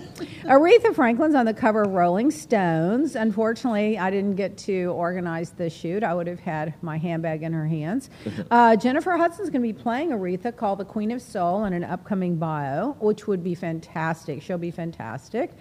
Aretha 0.44 0.94
Franklin's 0.94 1.36
on 1.36 1.46
the 1.46 1.54
cover 1.54 1.84
of 1.84 1.92
Rolling 1.92 2.32
Stones. 2.32 3.16
Unfortunately, 3.16 3.98
I 3.98 4.10
didn't 4.10 4.36
get 4.36 4.58
to 4.60 4.86
organize 4.88 5.52
the 5.52 5.70
shoot. 5.70 6.04
I 6.04 6.14
would 6.14 6.28
have 6.28 6.40
had 6.40 6.74
my 6.82 6.98
handbag 6.98 7.44
in 7.44 7.54
her 7.54 7.68
hands. 7.68 8.10
Uh, 8.52 8.76
Jennifer 8.76 9.12
Hudson's 9.12 9.50
going 9.50 9.62
to 9.62 9.74
be 9.74 9.74
playing 9.74 10.10
Aretha, 10.10 10.56
called 10.56 10.80
the 10.80 10.86
Queen 10.86 11.12
of 11.12 11.22
Soul, 11.22 11.66
in 11.66 11.74
an 11.74 11.84
upcoming 11.84 12.36
bio, 12.36 12.92
which 13.00 13.26
would 13.26 13.44
be 13.44 13.56
fantastic. 13.56 13.83
She'll 14.40 14.58
be 14.58 14.72
fantastic. 14.72 15.52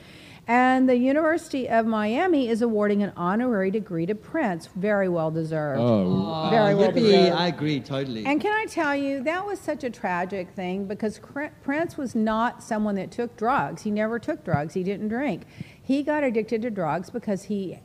And 0.48 0.88
the 0.88 0.96
University 0.96 1.68
of 1.68 1.86
Miami 1.86 2.48
is 2.48 2.62
awarding 2.62 3.02
an 3.04 3.12
honorary 3.16 3.70
degree 3.70 4.06
to 4.06 4.14
Prince. 4.16 4.68
Very 4.74 5.08
well 5.08 5.30
deserved. 5.30 5.80
Oh. 5.80 6.48
Very 6.50 6.74
well 6.74 6.90
Yippee, 6.90 6.94
deserved. 6.94 7.36
I 7.36 7.46
agree 7.46 7.78
totally. 7.78 8.26
And 8.26 8.40
can 8.40 8.52
I 8.52 8.64
tell 8.66 8.96
you, 8.96 9.22
that 9.22 9.46
was 9.46 9.60
such 9.60 9.84
a 9.84 9.90
tragic 9.90 10.50
thing 10.50 10.86
because 10.86 11.20
Prince 11.62 11.96
was 11.96 12.16
not 12.16 12.62
someone 12.62 12.96
that 12.96 13.12
took 13.12 13.36
drugs. 13.36 13.82
He 13.82 13.92
never 13.92 14.18
took 14.18 14.44
drugs, 14.44 14.74
he 14.74 14.82
didn't 14.82 15.08
drink. 15.08 15.42
He 15.80 16.02
got 16.02 16.24
addicted 16.24 16.62
to 16.62 16.70
drugs 16.70 17.08
because 17.10 17.44
he 17.44 17.74
ha- 17.74 17.80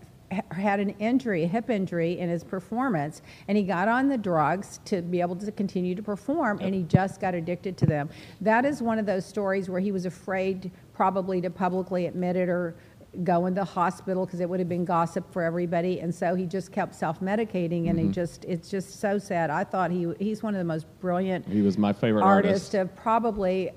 had 0.51 0.79
an 0.79 0.89
injury, 0.99 1.43
a 1.43 1.47
hip 1.47 1.69
injury 1.69 2.19
in 2.19 2.29
his 2.29 2.43
performance, 2.43 3.21
and 3.47 3.57
he 3.57 3.63
got 3.63 3.87
on 3.87 4.09
the 4.09 4.17
drugs 4.17 4.79
to 4.85 5.01
be 5.01 5.21
able 5.21 5.35
to 5.35 5.51
continue 5.51 5.95
to 5.95 6.03
perform, 6.03 6.59
and 6.61 6.75
he 6.75 6.83
just 6.83 7.21
got 7.21 7.33
addicted 7.33 7.77
to 7.77 7.85
them. 7.85 8.09
That 8.41 8.65
is 8.65 8.81
one 8.81 8.99
of 8.99 9.05
those 9.05 9.25
stories 9.25 9.69
where 9.69 9.79
he 9.79 9.91
was 9.91 10.05
afraid 10.05 10.71
probably 10.93 11.39
to 11.41 11.49
publicly 11.49 12.07
admit 12.07 12.35
it 12.35 12.49
or 12.49 12.75
go 13.23 13.45
in 13.45 13.53
the 13.53 13.63
hospital 13.63 14.25
because 14.25 14.41
it 14.41 14.49
would 14.49 14.59
have 14.59 14.69
been 14.69 14.85
gossip 14.85 15.31
for 15.31 15.41
everybody 15.41 16.01
and 16.01 16.13
so 16.13 16.35
he 16.35 16.45
just 16.45 16.71
kept 16.71 16.93
self-medicating 16.93 17.89
and 17.89 17.97
he 17.97 18.05
mm-hmm. 18.05 18.11
just 18.11 18.45
it's 18.45 18.69
just 18.69 18.99
so 18.99 19.17
sad 19.17 19.49
i 19.49 19.63
thought 19.63 19.89
he 19.89 20.13
he's 20.19 20.43
one 20.43 20.53
of 20.53 20.59
the 20.59 20.65
most 20.65 20.85
brilliant 20.99 21.47
He 21.47 21.61
was 21.61 21.77
my 21.77 21.93
favorite 21.93 22.21
artists 22.21 22.75
artist. 22.75 22.91
of 22.91 22.95
probably 22.95 23.71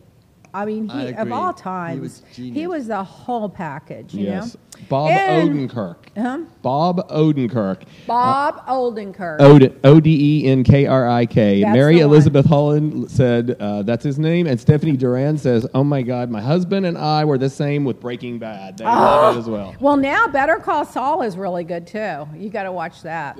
I 0.52 0.64
mean, 0.64 0.90
I 0.90 1.02
he 1.02 1.08
of 1.12 1.18
agree. 1.20 1.32
all 1.32 1.52
He 1.52 1.60
times, 1.62 2.00
was 2.00 2.22
he 2.34 2.66
was 2.66 2.86
the 2.88 3.02
whole 3.04 3.48
package. 3.48 4.12
You 4.14 4.24
yes. 4.26 4.54
know, 4.54 4.60
Bob 4.88 5.10
And- 5.10 5.70
Odenkirk. 5.70 5.96
Huh? 6.16 6.40
Bob 6.62 7.08
Odenkirk. 7.08 7.82
Bob 8.06 8.66
Oldenkirk. 8.66 9.40
O 9.84 10.00
D 10.00 10.42
E 10.44 10.46
N 10.48 10.64
K 10.64 10.86
R 10.86 11.08
I 11.08 11.26
K. 11.26 11.62
Mary. 11.64 12.00
Elizabeth 12.00 12.46
Holland 12.46 13.10
said 13.10 13.56
uh, 13.60 13.82
that's 13.82 14.02
his 14.04 14.18
name, 14.18 14.46
and 14.46 14.58
Stephanie 14.60 14.96
Duran 14.96 15.38
says, 15.38 15.66
"Oh 15.74 15.84
my 15.84 16.02
God, 16.02 16.30
my 16.30 16.40
husband 16.40 16.84
and 16.86 16.96
I 16.98 17.24
were 17.24 17.38
the 17.38 17.50
same 17.50 17.84
with 17.84 18.00
Breaking 18.00 18.38
Bad. 18.38 18.78
They 18.78 18.84
love 18.84 19.36
it 19.36 19.38
as 19.40 19.48
well." 19.48 19.74
Well, 19.80 19.96
now 19.96 20.26
Better 20.28 20.56
Call 20.56 20.84
Saul 20.84 21.22
is 21.22 21.36
really 21.36 21.64
good 21.64 21.86
too. 21.86 22.26
You 22.36 22.48
got 22.50 22.64
to 22.64 22.72
watch 22.72 23.02
that. 23.02 23.38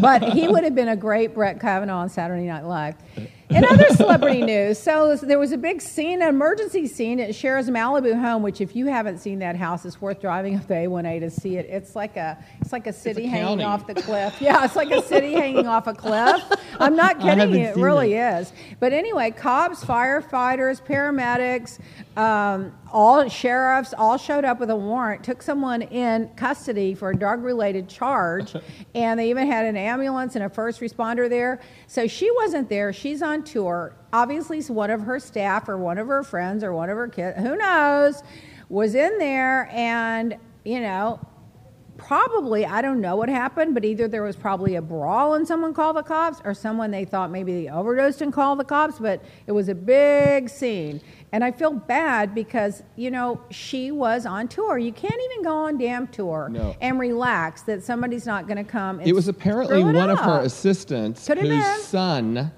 but 0.00 0.22
he 0.32 0.46
would 0.48 0.62
have 0.64 0.74
been 0.74 0.88
a 0.88 0.96
great 0.96 1.34
Brett 1.34 1.60
Kavanaugh 1.60 1.98
on 2.02 2.08
Saturday 2.08 2.46
Night 2.46 2.64
Live. 2.64 2.94
In 3.54 3.64
other 3.64 3.88
celebrity 3.90 4.42
news, 4.42 4.78
so 4.78 5.16
there 5.16 5.38
was 5.38 5.52
a 5.52 5.58
big 5.58 5.80
scene, 5.80 6.22
an 6.22 6.28
emergency 6.28 6.86
scene 6.86 7.20
at 7.20 7.34
Cher's 7.34 7.68
Malibu 7.68 8.18
home. 8.18 8.42
Which, 8.42 8.60
if 8.60 8.74
you 8.74 8.86
haven't 8.86 9.18
seen 9.18 9.38
that 9.40 9.56
house, 9.56 9.84
it's 9.84 10.00
worth 10.00 10.20
driving 10.20 10.56
up 10.56 10.66
the 10.66 10.74
A1A 10.74 11.20
to 11.20 11.30
see 11.30 11.56
it. 11.56 11.66
It's 11.68 11.94
like 11.94 12.16
a, 12.16 12.36
it's 12.60 12.72
like 12.72 12.86
a 12.86 12.92
city 12.92 13.26
hanging 13.26 13.58
county. 13.58 13.64
off 13.64 13.86
the 13.86 13.94
cliff. 13.94 14.40
Yeah, 14.40 14.64
it's 14.64 14.76
like 14.76 14.90
a 14.90 15.02
city 15.02 15.32
hanging 15.32 15.66
off 15.66 15.86
a 15.86 15.94
cliff. 15.94 16.42
I'm 16.78 16.96
not 16.96 17.20
kidding 17.20 17.54
you. 17.54 17.66
It 17.66 17.76
really 17.76 18.14
it. 18.14 18.40
is. 18.40 18.52
But 18.80 18.92
anyway, 18.92 19.30
cops, 19.30 19.84
firefighters, 19.84 20.82
paramedics, 20.82 21.78
um, 22.16 22.72
all 22.92 23.28
sheriffs 23.28 23.94
all 23.96 24.16
showed 24.16 24.44
up 24.44 24.60
with 24.60 24.70
a 24.70 24.76
warrant, 24.76 25.24
took 25.24 25.42
someone 25.42 25.82
in 25.82 26.28
custody 26.36 26.94
for 26.94 27.10
a 27.10 27.16
drug 27.16 27.42
related 27.42 27.88
charge, 27.88 28.54
and 28.94 29.18
they 29.18 29.30
even 29.30 29.46
had 29.46 29.64
an 29.64 29.76
ambulance 29.76 30.36
and 30.36 30.44
a 30.44 30.48
first 30.48 30.80
responder 30.80 31.28
there. 31.28 31.60
So 31.86 32.06
she 32.06 32.30
wasn't 32.30 32.68
there. 32.68 32.92
She's 32.92 33.22
on 33.22 33.42
tour. 33.42 33.96
Obviously, 34.12 34.60
one 34.62 34.90
of 34.90 35.00
her 35.00 35.18
staff 35.18 35.68
or 35.68 35.78
one 35.78 35.98
of 35.98 36.06
her 36.06 36.22
friends 36.22 36.62
or 36.62 36.72
one 36.72 36.90
of 36.90 36.96
her 36.96 37.08
kids, 37.08 37.38
who 37.38 37.56
knows, 37.56 38.22
was 38.68 38.94
in 38.94 39.18
there 39.18 39.68
and, 39.72 40.36
you 40.64 40.80
know, 40.80 41.18
probably 42.12 42.66
I 42.66 42.82
don't 42.82 43.00
know 43.00 43.16
what 43.16 43.30
happened, 43.30 43.72
but 43.72 43.86
either 43.86 44.06
there 44.06 44.22
was 44.22 44.36
probably 44.36 44.74
a 44.74 44.82
brawl 44.82 45.32
and 45.34 45.48
someone 45.48 45.72
called 45.72 45.96
the 45.96 46.02
cops, 46.02 46.42
or 46.44 46.52
someone 46.52 46.90
they 46.90 47.06
thought 47.06 47.30
maybe 47.30 47.54
they 47.54 47.70
overdosed 47.70 48.20
and 48.20 48.30
called 48.32 48.58
the 48.58 48.64
cops. 48.64 48.98
But 48.98 49.24
it 49.46 49.52
was 49.52 49.70
a 49.70 49.74
big 49.74 50.50
scene, 50.50 51.00
and 51.32 51.42
I 51.42 51.52
feel 51.52 51.72
bad 51.72 52.34
because 52.34 52.82
you 52.96 53.10
know 53.10 53.40
she 53.50 53.90
was 53.90 54.26
on 54.26 54.48
tour. 54.48 54.76
You 54.76 54.92
can't 54.92 55.20
even 55.30 55.42
go 55.42 55.56
on 55.56 55.78
damn 55.78 56.06
tour 56.08 56.50
No. 56.50 56.76
and 56.82 57.00
relax 57.00 57.62
that 57.62 57.82
somebody's 57.82 58.26
not 58.26 58.46
going 58.46 58.62
to 58.62 58.70
come. 58.70 58.98
And 58.98 59.08
It 59.08 59.14
was 59.14 59.28
apparently 59.28 59.82
one 59.82 60.10
of 60.10 60.18
her 60.18 60.40
assistants 60.40 61.26
Could 61.26 61.38
whose 61.38 61.82
son 61.84 62.52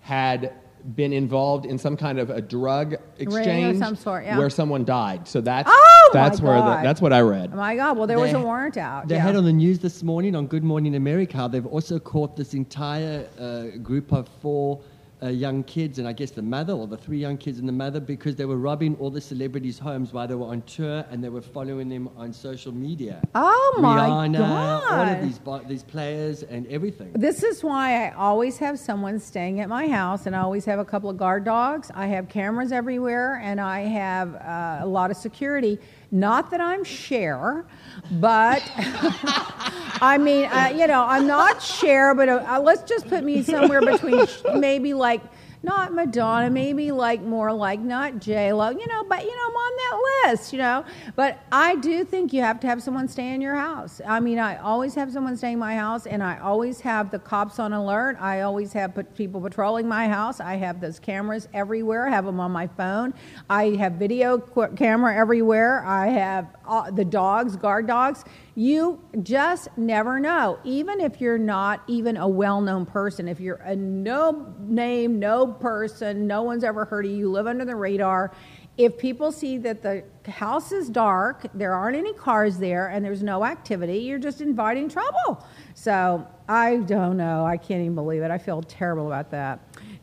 had 0.00 0.52
been 0.94 1.12
involved 1.12 1.66
in 1.66 1.78
some 1.78 1.96
kind 1.96 2.18
of 2.18 2.30
a 2.30 2.40
drug 2.40 2.96
exchange 3.18 3.78
some 3.78 3.96
sort, 3.96 4.24
yeah. 4.24 4.38
where 4.38 4.50
someone 4.50 4.84
died. 4.84 5.28
So 5.28 5.40
that's 5.40 5.68
Oh, 5.70 6.10
that's 6.12 6.40
where 6.40 6.56
the, 6.56 6.80
that's 6.82 7.00
what 7.00 7.12
I 7.12 7.20
read. 7.20 7.50
Oh 7.52 7.56
my 7.56 7.76
God! 7.76 7.96
Well, 7.96 8.06
there 8.06 8.18
was 8.18 8.32
a 8.32 8.40
warrant 8.40 8.76
out. 8.76 9.08
They 9.08 9.16
yeah. 9.16 9.22
had 9.22 9.36
on 9.36 9.44
the 9.44 9.52
news 9.52 9.78
this 9.78 10.02
morning 10.02 10.34
on 10.34 10.46
Good 10.46 10.64
Morning 10.64 10.94
America 10.94 11.48
they've 11.50 11.66
also 11.66 11.98
caught 11.98 12.36
this 12.36 12.54
entire 12.54 13.28
uh, 13.38 13.78
group 13.78 14.12
of 14.12 14.28
four 14.40 14.80
uh, 15.22 15.28
young 15.28 15.64
kids, 15.64 15.98
and 15.98 16.06
I 16.06 16.12
guess 16.12 16.30
the 16.30 16.42
mother, 16.42 16.72
or 16.72 16.86
the 16.86 16.96
three 16.96 17.18
young 17.18 17.36
kids 17.36 17.58
and 17.58 17.68
the 17.68 17.72
mother, 17.72 18.00
because 18.00 18.36
they 18.36 18.44
were 18.44 18.56
robbing 18.56 18.96
all 18.96 19.10
the 19.10 19.20
celebrities' 19.20 19.78
homes 19.78 20.12
while 20.12 20.28
they 20.28 20.34
were 20.34 20.46
on 20.46 20.62
tour, 20.62 21.04
and 21.10 21.22
they 21.22 21.28
were 21.28 21.42
following 21.42 21.88
them 21.88 22.08
on 22.16 22.32
social 22.32 22.72
media. 22.72 23.20
Oh, 23.34 23.78
my 23.80 24.08
Rihanna, 24.08 24.90
all 24.90 25.08
of 25.08 25.22
these 25.22 25.38
bo- 25.38 25.64
these 25.66 25.82
players 25.82 26.42
and 26.44 26.66
everything. 26.68 27.12
This 27.14 27.42
is 27.42 27.64
why 27.64 28.06
I 28.06 28.12
always 28.12 28.58
have 28.58 28.78
someone 28.78 29.18
staying 29.18 29.60
at 29.60 29.68
my 29.68 29.88
house, 29.88 30.26
and 30.26 30.36
I 30.36 30.40
always 30.40 30.64
have 30.66 30.78
a 30.78 30.84
couple 30.84 31.10
of 31.10 31.16
guard 31.16 31.44
dogs. 31.44 31.90
I 31.94 32.06
have 32.06 32.28
cameras 32.28 32.72
everywhere, 32.72 33.40
and 33.42 33.60
I 33.60 33.80
have 33.80 34.34
uh, 34.36 34.84
a 34.84 34.86
lot 34.86 35.10
of 35.10 35.16
security. 35.16 35.78
Not 36.10 36.50
that 36.50 36.60
I'm 36.60 36.84
Cher, 36.84 37.66
but 38.12 38.62
I 40.00 40.18
mean, 40.18 40.46
uh, 40.46 40.72
you 40.76 40.86
know, 40.86 41.04
I'm 41.04 41.26
not 41.26 41.62
Cher, 41.62 42.14
but 42.14 42.28
uh, 42.28 42.44
uh, 42.46 42.60
let's 42.60 42.82
just 42.82 43.08
put 43.08 43.24
me 43.24 43.42
somewhere 43.42 43.80
between 43.80 44.26
maybe 44.54 44.94
like 44.94 45.22
not 45.62 45.92
Madonna, 45.92 46.50
maybe 46.50 46.92
like 46.92 47.20
more 47.20 47.52
like 47.52 47.80
not 47.80 48.20
J 48.20 48.52
Lo, 48.52 48.70
you 48.70 48.86
know, 48.86 49.04
but 49.04 49.24
you 49.24 49.36
know, 49.36 49.42
I'm 49.48 49.56
on 49.56 49.76
that 49.76 50.30
list, 50.30 50.52
you 50.52 50.58
know. 50.58 50.84
But 51.16 51.40
I 51.50 51.74
do 51.76 52.04
think 52.04 52.32
you 52.32 52.42
have 52.42 52.60
to 52.60 52.66
have 52.68 52.82
someone 52.82 53.08
stay 53.08 53.34
in 53.34 53.40
your 53.40 53.56
house. 53.56 54.00
I 54.06 54.20
mean, 54.20 54.38
I 54.38 54.58
always 54.58 54.94
have 54.94 55.12
someone 55.12 55.36
staying 55.36 55.54
in 55.54 55.58
my 55.58 55.74
house, 55.74 56.06
and 56.06 56.22
I 56.22 56.38
always 56.38 56.80
have 56.80 57.10
the 57.10 57.18
cops 57.18 57.58
on 57.58 57.72
alert. 57.72 58.16
I 58.20 58.42
always 58.42 58.72
have 58.74 58.96
people 59.16 59.40
patrolling 59.40 59.88
my 59.88 60.06
house. 60.08 60.38
I 60.38 60.54
have 60.54 60.80
those 60.80 61.00
cameras 61.00 61.48
everywhere. 61.52 62.06
I 62.06 62.10
have 62.10 62.24
them 62.24 62.38
on 62.38 62.52
my 62.52 62.68
phone. 62.68 63.12
I 63.50 63.70
have 63.70 63.94
video 63.94 64.38
camera 64.38 65.16
everywhere. 65.16 65.84
I 65.84 66.06
have 66.08 66.46
uh, 66.68 66.90
the 66.90 67.04
dogs, 67.04 67.56
guard 67.56 67.86
dogs. 67.86 68.24
You 68.54 69.00
just 69.22 69.68
never 69.76 70.20
know. 70.20 70.58
Even 70.64 71.00
if 71.00 71.20
you're 71.20 71.38
not 71.38 71.82
even 71.86 72.16
a 72.16 72.28
well 72.28 72.60
known 72.60 72.86
person, 72.86 73.26
if 73.26 73.40
you're 73.40 73.56
a 73.56 73.74
no 73.74 74.54
name, 74.60 75.18
no 75.18 75.46
person, 75.46 76.26
no 76.26 76.42
one's 76.42 76.64
ever 76.64 76.84
heard 76.84 77.04
of 77.04 77.10
you, 77.10 77.18
you 77.18 77.30
live 77.30 77.46
under 77.46 77.64
the 77.64 77.76
radar, 77.76 78.32
if 78.78 78.96
people 78.96 79.32
see 79.32 79.58
that 79.58 79.82
the 79.82 80.04
house 80.30 80.70
is 80.70 80.88
dark, 80.88 81.46
there 81.52 81.74
aren't 81.74 81.96
any 81.96 82.12
cars 82.12 82.58
there, 82.58 82.86
and 82.86 83.04
there's 83.04 83.24
no 83.24 83.44
activity, 83.44 83.98
you're 83.98 84.20
just 84.20 84.40
inviting 84.40 84.88
trouble. 84.88 85.44
So 85.74 86.24
I 86.48 86.76
don't 86.76 87.16
know. 87.16 87.44
I 87.44 87.56
can't 87.56 87.80
even 87.80 87.96
believe 87.96 88.22
it. 88.22 88.30
I 88.30 88.38
feel 88.38 88.62
terrible 88.62 89.08
about 89.08 89.32
that. 89.32 89.58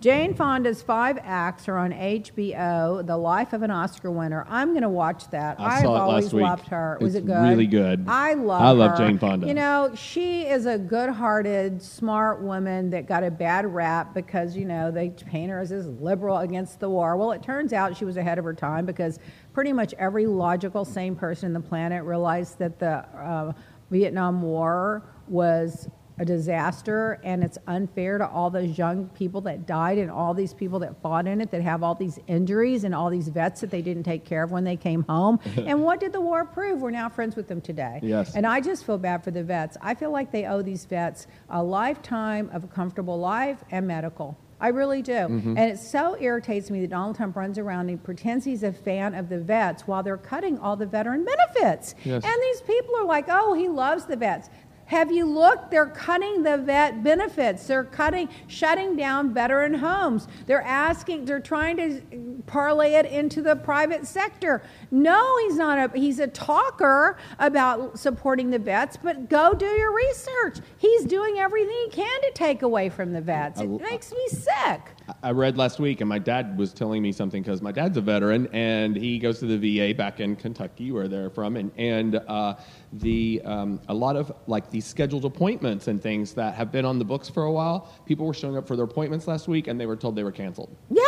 Jane 0.05 0.35
Fonda's 0.35 0.83
five 0.83 1.17
acts 1.23 1.67
are 1.67 1.77
on 1.77 1.91
HBO, 1.91 3.03
The 3.07 3.17
Life 3.17 3.53
of 3.53 3.63
an 3.63 3.71
Oscar 3.71 4.11
Winner. 4.11 4.45
I'm 4.47 4.69
going 4.69 4.83
to 4.83 4.87
watch 4.89 5.27
that. 5.31 5.59
I 5.59 5.77
I've 5.77 5.81
saw 5.81 5.95
it 5.95 5.97
last 5.97 5.99
always 5.99 6.33
week. 6.35 6.43
loved 6.43 6.67
her. 6.67 6.99
Was 7.01 7.15
It's 7.15 7.23
it 7.23 7.25
good? 7.25 7.41
really 7.41 7.65
good. 7.65 8.05
I 8.07 8.35
love 8.35 8.61
I 8.61 8.69
love 8.69 8.91
her. 8.91 8.97
Jane 8.97 9.17
Fonda. 9.17 9.47
You 9.47 9.55
know, 9.55 9.91
she 9.95 10.43
is 10.43 10.67
a 10.67 10.77
good-hearted, 10.77 11.81
smart 11.81 12.39
woman 12.43 12.91
that 12.91 13.07
got 13.07 13.23
a 13.23 13.31
bad 13.31 13.65
rap 13.65 14.13
because 14.13 14.55
you 14.55 14.65
know 14.65 14.91
they 14.91 15.09
paint 15.09 15.49
her 15.49 15.59
as 15.59 15.71
this 15.71 15.87
liberal 15.87 16.37
against 16.37 16.79
the 16.79 16.87
war. 16.87 17.17
Well, 17.17 17.31
it 17.31 17.41
turns 17.41 17.73
out 17.73 17.97
she 17.97 18.05
was 18.05 18.15
ahead 18.15 18.37
of 18.37 18.45
her 18.45 18.53
time 18.53 18.85
because 18.85 19.17
pretty 19.53 19.73
much 19.73 19.95
every 19.97 20.27
logical, 20.27 20.85
sane 20.85 21.15
person 21.15 21.47
on 21.47 21.53
the 21.59 21.67
planet 21.67 22.03
realized 22.03 22.59
that 22.59 22.77
the 22.77 22.97
uh, 23.17 23.53
Vietnam 23.89 24.43
War 24.43 25.01
was 25.27 25.89
a 26.17 26.25
disaster 26.25 27.19
and 27.23 27.43
it's 27.43 27.57
unfair 27.67 28.17
to 28.17 28.27
all 28.27 28.49
those 28.49 28.77
young 28.77 29.07
people 29.09 29.41
that 29.41 29.65
died 29.65 29.97
and 29.97 30.09
all 30.09 30.33
these 30.33 30.53
people 30.53 30.79
that 30.79 31.01
fought 31.01 31.27
in 31.27 31.41
it 31.41 31.51
that 31.51 31.61
have 31.61 31.83
all 31.83 31.95
these 31.95 32.19
injuries 32.27 32.83
and 32.83 32.95
all 32.95 33.09
these 33.09 33.27
vets 33.27 33.61
that 33.61 33.69
they 33.69 33.81
didn't 33.81 34.03
take 34.03 34.23
care 34.23 34.43
of 34.43 34.51
when 34.51 34.63
they 34.63 34.77
came 34.77 35.03
home. 35.03 35.39
and 35.57 35.83
what 35.83 35.99
did 35.99 36.13
the 36.13 36.21
war 36.21 36.45
prove? 36.45 36.81
We're 36.81 36.91
now 36.91 37.09
friends 37.09 37.35
with 37.35 37.47
them 37.47 37.61
today. 37.61 37.99
Yes. 38.01 38.35
And 38.35 38.45
I 38.45 38.61
just 38.61 38.85
feel 38.85 38.97
bad 38.97 39.23
for 39.23 39.31
the 39.31 39.43
vets. 39.43 39.77
I 39.81 39.93
feel 39.93 40.11
like 40.11 40.31
they 40.31 40.45
owe 40.45 40.61
these 40.61 40.85
vets 40.85 41.27
a 41.49 41.61
lifetime 41.61 42.49
of 42.53 42.63
a 42.63 42.67
comfortable 42.67 43.19
life 43.19 43.63
and 43.71 43.85
medical. 43.85 44.37
I 44.59 44.69
really 44.69 45.01
do. 45.01 45.11
Mm-hmm. 45.11 45.57
And 45.57 45.71
it 45.71 45.77
so 45.77 46.15
irritates 46.19 46.71
me 46.71 46.79
that 46.81 46.89
Donald 46.89 47.17
Trump 47.17 47.35
runs 47.35 47.57
around 47.57 47.89
and 47.89 48.01
pretends 48.01 48.45
he's 48.45 48.63
a 48.63 48.71
fan 48.71 49.13
of 49.13 49.27
the 49.27 49.37
vets 49.37 49.85
while 49.85 50.01
they're 50.01 50.17
cutting 50.17 50.57
all 50.59 50.77
the 50.77 50.85
veteran 50.85 51.25
benefits. 51.25 51.93
Yes. 52.03 52.23
And 52.23 52.41
these 52.41 52.61
people 52.61 52.95
are 52.95 53.05
like, 53.05 53.25
oh, 53.29 53.53
he 53.53 53.67
loves 53.67 54.05
the 54.05 54.15
vets. 54.15 54.49
Have 54.85 55.11
you 55.11 55.25
looked? 55.25 55.71
They're 55.71 55.87
cutting 55.87 56.43
the 56.43 56.57
vet 56.57 57.03
benefits. 57.03 57.65
They're 57.65 57.83
cutting, 57.83 58.29
shutting 58.47 58.95
down 58.95 59.33
veteran 59.33 59.73
homes. 59.73 60.27
They're 60.45 60.61
asking, 60.61 61.25
they're 61.25 61.39
trying 61.39 61.77
to 61.77 62.43
parlay 62.45 62.93
it 62.93 63.07
into 63.07 63.41
the 63.41 63.55
private 63.55 64.05
sector. 64.05 64.61
No, 64.91 65.37
he's 65.39 65.57
not 65.57 65.95
a, 65.95 65.97
he's 65.97 66.19
a 66.19 66.27
talker 66.27 67.17
about 67.39 67.97
supporting 67.97 68.51
the 68.51 68.59
vets, 68.59 68.97
but 68.97 69.27
go 69.27 69.53
do 69.53 69.65
your 69.65 69.93
research. 69.93 70.59
He's 70.77 71.03
doing 71.05 71.39
everything 71.39 71.75
he 71.85 71.89
can 71.89 72.21
to 72.21 72.31
take 72.33 72.61
away 72.61 72.89
from 72.89 73.11
the 73.11 73.21
vets. 73.21 73.61
It 73.61 73.67
makes 73.67 74.11
me 74.11 74.27
sick. 74.27 74.94
I 75.21 75.31
read 75.31 75.57
last 75.57 75.79
week, 75.79 76.01
and 76.01 76.09
my 76.09 76.19
dad 76.19 76.57
was 76.57 76.73
telling 76.73 77.01
me 77.01 77.11
something 77.11 77.41
because 77.41 77.61
my 77.61 77.71
dad's 77.71 77.97
a 77.97 78.01
veteran, 78.01 78.47
and 78.53 78.95
he 78.95 79.19
goes 79.19 79.39
to 79.39 79.45
the 79.45 79.57
VA 79.57 79.93
back 79.93 80.19
in 80.19 80.35
Kentucky, 80.35 80.91
where 80.91 81.07
they're 81.07 81.29
from, 81.29 81.57
and 81.57 81.71
and 81.77 82.15
uh, 82.15 82.55
the 82.93 83.41
um, 83.45 83.79
a 83.87 83.93
lot 83.93 84.15
of 84.15 84.31
like 84.47 84.71
these 84.71 84.85
scheduled 84.85 85.25
appointments 85.25 85.87
and 85.87 86.01
things 86.01 86.33
that 86.33 86.55
have 86.55 86.71
been 86.71 86.85
on 86.85 86.97
the 86.97 87.05
books 87.05 87.29
for 87.29 87.43
a 87.43 87.51
while. 87.51 87.93
People 88.05 88.25
were 88.25 88.33
showing 88.33 88.57
up 88.57 88.67
for 88.67 88.75
their 88.75 88.85
appointments 88.85 89.27
last 89.27 89.47
week, 89.47 89.67
and 89.67 89.79
they 89.79 89.85
were 89.85 89.95
told 89.95 90.15
they 90.15 90.23
were 90.23 90.31
canceled. 90.31 90.75
Yeah. 90.89 91.03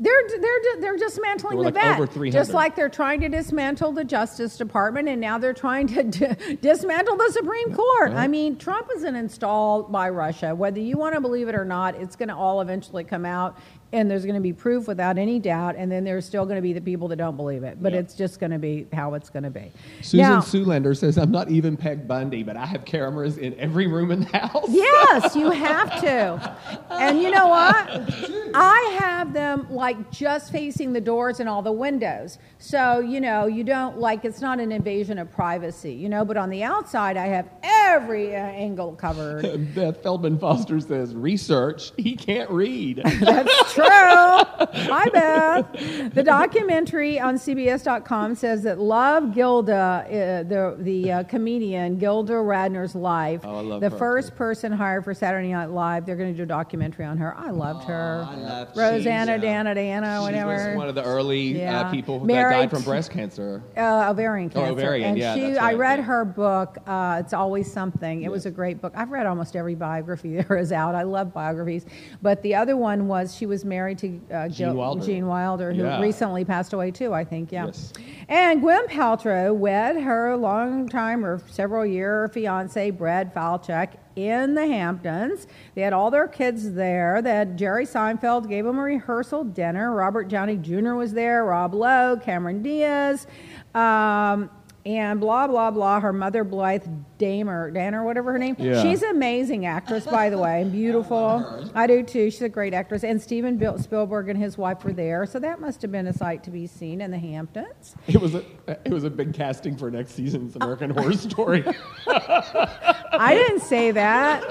They're, 0.00 0.28
they're, 0.28 0.80
they're 0.80 0.96
dismantling 0.96 1.58
were 1.58 1.64
the 1.64 1.72
vet. 1.72 1.96
over 1.96 2.06
300. 2.06 2.32
Just 2.32 2.54
like 2.54 2.76
they're 2.76 2.88
trying 2.88 3.20
to 3.22 3.28
dismantle 3.28 3.92
the 3.92 4.04
Justice 4.04 4.56
Department, 4.56 5.08
and 5.08 5.20
now 5.20 5.38
they're 5.38 5.52
trying 5.52 5.88
to 5.88 6.04
d- 6.04 6.56
dismantle 6.62 7.16
the 7.16 7.30
Supreme 7.32 7.74
Court. 7.74 8.12
I 8.12 8.28
mean, 8.28 8.56
Trump 8.56 8.88
isn't 8.96 9.16
installed 9.16 9.90
by 9.90 10.08
Russia. 10.10 10.54
Whether 10.54 10.78
you 10.80 10.96
want 10.96 11.14
to 11.14 11.20
believe 11.20 11.48
it 11.48 11.56
or 11.56 11.64
not, 11.64 11.96
it's 11.96 12.14
going 12.14 12.28
to 12.28 12.36
all 12.36 12.60
eventually 12.60 13.02
come 13.02 13.24
out, 13.24 13.58
and 13.92 14.10
there's 14.10 14.22
going 14.24 14.34
to 14.36 14.40
be 14.40 14.52
proof 14.52 14.86
without 14.86 15.18
any 15.18 15.38
doubt, 15.38 15.74
and 15.76 15.90
then 15.90 16.04
there's 16.04 16.24
still 16.24 16.44
going 16.44 16.56
to 16.56 16.62
be 16.62 16.72
the 16.72 16.80
people 16.80 17.08
that 17.08 17.16
don't 17.16 17.36
believe 17.36 17.64
it. 17.64 17.82
But 17.82 17.92
Yeah. 17.92 18.00
it's 18.00 18.14
just 18.14 18.38
going 18.38 18.52
to 18.52 18.58
be 18.58 18.86
how 18.92 19.14
it's 19.14 19.30
going 19.30 19.42
to 19.44 19.50
be. 19.50 19.72
Susan 20.02 20.18
Now- 20.18 20.40
Sulander 20.40 20.94
says, 20.94 21.18
"I'm 21.18 21.30
not 21.32 21.50
even 21.50 21.76
Peg 21.76 22.06
Bundy, 22.06 22.42
but 22.42 22.56
I 22.56 22.66
have 22.66 22.84
cameras 22.84 23.36
in 23.38 23.58
every 23.58 23.86
room 23.88 24.10
in 24.10 24.20
the 24.20 24.38
house." 24.38 24.68
Yes, 24.68 25.34
you 25.34 25.50
have 25.66 26.00
to. 26.02 26.56
And 26.90 27.20
you 27.20 27.30
know 27.30 27.48
what? 27.48 27.88
I 28.54 28.96
have 29.00 29.32
them 29.32 29.66
like 29.70 29.88
like 29.88 30.10
just 30.10 30.52
facing 30.52 30.92
the 30.92 31.00
doors 31.00 31.40
and 31.40 31.48
all 31.48 31.62
the 31.62 31.72
windows. 31.72 32.38
So, 32.58 32.98
you 33.00 33.22
know, 33.22 33.46
you 33.46 33.64
don't 33.64 33.98
like 33.98 34.22
it's 34.26 34.42
not 34.42 34.60
an 34.60 34.70
invasion 34.70 35.16
of 35.18 35.30
privacy, 35.32 35.94
you 35.94 36.10
know, 36.10 36.26
but 36.26 36.36
on 36.36 36.50
the 36.50 36.62
outside 36.62 37.16
I 37.16 37.24
have 37.28 37.48
every 37.62 38.36
uh, 38.36 38.38
angle 38.38 38.92
covered. 38.92 39.74
Beth 39.74 40.02
Feldman 40.02 40.38
Foster 40.38 40.78
says, 40.78 41.14
research, 41.14 41.92
he 41.96 42.16
can't 42.16 42.50
read. 42.50 43.00
That's 43.20 43.72
true. 43.72 43.77
Hi, 43.80 45.08
Beth. 45.12 46.14
The 46.14 46.22
documentary 46.22 47.18
on 47.20 47.36
CBS.com 47.36 48.34
says 48.34 48.62
that 48.62 48.78
Love 48.78 49.34
Gilda, 49.34 50.04
uh, 50.06 50.42
the, 50.48 50.76
the 50.78 51.12
uh, 51.12 51.22
comedian 51.24 51.98
Gilda 51.98 52.34
Radner's 52.34 52.94
life, 52.94 53.40
Oh, 53.44 53.56
I 53.56 53.60
love 53.60 53.80
the 53.80 53.90
her, 53.90 53.96
first 53.98 54.30
too. 54.30 54.34
person 54.34 54.72
hired 54.72 55.04
for 55.04 55.14
Saturday 55.14 55.52
Night 55.52 55.70
Live, 55.70 56.06
they're 56.06 56.16
going 56.16 56.32
to 56.32 56.36
do 56.36 56.42
a 56.42 56.46
documentary 56.46 57.04
on 57.04 57.18
her. 57.18 57.34
I 57.36 57.50
loved 57.50 57.84
her. 57.84 58.26
I 58.28 58.34
loved 58.36 58.76
Rosanna, 58.76 59.32
she's, 59.32 59.38
uh, 59.38 59.42
Dana, 59.42 59.74
Dana, 59.74 60.06
She 60.06 60.18
was 60.18 60.22
whatever. 60.22 60.76
one 60.76 60.88
of 60.88 60.94
the 60.94 61.04
early 61.04 61.58
Yeah. 61.58 61.80
uh, 61.82 61.90
people 61.90 62.20
Married 62.24 62.54
that 62.54 62.58
died 62.60 62.70
from 62.70 62.82
breast 62.82 63.10
cancer. 63.10 63.62
Uh, 63.76 64.08
ovarian 64.10 64.50
Oh, 64.54 64.60
cancer. 64.60 64.72
ovarian, 64.72 65.08
and 65.10 65.18
yeah, 65.18 65.34
she, 65.34 65.40
that's 65.40 65.58
I 65.58 65.74
read 65.74 65.98
yeah. 66.00 66.04
her 66.06 66.24
book. 66.24 66.78
Uh, 66.86 67.18
it's 67.24 67.32
always 67.32 67.70
something. 67.72 68.22
It 68.22 68.30
was 68.30 68.46
a 68.46 68.50
great 68.50 68.80
book. 68.80 68.92
I've 68.96 69.10
read 69.10 69.26
almost 69.26 69.56
every 69.56 69.74
biography 69.74 70.36
there 70.40 70.56
is 70.56 70.72
out. 70.72 70.94
I 70.94 71.02
love 71.02 71.32
biographies. 71.32 71.86
But 72.22 72.42
the 72.42 72.54
other 72.54 72.76
one 72.76 73.08
was 73.08 73.34
she 73.34 73.46
was 73.46 73.64
married 73.68 73.98
to 73.98 74.20
uh, 74.32 74.48
Gene 74.48 74.74
Wilder. 74.74 75.04
Gene 75.04 75.26
Wilder, 75.26 75.72
who 75.72 75.82
Yeah. 75.84 76.00
recently 76.00 76.44
passed 76.44 76.72
away 76.72 76.90
too. 76.90 77.12
I 77.14 77.24
think. 77.24 77.52
Yeah. 77.52 77.66
Yes. 77.66 77.92
And 78.28 78.60
Gwen 78.60 78.86
Paltrow 78.88 79.54
wed 79.54 80.00
her 80.02 80.36
long 80.36 80.88
time 80.88 81.24
or 81.24 81.40
several 81.48 81.84
year 81.86 82.28
fiance 82.32 82.90
Brad 82.90 83.34
Falchuk 83.34 83.90
in 84.16 84.54
the 84.54 84.66
Hamptons. 84.66 85.46
They 85.74 85.82
had 85.82 85.92
all 85.92 86.10
their 86.10 86.26
kids 86.28 86.72
there. 86.74 87.22
They 87.22 87.30
had 87.30 87.56
Jerry 87.56 87.86
Seinfeld 87.86 88.48
gave 88.48 88.64
them 88.64 88.78
a 88.78 88.82
rehearsal 88.82 89.44
dinner. 89.44 89.92
Robert 89.94 90.28
Downey 90.28 90.56
Jr. 90.56 90.94
was 90.94 91.12
there. 91.12 91.44
Rob 91.44 91.72
Lowe, 91.74 92.16
Cameron 92.16 92.62
Diaz. 92.62 93.26
Um, 93.74 94.50
and 94.86 95.20
blah 95.20 95.46
blah 95.46 95.70
blah. 95.70 96.00
Her 96.00 96.12
mother 96.12 96.44
Blythe 96.44 96.86
Damer, 97.18 97.70
Danner, 97.70 98.04
whatever 98.04 98.32
her 98.32 98.38
name. 98.38 98.56
Yeah. 98.58 98.80
She's 98.82 99.02
an 99.02 99.10
amazing 99.10 99.66
actress, 99.66 100.06
by 100.06 100.30
the 100.30 100.38
way, 100.38 100.62
and 100.62 100.72
beautiful. 100.72 101.70
I 101.74 101.86
do 101.86 102.02
too. 102.02 102.30
She's 102.30 102.42
a 102.42 102.48
great 102.48 102.72
actress. 102.72 103.04
And 103.04 103.20
Steven 103.20 103.58
Spielberg 103.78 104.28
and 104.28 104.38
his 104.40 104.56
wife 104.56 104.84
were 104.84 104.92
there, 104.92 105.26
so 105.26 105.38
that 105.40 105.60
must 105.60 105.82
have 105.82 105.92
been 105.92 106.06
a 106.06 106.12
sight 106.12 106.44
to 106.44 106.50
be 106.50 106.66
seen 106.66 107.00
in 107.00 107.10
the 107.10 107.18
Hamptons. 107.18 107.94
It 108.08 108.20
was 108.20 108.34
a 108.34 108.42
it 108.84 108.92
was 108.92 109.04
a 109.04 109.10
big 109.10 109.34
casting 109.34 109.76
for 109.76 109.90
next 109.90 110.12
season's 110.12 110.56
American 110.56 110.90
Horror 110.90 111.12
Story. 111.28 111.64
I 112.06 113.34
didn't 113.34 113.60
say 113.60 113.90
that. 113.92 114.44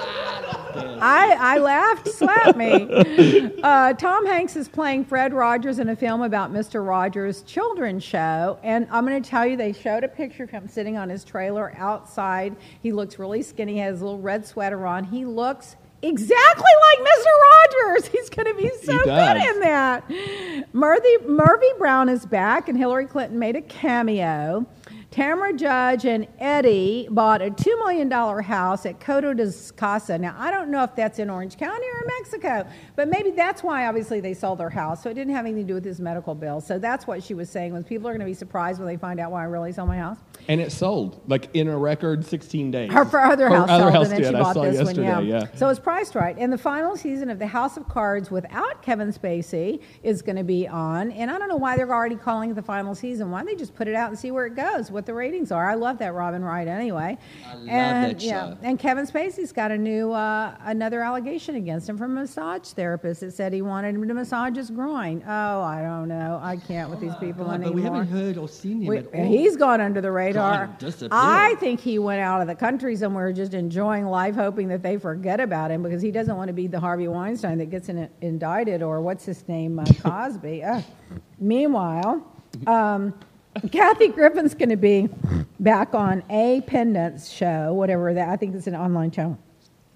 I, 0.99 1.35
I 1.39 1.57
laughed, 1.57 2.07
slap 2.09 2.55
me. 2.55 3.53
Uh, 3.63 3.91
Tom 3.93 4.25
Hanks 4.25 4.55
is 4.55 4.67
playing 4.69 5.03
Fred 5.03 5.33
Rogers 5.33 5.79
in 5.79 5.89
a 5.89 5.95
film 5.95 6.21
about 6.21 6.53
Mr. 6.53 6.85
Rogers' 6.87 7.41
children's 7.41 8.03
show. 8.03 8.59
And 8.63 8.87
I'm 8.91 9.05
going 9.05 9.21
to 9.21 9.27
tell 9.29 9.45
you, 9.45 9.57
they 9.57 9.73
showed 9.73 10.03
a 10.03 10.07
picture 10.07 10.43
of 10.43 10.49
him 10.49 10.67
sitting 10.67 10.95
on 10.95 11.09
his 11.09 11.23
trailer 11.23 11.73
outside. 11.75 12.55
He 12.81 12.91
looks 12.91 13.19
really 13.19 13.41
skinny, 13.41 13.73
he 13.73 13.79
has 13.79 14.01
a 14.01 14.05
little 14.05 14.19
red 14.19 14.45
sweater 14.45 14.85
on. 14.85 15.05
He 15.05 15.25
looks 15.25 15.75
exactly 16.01 16.65
like 16.91 17.07
Mr. 17.07 17.85
Rogers. 17.85 18.07
He's 18.11 18.29
going 18.29 18.47
to 18.47 18.53
be 18.53 18.69
so 18.83 19.03
good 19.03 19.37
in 19.37 19.59
that. 19.61 20.03
Murphy, 20.73 21.17
Murphy 21.27 21.67
Brown 21.77 22.09
is 22.09 22.25
back, 22.25 22.69
and 22.69 22.77
Hillary 22.77 23.05
Clinton 23.05 23.39
made 23.39 23.55
a 23.55 23.61
cameo. 23.61 24.65
Tamra 25.11 25.57
Judge 25.57 26.05
and 26.05 26.27
Eddie 26.37 27.07
bought 27.09 27.41
a 27.41 27.49
$2 27.49 27.65
million 27.79 28.11
house 28.11 28.85
at 28.85 28.99
Coto 28.99 29.35
de 29.35 29.45
Caza. 29.45 30.19
Now, 30.19 30.35
I 30.37 30.51
don't 30.51 30.69
know 30.69 30.83
if 30.83 30.95
that's 30.95 31.17
in 31.17 31.29
Orange 31.29 31.57
County 31.57 31.85
or 31.87 32.01
in 32.01 32.07
Mexico, 32.19 32.67
but 32.97 33.07
maybe 33.07 33.31
that's 33.31 33.63
why, 33.63 33.87
obviously, 33.87 34.19
they 34.19 34.33
sold 34.33 34.59
their 34.59 34.69
house. 34.69 35.01
So 35.01 35.09
it 35.09 35.13
didn't 35.13 35.33
have 35.33 35.45
anything 35.45 35.63
to 35.63 35.67
do 35.69 35.73
with 35.75 35.85
his 35.85 36.01
medical 36.01 36.35
bill. 36.35 36.59
So 36.59 36.77
that's 36.77 37.07
what 37.07 37.23
she 37.23 37.33
was 37.33 37.49
saying, 37.49 37.73
was 37.73 37.85
people 37.85 38.07
are 38.09 38.11
going 38.11 38.19
to 38.19 38.25
be 38.25 38.33
surprised 38.33 38.79
when 38.79 38.87
they 38.87 38.97
find 38.97 39.19
out 39.19 39.31
why 39.31 39.41
I 39.41 39.45
really 39.45 39.71
sold 39.71 39.87
my 39.87 39.97
house. 39.97 40.17
and 40.49 40.59
it 40.59 40.71
sold 40.73 41.21
like 41.27 41.49
in 41.55 41.67
a 41.69 41.77
record 41.77 42.25
16 42.25 42.69
days. 42.69 42.91
Her 42.91 43.05
for 43.05 43.19
other 43.21 43.49
Her 43.49 43.55
house 43.55 43.69
other 43.69 43.83
sold, 43.85 43.93
house 43.93 44.03
and 44.03 44.11
then 44.13 44.21
did. 44.21 44.29
she 44.31 44.35
I 44.35 44.41
bought 44.41 44.53
saw 44.55 44.63
this 44.63 44.75
yesterday, 44.75 45.09
one. 45.13 45.25
yeah. 45.25 45.45
So 45.55 45.69
it's 45.69 45.79
priced 45.79 46.15
right. 46.15 46.35
And 46.37 46.51
the 46.51 46.57
final 46.57 46.97
season 46.97 47.29
of 47.29 47.39
The 47.39 47.47
House 47.47 47.77
of 47.77 47.87
Cards 47.87 48.29
without 48.29 48.81
Kevin 48.83 49.13
Spacey 49.13 49.81
is 50.03 50.21
going 50.21 50.35
to 50.35 50.43
be 50.43 50.67
on. 50.67 51.11
And 51.13 51.31
I 51.31 51.39
don't 51.39 51.47
know 51.47 51.55
why 51.55 51.77
they're 51.77 51.91
already 51.93 52.17
calling 52.17 52.51
it 52.51 52.55
the 52.55 52.61
final 52.61 52.93
season. 52.93 53.31
Why 53.31 53.39
don't 53.39 53.47
they 53.47 53.55
just 53.55 53.73
put 53.73 53.87
it 53.87 53.95
out 53.95 54.09
and 54.09 54.19
see 54.19 54.31
where 54.31 54.45
it 54.45 54.55
goes, 54.55 54.91
what 54.97 55.05
the 55.05 55.13
ratings 55.13 55.51
are? 55.51 55.69
I 55.69 55.75
love 55.75 55.99
that 55.99 56.15
Robin 56.15 56.43
Wright 56.43 56.67
anyway. 56.67 57.19
I 57.47 57.53
love 57.53 57.67
and 57.69 58.11
that 58.17 58.21
yeah, 58.23 58.55
and 58.63 58.79
Kevin 58.79 59.05
Spacey's 59.05 59.51
got 59.51 59.69
a 59.69 59.77
new 59.77 60.11
uh, 60.11 60.55
another 60.65 61.01
allegation 61.03 61.53
against 61.53 61.87
him 61.87 61.99
from 61.99 62.17
a 62.17 62.21
massage 62.21 62.69
therapist 62.69 63.21
that 63.21 63.31
said 63.31 63.53
he 63.53 63.61
wanted 63.61 63.93
him 63.93 64.07
to 64.07 64.13
massage 64.15 64.55
his 64.55 64.71
groin. 64.71 65.23
Oh, 65.27 65.61
I 65.61 65.83
don't 65.83 66.07
know. 66.07 66.39
I 66.41 66.57
can't 66.57 66.89
with 66.89 66.99
these 66.99 67.15
people 67.17 67.45
God, 67.45 67.61
anymore. 67.61 67.69
but 67.69 67.75
we 67.75 67.83
haven't 67.83 68.07
heard 68.07 68.37
or 68.39 68.47
seen 68.49 68.81
him 68.81 68.87
We- 68.87 68.97
at 68.97 69.13
all. 69.13 69.23
he's 69.27 69.55
gone 69.55 69.81
under 69.81 70.01
the 70.01 70.11
radar. 70.11 70.75
I 71.11 71.53
think 71.59 71.79
he 71.79 71.99
went 71.99 72.21
out 72.21 72.41
of 72.41 72.47
the 72.47 72.55
country 72.55 72.95
somewhere 72.95 73.31
just 73.31 73.53
enjoying 73.53 74.07
life, 74.07 74.33
hoping 74.33 74.67
that 74.69 74.81
they 74.81 74.97
forget 74.97 75.39
about 75.39 75.69
him 75.69 75.83
because 75.83 76.01
he 76.01 76.09
doesn't 76.09 76.35
want 76.35 76.47
to 76.47 76.53
be 76.53 76.65
the 76.65 76.79
Harvey 76.79 77.07
Weinstein 77.07 77.59
that 77.59 77.69
gets 77.69 77.87
in, 77.89 78.09
indicted 78.21 78.81
or 78.81 78.99
what's 79.01 79.25
his 79.25 79.47
name, 79.47 79.77
uh, 79.77 79.85
Cosby. 80.01 80.63
Uh, 80.63 80.81
meanwhile, 81.39 82.25
um, 82.65 83.13
Kathy 83.71 84.09
Griffin's 84.09 84.53
going 84.53 84.69
to 84.69 84.77
be 84.77 85.09
back 85.59 85.93
on 85.93 86.23
A 86.29 86.61
Pendants 86.61 87.29
show, 87.29 87.73
whatever 87.73 88.13
that. 88.13 88.29
I 88.29 88.35
think 88.35 88.55
it's 88.55 88.67
an 88.67 88.75
online 88.75 89.11
show. 89.11 89.37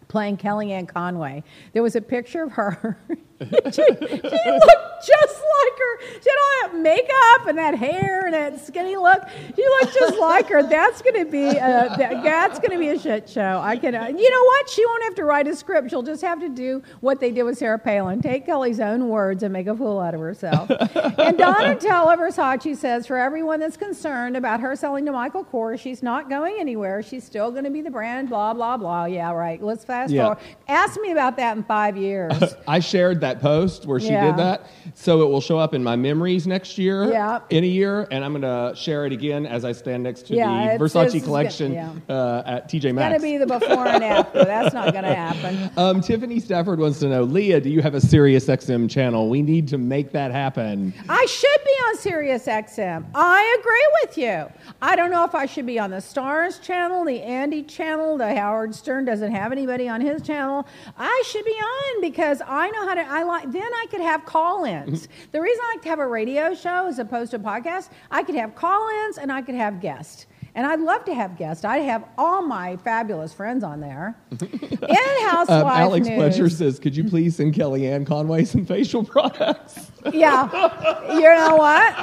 Playing 0.07 0.37
Kellyanne 0.37 0.87
Conway. 0.87 1.43
There 1.73 1.83
was 1.83 1.95
a 1.95 2.01
picture 2.01 2.43
of 2.43 2.51
her. 2.53 2.97
she, 3.65 3.83
she 3.83 4.51
looked 4.51 4.91
just 5.07 5.41
like 5.41 5.77
her. 5.77 6.01
She 6.21 6.29
had 6.29 6.37
all 6.37 6.69
that 6.69 6.75
makeup 6.75 7.47
and 7.47 7.57
that 7.57 7.75
hair 7.75 8.25
and 8.25 8.33
that 8.33 8.65
skinny 8.65 8.95
look. 8.97 9.21
She 9.55 9.63
looked 9.63 9.93
just 9.93 10.17
like 10.19 10.47
her. 10.49 10.63
That's 10.63 11.01
going 11.01 11.25
to 11.25 11.31
be 11.31 11.45
a, 11.45 11.95
that, 11.97 12.23
that's 12.23 12.59
going 12.59 12.71
to 12.71 12.77
be 12.77 12.89
a 12.89 12.99
shit 12.99 13.29
show. 13.29 13.59
I 13.63 13.77
can. 13.77 13.95
Uh, 13.95 14.07
you 14.07 14.29
know 14.29 14.43
what? 14.43 14.69
She 14.69 14.85
won't 14.85 15.03
have 15.03 15.15
to 15.15 15.25
write 15.25 15.47
a 15.47 15.55
script. 15.55 15.89
She'll 15.89 16.03
just 16.03 16.21
have 16.21 16.39
to 16.39 16.49
do 16.49 16.83
what 16.99 17.19
they 17.19 17.31
did 17.31 17.43
with 17.43 17.57
Sarah 17.57 17.79
Palin. 17.79 18.21
Take 18.21 18.45
Kelly's 18.45 18.79
own 18.79 19.09
words 19.09 19.43
and 19.43 19.51
make 19.53 19.67
a 19.67 19.75
fool 19.75 19.99
out 19.99 20.13
of 20.13 20.19
herself. 20.19 20.69
and 20.69 21.37
Donatella 21.37 22.17
Versace 22.17 22.61
she 22.61 22.75
says, 22.75 23.07
for 23.07 23.17
everyone 23.17 23.59
that's 23.59 23.77
concerned 23.77 24.37
about 24.37 24.59
her 24.59 24.75
selling 24.75 25.05
to 25.05 25.11
Michael 25.11 25.43
Kors, 25.43 25.79
she's 25.79 26.03
not 26.03 26.29
going 26.29 26.57
anywhere. 26.59 27.01
She's 27.01 27.23
still 27.23 27.51
going 27.51 27.63
to 27.63 27.69
be 27.71 27.81
the 27.81 27.89
brand. 27.91 28.29
Blah 28.29 28.53
blah 28.53 28.77
blah. 28.77 29.05
Yeah, 29.05 29.31
right. 29.31 29.61
Let's 29.61 29.83
fast 29.83 30.11
Yeah. 30.11 30.23
forward. 30.35 30.39
Ask 30.67 30.99
me 30.99 31.11
about 31.11 31.37
that 31.37 31.57
in 31.57 31.63
five 31.63 31.97
years. 31.97 32.33
I 32.67 32.79
shared 32.79 33.21
that 33.21 33.30
post 33.39 33.85
where 33.85 33.99
she 33.99 34.07
Yeah. 34.09 34.25
did 34.27 34.37
that, 34.37 34.65
so 34.95 35.21
it 35.21 35.29
will 35.29 35.39
show 35.41 35.57
up 35.59 35.73
in 35.73 35.83
my 35.83 35.95
memories 35.95 36.47
next 36.47 36.77
year. 36.77 37.11
Yeah. 37.11 37.39
In 37.51 37.63
a 37.63 37.67
year, 37.67 38.07
and 38.11 38.25
I'm 38.25 38.31
going 38.33 38.41
to 38.41 38.75
share 38.75 39.05
it 39.05 39.13
again 39.13 39.45
as 39.45 39.63
I 39.63 39.71
stand 39.71 40.03
next 40.03 40.23
to 40.27 40.35
Yeah, 40.35 40.47
the 40.47 40.73
it's- 40.75 40.79
Versace 40.81 41.15
is 41.15 41.23
collection 41.23 41.73
good, 42.07 42.13
uh, 42.13 42.43
at 42.45 42.67
TJ 42.69 42.91
Maxx. 42.91 43.15
It's 43.15 43.23
Going 43.23 43.39
to 43.39 43.45
be 43.45 43.53
the 43.53 43.59
before 43.59 43.87
and 43.87 44.03
after. 44.03 44.43
That's 44.43 44.73
not 44.73 44.91
going 44.91 45.05
to 45.05 45.13
happen. 45.13 45.69
um, 45.77 46.01
Tiffany 46.01 46.39
Stafford 46.39 46.79
wants 46.79 46.99
to 46.99 47.07
know, 47.09 47.23
Leah, 47.23 47.61
do 47.61 47.69
you 47.69 47.81
have 47.81 47.93
a 47.95 48.01
Sirius 48.01 48.47
XM 48.47 48.89
channel? 48.89 49.29
We 49.29 49.41
need 49.41 49.67
to 49.69 49.77
make 49.77 50.11
that 50.13 50.31
happen. 50.31 50.93
I 51.07 51.25
should 51.27 51.63
be 51.63 51.71
on 51.87 51.97
Sirius 51.97 52.45
XM. 52.47 53.05
I 53.13 53.57
agree 53.59 53.87
with 54.03 54.17
you. 54.17 54.51
I 54.81 54.95
don't 54.95 55.11
know 55.11 55.23
if 55.23 55.35
I 55.35 55.45
should 55.45 55.65
be 55.65 55.79
on 55.79 55.91
the 55.91 56.01
Stars 56.01 56.59
channel, 56.59 57.05
the 57.05 57.21
Andy 57.21 57.63
channel, 57.63 58.17
the 58.17 58.33
Howard 58.35 58.73
Stern 58.73 59.05
doesn't 59.05 59.31
have 59.31 59.51
anybody 59.51 59.87
on 59.87 60.01
his 60.01 60.21
channel. 60.21 60.67
I 60.97 61.23
should 61.27 61.45
be 61.45 61.51
on 61.51 62.01
because 62.01 62.41
I 62.47 62.69
know 62.71 62.87
how 62.87 62.93
to. 62.95 63.01
I 63.01 63.20
like. 63.23 63.51
Then 63.51 63.61
I 63.63 63.85
could 63.89 64.01
have 64.01 64.25
call-ins. 64.25 65.07
the 65.31 65.41
reason 65.41 65.61
I 65.63 65.73
like 65.75 65.81
to 65.83 65.89
have 65.89 65.99
a 65.99 66.07
radio 66.07 66.53
show 66.53 66.87
as 66.87 66.99
opposed 66.99 67.31
to 67.31 67.37
a 67.37 67.39
podcast, 67.39 67.89
I 68.09 68.23
could 68.23 68.35
have 68.35 68.55
call-ins 68.55 69.17
and 69.17 69.31
I 69.31 69.41
could 69.41 69.55
have 69.55 69.81
guests. 69.81 70.27
And 70.53 70.67
I'd 70.67 70.81
love 70.81 71.05
to 71.05 71.13
have 71.13 71.37
guests. 71.37 71.63
I'd 71.63 71.79
have 71.83 72.03
all 72.17 72.41
my 72.41 72.75
fabulous 72.77 73.33
friends 73.33 73.63
on 73.63 73.79
there. 73.79 74.17
In 74.31 74.47
Housewife 75.29 75.49
Um, 75.49 75.67
Alex 75.67 76.07
news, 76.07 76.17
Fletcher 76.17 76.49
says, 76.49 76.77
could 76.79 76.95
you 76.95 77.05
please 77.05 77.37
send 77.37 77.53
Kellyanne 77.53 78.05
Conway 78.05 78.43
some 78.43 78.65
facial 78.65 79.03
products? 79.05 79.91
Yeah. 80.11 80.49
You 81.13 81.21
know 81.21 81.55
what? 81.55 81.93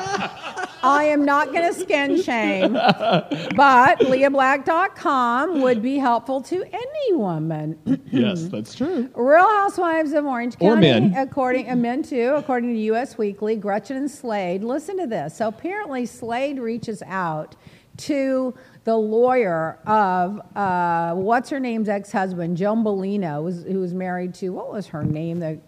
I 0.82 1.04
am 1.10 1.24
not 1.24 1.52
going 1.52 1.74
to 1.74 1.78
skin 1.78 2.22
shame, 2.22 2.72
but 2.72 3.98
leahblack.com 3.98 5.60
would 5.60 5.82
be 5.82 5.98
helpful 5.98 6.40
to 6.42 6.64
any 6.72 7.12
woman. 7.14 7.78
yes, 8.12 8.44
that's 8.44 8.74
true. 8.74 9.10
Real 9.14 9.48
Housewives 9.48 10.12
of 10.12 10.24
Orange 10.24 10.56
County, 10.58 10.70
Or 10.70 10.76
men. 10.76 11.14
according 11.16 11.66
and 11.66 11.82
men 11.82 12.02
too, 12.02 12.34
according 12.36 12.72
to 12.74 12.80
U.S. 12.82 13.18
Weekly, 13.18 13.56
Gretchen 13.56 13.96
and 13.96 14.10
Slade. 14.10 14.62
Listen 14.64 14.96
to 14.98 15.06
this. 15.06 15.36
So 15.36 15.48
apparently, 15.48 16.06
Slade 16.06 16.58
reaches 16.58 17.02
out 17.06 17.56
to 17.98 18.54
the 18.84 18.96
lawyer 18.96 19.78
of 19.86 20.40
uh, 20.56 21.14
what's 21.14 21.50
her 21.50 21.60
name's 21.60 21.88
ex-husband, 21.88 22.56
Joan 22.56 22.82
Bellino, 22.82 23.70
who 23.70 23.80
was 23.80 23.92
married 23.92 24.34
to 24.34 24.50
what 24.50 24.72
was 24.72 24.86
her 24.86 25.04
name, 25.04 25.40
the 25.40 25.58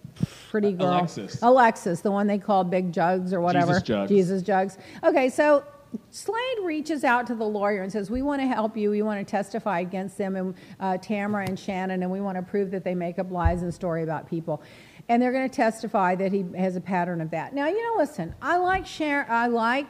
pretty 0.49 0.73
girl, 0.73 0.89
Alexis. 0.89 1.43
Alexis, 1.43 2.01
the 2.01 2.11
one 2.11 2.27
they 2.27 2.39
call 2.39 2.65
Big 2.65 2.93
Jugs 2.93 3.33
or 3.33 3.41
whatever, 3.41 3.75
Jesus 3.75 3.83
Jugs. 3.83 4.09
Jesus 4.09 4.43
Jugs. 4.43 4.79
Okay, 5.05 5.29
so 5.29 5.65
Slade 6.11 6.59
reaches 6.63 7.05
out 7.05 7.27
to 7.27 7.35
the 7.35 7.45
lawyer 7.45 7.83
and 7.83 7.91
says, 7.91 8.11
We 8.11 8.23
want 8.23 8.41
to 8.41 8.47
help 8.47 8.77
you. 8.77 8.91
We 8.91 9.03
want 9.03 9.27
to 9.27 9.31
testify 9.31 9.81
against 9.81 10.17
them, 10.17 10.37
and 10.37 10.55
uh, 10.79 10.99
Tamra 10.99 11.49
and 11.49 11.59
Shannon, 11.59 12.03
and 12.03 12.11
we 12.11 12.21
want 12.21 12.37
to 12.37 12.43
prove 12.43 12.71
that 12.71 12.85
they 12.85 12.95
make 12.95 13.19
up 13.19 13.31
lies 13.31 13.63
and 13.63 13.73
story 13.73 14.03
about 14.03 14.29
people. 14.29 14.63
And 15.09 15.21
they're 15.21 15.33
going 15.33 15.49
to 15.49 15.55
testify 15.55 16.15
that 16.15 16.33
he 16.33 16.45
has 16.57 16.77
a 16.77 16.81
pattern 16.81 17.21
of 17.21 17.31
that. 17.33 17.53
Now, 17.53 17.67
you 17.67 17.83
know, 17.83 17.99
listen, 17.99 18.35
I 18.41 18.59
like 18.59 18.87
Sharon, 18.87 19.27
I 19.29 19.49
like, 19.49 19.87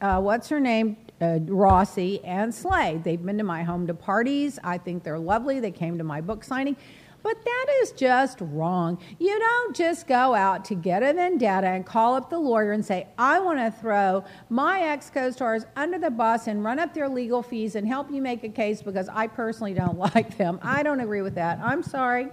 uh, 0.00 0.20
what's 0.20 0.48
her 0.48 0.60
name? 0.60 0.96
Uh, 1.20 1.38
Rossi 1.42 2.24
and 2.24 2.54
Slade. 2.54 3.04
They've 3.04 3.22
been 3.22 3.38
to 3.38 3.44
my 3.44 3.62
home 3.62 3.86
to 3.88 3.94
parties. 3.94 4.58
I 4.64 4.78
think 4.78 5.02
they're 5.02 5.18
lovely. 5.18 5.60
They 5.60 5.70
came 5.70 5.98
to 5.98 6.04
my 6.04 6.20
book 6.20 6.42
signing. 6.42 6.76
But 7.22 7.44
that 7.44 7.66
is 7.82 7.92
just 7.92 8.38
wrong. 8.40 8.98
You 9.18 9.38
don't 9.38 9.76
just 9.76 10.06
go 10.06 10.34
out 10.34 10.64
to 10.66 10.74
get 10.74 11.02
a 11.02 11.12
vendetta 11.12 11.66
and 11.66 11.84
call 11.84 12.14
up 12.14 12.30
the 12.30 12.38
lawyer 12.38 12.72
and 12.72 12.84
say, 12.84 13.08
I 13.18 13.40
want 13.40 13.58
to 13.58 13.70
throw 13.70 14.24
my 14.48 14.82
ex 14.82 15.10
co 15.10 15.30
stars 15.30 15.66
under 15.76 15.98
the 15.98 16.10
bus 16.10 16.46
and 16.46 16.64
run 16.64 16.78
up 16.78 16.94
their 16.94 17.08
legal 17.08 17.42
fees 17.42 17.76
and 17.76 17.86
help 17.86 18.10
you 18.10 18.22
make 18.22 18.42
a 18.44 18.48
case 18.48 18.82
because 18.82 19.08
I 19.08 19.26
personally 19.26 19.74
don't 19.74 19.98
like 20.14 20.36
them. 20.38 20.58
I 20.62 20.82
don't 20.82 21.00
agree 21.00 21.22
with 21.22 21.34
that. 21.34 21.58
I'm 21.62 21.82
sorry. 21.82 22.28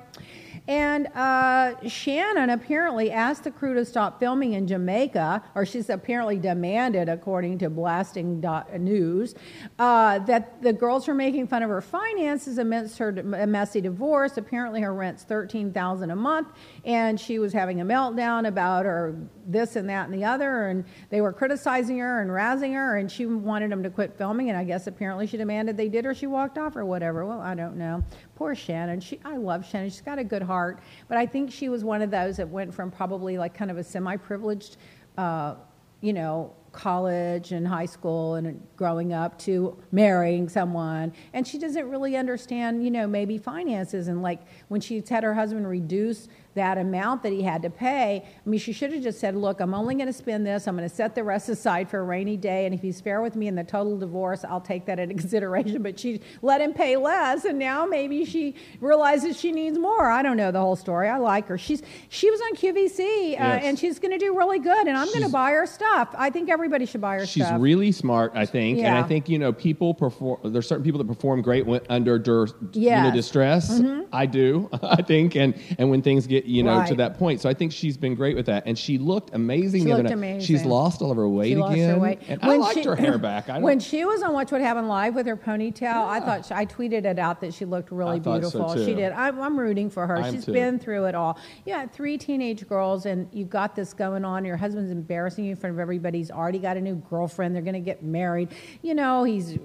And 0.68 1.08
uh, 1.16 1.76
Shannon 1.88 2.50
apparently 2.50 3.10
asked 3.12 3.46
the 3.46 3.52
crew 3.52 3.74
to 3.76 3.86
stop 3.86 4.20
filming 4.20 4.54
in 4.54 4.68
Jamaica, 4.68 5.44
or 5.56 5.66
she's 5.66 5.90
apparently 5.90 6.38
demanded, 6.38 7.08
according 7.08 7.60
to 7.60 7.70
Blasting 7.70 8.44
News, 8.78 9.36
uh, 9.80 10.20
that 10.20 10.62
the 10.62 10.74
girls 10.74 11.08
were 11.08 11.14
making 11.14 11.48
fun 11.48 11.64
of 11.64 11.70
her 11.70 11.82
finances 11.82 12.58
amidst 12.58 12.98
her 12.98 13.12
messy 13.14 13.80
divorce. 13.80 14.38
Apparently, 14.38 14.82
her 14.82 14.94
rent's 14.94 15.24
thirteen 15.24 15.72
thousand 15.72 16.12
a 16.12 16.16
month, 16.16 16.50
and 16.84 17.20
she 17.20 17.40
was 17.40 17.54
having 17.54 17.80
a 17.80 17.86
meltdown 17.86 18.48
about 18.48 18.86
her 18.86 19.16
this 19.46 19.78
and 19.78 19.90
that 19.90 20.10
and 20.10 20.14
the 20.14 20.26
other, 20.26 20.68
and 20.68 20.84
they 21.10 21.22
were 21.22 21.32
criticizing 21.32 21.98
her 22.00 22.22
and 22.22 22.30
razzing 22.30 22.74
her, 22.74 22.98
and 22.98 23.10
she 23.10 23.26
wanted 23.26 23.72
them 23.72 23.84
to 23.84 23.90
quit 23.90 24.18
filming. 24.18 24.50
And 24.50 24.58
I 24.58 24.66
guess 24.66 24.88
apparently 24.88 25.28
she 25.28 25.38
demanded 25.38 25.78
they 25.78 25.88
did, 25.88 26.06
or 26.06 26.14
she 26.14 26.28
walked 26.28 26.58
off, 26.58 26.76
or 26.76 26.84
whatever. 26.84 27.26
Well, 27.26 27.40
I 27.40 27.56
don't 27.56 27.78
know. 27.78 28.04
Poor 28.38 28.54
Shannon. 28.54 29.00
She, 29.00 29.20
I 29.26 29.36
love 29.36 29.68
Shannon. 29.68 29.90
She's 29.90 30.02
got 30.02 30.20
a 30.20 30.24
good 30.24 30.44
heart, 30.44 30.80
but 31.08 31.18
I 31.18 31.26
think 31.26 31.52
she 31.52 31.70
was 31.70 31.84
one 31.84 32.04
of 32.04 32.12
those 32.12 32.38
that 32.38 32.48
went 32.48 32.72
from 32.72 32.92
probably 32.92 33.36
like 33.40 33.56
kind 33.56 33.72
of 33.72 33.80
a 33.80 33.84
semi-privileged, 33.84 34.78
uh, 35.18 35.56
you 36.02 36.14
know, 36.14 36.54
college 36.72 37.52
and 37.52 37.68
high 37.68 37.88
school 37.88 38.36
and 38.36 38.62
growing 38.76 39.12
up 39.12 39.40
to 39.40 39.76
marrying 39.92 40.48
someone 40.48 41.12
and 41.34 41.48
she 41.48 41.58
doesn't 41.58 41.90
really 41.90 42.16
understand 42.16 42.84
you 42.84 42.92
know 42.92 43.08
maybe 43.08 43.36
finances 43.36 44.10
and 44.10 44.22
like 44.22 44.42
when 44.68 44.80
she's 44.80 45.10
had 45.10 45.24
her 45.24 45.34
husband 45.34 45.68
reduce 45.68 46.28
that 46.58 46.78
amount 46.78 47.24
that 47.24 47.32
he 47.32 47.42
had 47.42 47.62
to 47.62 47.70
pay. 47.70 48.24
I 48.26 48.50
mean, 48.50 48.60
she 48.60 48.74
should 48.74 48.92
have 48.94 49.02
just 49.02 49.20
said, 49.20 49.36
Look, 49.36 49.60
I'm 49.60 49.74
only 49.74 49.96
going 49.96 50.08
to 50.08 50.14
spend 50.14 50.46
this. 50.46 50.68
I'm 50.68 50.76
going 50.76 50.88
to 50.88 50.94
set 50.94 51.16
the 51.16 51.24
rest 51.24 51.50
aside 51.50 51.90
for 51.90 52.00
a 52.00 52.04
rainy 52.04 52.38
day. 52.38 52.66
And 52.66 52.76
if 52.76 52.82
he's 52.82 53.00
fair 53.02 53.22
with 53.22 53.36
me 53.36 53.48
in 53.48 53.56
the 53.56 53.64
total 53.64 53.98
divorce, 53.98 54.44
I'll 54.44 54.62
take 54.62 54.86
that 54.86 55.00
into 55.00 55.16
consideration. 55.20 55.82
But 55.82 56.00
she 56.00 56.22
let 56.42 56.62
him 56.62 56.74
pay 56.74 56.98
less. 56.98 57.46
And 57.46 57.58
now 57.58 57.86
maybe 57.86 58.26
she 58.26 58.56
realizes 58.82 59.40
she 59.40 59.52
needs 59.52 59.78
more. 59.78 60.10
I 60.10 60.22
don't 60.22 60.38
know 60.38 60.52
the 60.52 60.60
whole 60.60 60.76
story. 60.76 61.10
I 61.10 61.18
like 61.18 61.48
her. 61.48 61.58
She's, 61.58 61.82
she 62.10 62.30
was 62.30 62.42
on 62.42 62.56
QVC 62.56 63.00
uh, 63.00 63.04
yes. 63.04 63.62
and 63.64 63.80
she's 63.80 64.00
going 64.00 64.12
to 64.12 64.18
do 64.18 64.38
really 64.38 64.60
good. 64.60 64.88
And 64.88 64.98
I'm 64.98 65.08
going 65.08 65.24
to 65.24 65.30
buy 65.30 65.52
her 65.52 65.66
stuff. 65.66 66.14
I 66.18 66.30
think 66.30 66.50
everybody 66.50 66.86
should 66.86 67.02
buy 67.02 67.16
her 67.16 67.26
she's 67.26 67.44
stuff. 67.44 67.56
She's 67.56 67.62
really 67.62 67.92
smart, 67.92 68.32
I 68.36 68.46
think. 68.46 68.80
Yeah. 68.80 68.88
And 68.88 68.98
I 68.98 69.08
think, 69.08 69.30
you 69.30 69.40
know, 69.40 69.54
people 69.54 69.94
perform, 69.94 70.40
there's 70.44 70.68
certain 70.68 70.84
people 70.84 70.98
that 70.98 71.08
perform 71.08 71.42
great 71.42 71.66
when, 71.66 71.82
under 71.90 72.20
dur, 72.20 72.48
yes. 72.74 72.98
you 72.98 73.10
know, 73.10 73.16
distress. 73.16 73.80
Mm-hmm. 73.80 74.04
I 74.12 74.26
do, 74.26 74.70
I 74.84 75.02
think. 75.02 75.36
And, 75.36 75.54
and 75.78 75.90
when 75.90 76.02
things 76.02 76.28
get, 76.28 76.46
you 76.48 76.64
know, 76.64 76.78
right. 76.78 76.88
to 76.88 76.96
that 76.96 77.18
point. 77.18 77.42
So 77.42 77.50
I 77.50 77.54
think 77.54 77.72
she's 77.72 77.98
been 77.98 78.16
great 78.16 78.36
with 78.36 78.46
that, 78.48 78.64
and 78.66 78.78
she 78.78 78.98
looked 78.98 79.34
amazing. 79.34 79.84
She 79.84 79.94
looked 79.94 80.10
amazing. 80.10 80.42
She's 80.42 80.66
lost 80.66 81.02
all 81.02 81.12
of 81.12 81.18
her 81.18 81.28
weight 81.28 81.50
she 81.50 81.54
again. 81.54 81.62
Lost 81.62 81.80
her 81.80 82.00
weight. 82.00 82.20
And 82.28 82.42
when 82.42 82.50
I 82.52 82.56
liked 82.56 82.80
she, 82.80 82.84
her 82.86 82.96
hair 82.96 83.18
back. 83.20 83.48
when 83.48 83.80
she 83.80 84.06
was 84.06 84.24
on 84.24 84.34
Watch 84.34 84.52
What 84.52 84.62
Happened 84.62 84.88
Live 84.88 85.16
with 85.16 85.26
her 85.28 85.38
ponytail, 85.38 85.82
yeah. 85.82 86.06
I 86.06 86.20
thought 86.20 86.46
she, 86.46 86.54
I 86.54 86.66
tweeted 86.66 87.06
it 87.06 87.20
out 87.20 87.42
that 87.42 87.54
she 87.54 87.66
looked 87.66 87.92
really 87.92 88.20
beautiful. 88.20 88.70
So 88.70 88.86
she 88.86 88.94
did. 88.94 89.12
I'm, 89.12 89.40
I'm 89.40 89.60
rooting 89.60 89.90
for 89.90 90.08
her. 90.08 90.18
I'm 90.18 90.34
she's 90.34 90.46
too. 90.46 90.54
been 90.54 90.80
through 90.80 91.06
it 91.06 91.16
all. 91.16 91.40
Yeah, 91.66 91.86
three 91.88 92.18
teenage 92.18 92.68
girls, 92.68 93.06
and 93.06 93.28
you've 93.32 93.50
got 93.50 93.76
this 93.76 93.94
going 93.94 94.26
on. 94.26 94.46
Your 94.46 94.58
husband's 94.58 94.92
embarrassing 94.92 95.46
you 95.46 95.52
in 95.52 95.58
front 95.58 95.76
of 95.76 95.80
everybody. 95.80 96.20
He's 96.20 96.32
already 96.32 96.60
got 96.60 96.78
a 96.78 96.82
new 96.82 96.96
girlfriend. 97.10 97.56
They're 97.56 97.62
going 97.62 97.74
to 97.74 97.80
get 97.80 98.04
married. 98.04 98.50
You 98.82 98.96
know, 98.96 99.24
he's 99.24 99.58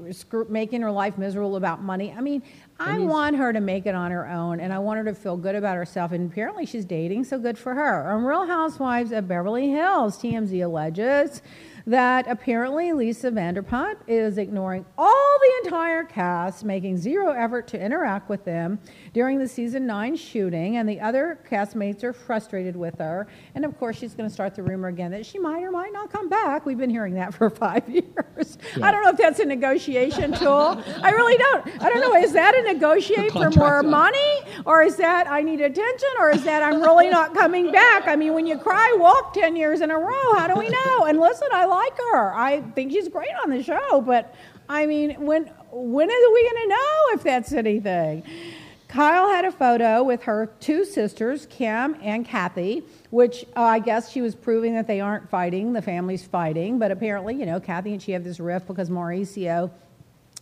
making 0.49 0.83
her 0.83 0.91
life 0.91 1.18
miserable 1.18 1.57
about 1.57 1.83
money. 1.83 2.12
I 2.16 2.20
mean, 2.20 2.43
I 2.85 2.99
want 2.99 3.37
her 3.37 3.53
to 3.53 3.61
make 3.61 3.87
it 3.87 3.95
on 3.95 4.11
her 4.11 4.28
own, 4.28 4.61
and 4.61 4.72
I 4.72 4.78
want 4.78 4.99
her 4.99 5.05
to 5.05 5.14
feel 5.14 5.37
good 5.37 5.55
about 5.55 5.76
herself. 5.76 6.12
And 6.12 6.30
apparently, 6.30 6.66
she's 6.66 6.85
dating, 6.85 7.24
so 7.24 7.39
good 7.39 7.57
for 7.57 7.74
her. 7.74 8.11
On 8.11 8.24
Real 8.24 8.47
Housewives 8.47 9.12
of 9.12 9.28
Beverly 9.28 9.70
Hills, 9.70 10.18
TMZ 10.18 10.64
alleges 10.64 11.43
that 11.87 12.26
apparently 12.28 12.93
Lisa 12.93 13.30
Vanderpump 13.30 13.97
is 14.07 14.39
ignoring 14.39 14.85
all 14.97 15.39
the 15.41 15.64
entire 15.64 16.05
cast, 16.05 16.64
making 16.64 16.97
zero 16.97 17.30
effort 17.30 17.66
to 17.68 17.80
interact 17.80 18.28
with 18.28 18.45
them 18.45 18.78
during 19.12 19.39
the 19.39 19.49
season 19.49 19.87
nine 19.87 20.16
shooting, 20.16 20.76
and 20.76 20.89
the 20.89 21.01
other 21.01 21.41
castmates 21.51 22.03
are 22.05 22.12
frustrated 22.12 22.76
with 22.76 22.99
her. 22.99 23.26
And 23.55 23.64
of 23.64 23.78
course, 23.78 23.99
she's 23.99 24.14
going 24.14 24.28
to 24.28 24.33
start 24.33 24.55
the 24.55 24.62
rumor 24.62 24.89
again 24.89 25.11
that 25.12 25.26
she 25.26 25.39
might 25.39 25.62
or 25.62 25.70
might 25.70 25.93
not 25.93 26.12
come 26.12 26.28
back. 26.28 26.66
We've 26.66 26.78
been 26.78 26.91
hearing 26.91 27.14
that 27.14 27.35
for 27.35 27.51
five 27.62 27.89
years. 27.89 28.59
Yeah. 28.76 28.87
I 28.87 28.91
don't 28.91 29.03
know 29.03 29.11
if 29.11 29.16
that's 29.16 29.41
a 29.41 29.45
negotiation 29.45 30.33
tool. 30.33 30.83
I 31.03 31.11
really 31.11 31.37
don't. 31.37 31.83
I 31.83 31.89
don't 31.89 32.01
know. 32.01 32.14
Is 32.14 32.33
that 32.33 32.55
a 32.55 32.62
negotiate 32.62 33.33
for 33.33 33.51
more 33.51 33.83
money, 33.83 34.41
or 34.64 34.82
is 34.82 34.96
that 34.96 35.30
I 35.30 35.42
need 35.42 35.60
attention, 35.60 36.08
or 36.18 36.30
is 36.30 36.44
that 36.44 36.62
I'm 36.62 36.80
really 36.80 37.08
not 37.08 37.34
coming 37.34 37.70
back? 37.72 38.06
I 38.06 38.16
mean, 38.16 38.34
when 38.34 38.46
you 38.46 38.58
cry 38.58 38.94
wolf 38.98 39.32
ten 39.32 39.56
years 39.56 39.80
in 39.80 39.90
a 39.90 39.98
row, 39.98 40.34
how 40.34 40.48
do 40.48 40.58
we 40.58 40.68
know? 40.68 41.04
And 41.06 41.20
listen, 41.20 41.48
I 41.52 41.64
like 41.64 41.96
her. 42.12 42.34
I 42.34 42.60
think 42.74 42.92
she's 42.92 43.08
great 43.08 43.34
on 43.42 43.50
the 43.50 43.62
show, 43.62 44.00
but 44.00 44.34
I 44.68 44.86
mean, 44.86 45.16
when 45.24 45.50
when 45.70 46.10
are 46.10 46.32
we 46.32 46.50
going 46.50 46.62
to 46.62 46.68
know 46.68 47.00
if 47.14 47.22
that's 47.22 47.52
anything? 47.52 48.22
Kyle 48.88 49.28
had 49.28 49.46
a 49.46 49.50
photo 49.50 50.02
with 50.02 50.22
her 50.24 50.52
two 50.60 50.84
sisters, 50.84 51.46
Kim 51.48 51.96
and 52.02 52.26
Kathy, 52.26 52.82
which 53.08 53.46
uh, 53.56 53.62
I 53.62 53.78
guess 53.78 54.10
she 54.10 54.20
was 54.20 54.34
proving 54.34 54.74
that 54.74 54.86
they 54.86 55.00
aren't 55.00 55.30
fighting, 55.30 55.72
the 55.72 55.80
family's 55.80 56.24
fighting. 56.24 56.78
But 56.78 56.90
apparently, 56.90 57.34
you 57.34 57.46
know, 57.46 57.58
Kathy 57.58 57.92
and 57.92 58.02
she 58.02 58.12
have 58.12 58.22
this 58.22 58.38
rift 58.38 58.66
because 58.66 58.90
Mauricio 58.90 59.70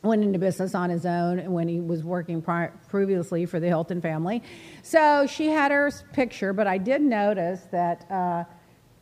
went 0.02 0.22
into 0.22 0.38
business 0.38 0.74
on 0.74 0.90
his 0.90 1.04
own 1.04 1.50
when 1.52 1.68
he 1.68 1.80
was 1.80 2.02
working 2.02 2.40
pri- 2.40 2.70
previously 2.88 3.46
for 3.46 3.60
the 3.60 3.66
Hilton 3.66 4.00
family. 4.00 4.42
So 4.82 5.26
she 5.26 5.48
had 5.48 5.70
her 5.70 5.90
picture, 6.12 6.52
but 6.52 6.66
I 6.66 6.78
did 6.78 7.02
notice 7.02 7.66
that. 7.70 8.10
Uh, 8.10 8.44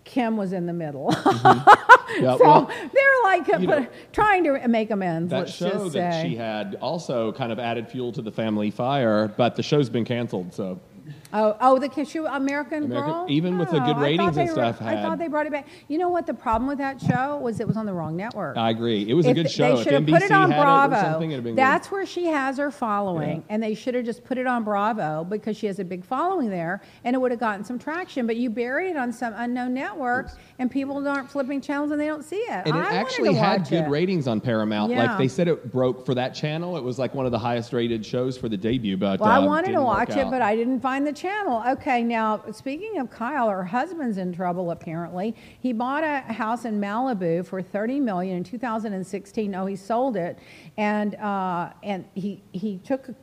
Kim 0.09 0.39
was 0.39 0.55
in 0.55 0.65
the 0.65 0.73
middle. 0.73 1.11
Mm-hmm. 1.11 1.71
Yeah, 2.19 2.39
so 2.39 2.45
well, 2.45 2.67
they're 2.67 3.23
like 3.25 3.47
know, 3.61 3.87
trying 4.15 4.43
to 4.45 4.67
make 4.67 4.91
amends. 4.91 5.31
That 5.31 5.47
show 5.47 5.91
that 5.91 6.25
she 6.25 6.35
had 6.35 6.77
also 6.81 7.33
kind 7.33 7.53
of 7.53 7.59
added 7.59 7.87
fuel 7.91 8.13
to 8.13 8.23
the 8.23 8.33
family 8.33 8.71
fire, 8.71 9.29
but 9.29 9.57
the 9.57 9.63
show's 9.63 9.91
been 9.91 10.07
canceled. 10.07 10.55
So 10.55 10.81
Oh, 11.33 11.57
oh, 11.61 11.79
the 11.79 11.89
show 12.05 12.27
American, 12.27 12.85
American 12.85 12.91
Girl. 12.91 13.27
Even 13.29 13.59
with 13.59 13.71
the 13.71 13.81
good 13.81 13.99
ratings 13.99 14.37
and 14.37 14.51
stuff, 14.51 14.81
I 14.81 15.03
thought 15.03 15.19
they 15.19 15.29
brought 15.29 15.47
it 15.47 15.53
back. 15.53 15.67
You 15.89 15.99
know 15.99 16.09
what 16.09 16.27
the 16.27 16.35
problem 16.35 16.69
with 16.69 16.79
that 16.79 17.01
show 17.01 17.37
was? 17.39 17.61
It 17.61 17.67
was 17.67 17.77
on 17.77 17.87
the 17.87 17.93
wrong 17.93 18.17
network. 18.17 18.57
I 18.57 18.71
agree. 18.71 19.09
It 19.09 19.15
was 19.15 19.27
if 19.27 19.33
a 19.33 19.35
good 19.35 19.51
show. 19.51 19.77
They 19.77 19.85
should 19.85 19.93
have 19.93 20.07
put 20.07 20.23
it 20.23 20.31
on 20.31 20.51
Bravo. 20.51 21.21
It 21.21 21.57
That's 21.57 21.89
good. 21.89 21.95
where 21.95 22.07
she 22.07 22.27
has 22.27 22.59
her 22.59 22.71
following, 22.71 23.45
and 23.49 23.63
they 23.63 23.75
should 23.75 23.95
have 23.95 24.05
just 24.05 24.25
put 24.25 24.39
it 24.39 24.47
on 24.47 24.65
Bravo 24.65 25.25
because 25.25 25.57
she 25.57 25.67
has 25.67 25.79
a 25.79 25.85
big 25.85 26.05
following 26.05 26.51
there, 26.51 26.83
and 27.05 27.15
it 27.15 27.19
would 27.19 27.31
have 27.31 27.41
gotten 27.41 27.65
some 27.65 27.79
traction. 27.79 28.27
But 28.27 28.37
you 28.37 28.51
bury 28.51 28.91
it 28.91 28.97
on 28.97 29.13
some 29.13 29.35
unknown 29.37 29.75
network, 29.75 30.31
and 30.59 30.71
people 30.71 31.07
aren't 31.07 31.31
flipping 31.31 31.61
channels 31.61 31.91
and 31.91 32.01
they 32.01 32.07
don't 32.07 32.25
see 32.25 32.37
it. 32.37 32.67
And 32.67 32.69
it 32.69 32.75
I 32.75 32.95
actually 32.95 33.35
had 33.35 33.69
good 33.69 33.85
it. 33.85 33.89
ratings 33.89 34.27
on 34.27 34.41
Paramount. 34.41 34.93
Yeah. 34.93 35.07
Like 35.07 35.19
they 35.19 35.29
said, 35.29 35.49
it 35.49 35.71
broke 35.71 36.05
for 36.05 36.15
that 36.15 36.35
channel. 36.35 36.77
It 36.77 36.83
was 36.83 36.99
like 36.99 37.15
one 37.15 37.27
of 37.27 37.33
the 37.33 37.39
highest 37.39 37.73
rated 37.73 38.05
shows 38.05 38.37
for 38.37 38.49
the 38.49 38.57
debut. 38.57 38.97
But 38.97 39.21
well, 39.21 39.31
uh, 39.31 39.37
I 39.37 39.39
wanted 39.39 39.73
to 39.73 39.83
watch 39.83 40.11
it, 40.11 40.31
but 40.31 40.43
I 40.43 40.57
didn't 40.57 40.81
find 40.81 41.07
the 41.07 41.13
channel. 41.19 41.63
Okay. 41.67 42.03
Now 42.03 42.43
speaking 42.53 42.99
of 42.99 43.11
Kyle, 43.11 43.49
her 43.49 43.65
husband's 43.65 44.19
in 44.19 44.33
trouble 44.33 44.71
apparently. 44.71 45.35
He 45.61 45.73
bought 45.73 46.05
a 46.05 46.21
house 46.33 46.65
in 46.65 46.81
Malibu 46.81 47.45
for 47.45 47.61
30 47.61 48.01
million 48.01 48.39
in 48.39 48.45
2016. 48.45 49.55
Oh, 49.55 49.67
he 49.67 49.77
sold 49.77 50.17
it, 50.17 50.39
and 50.77 51.15
uh, 51.17 51.71
and 51.83 52.05
he 52.15 52.43
he 52.53 52.79
took 52.79 53.09
a 53.09 53.15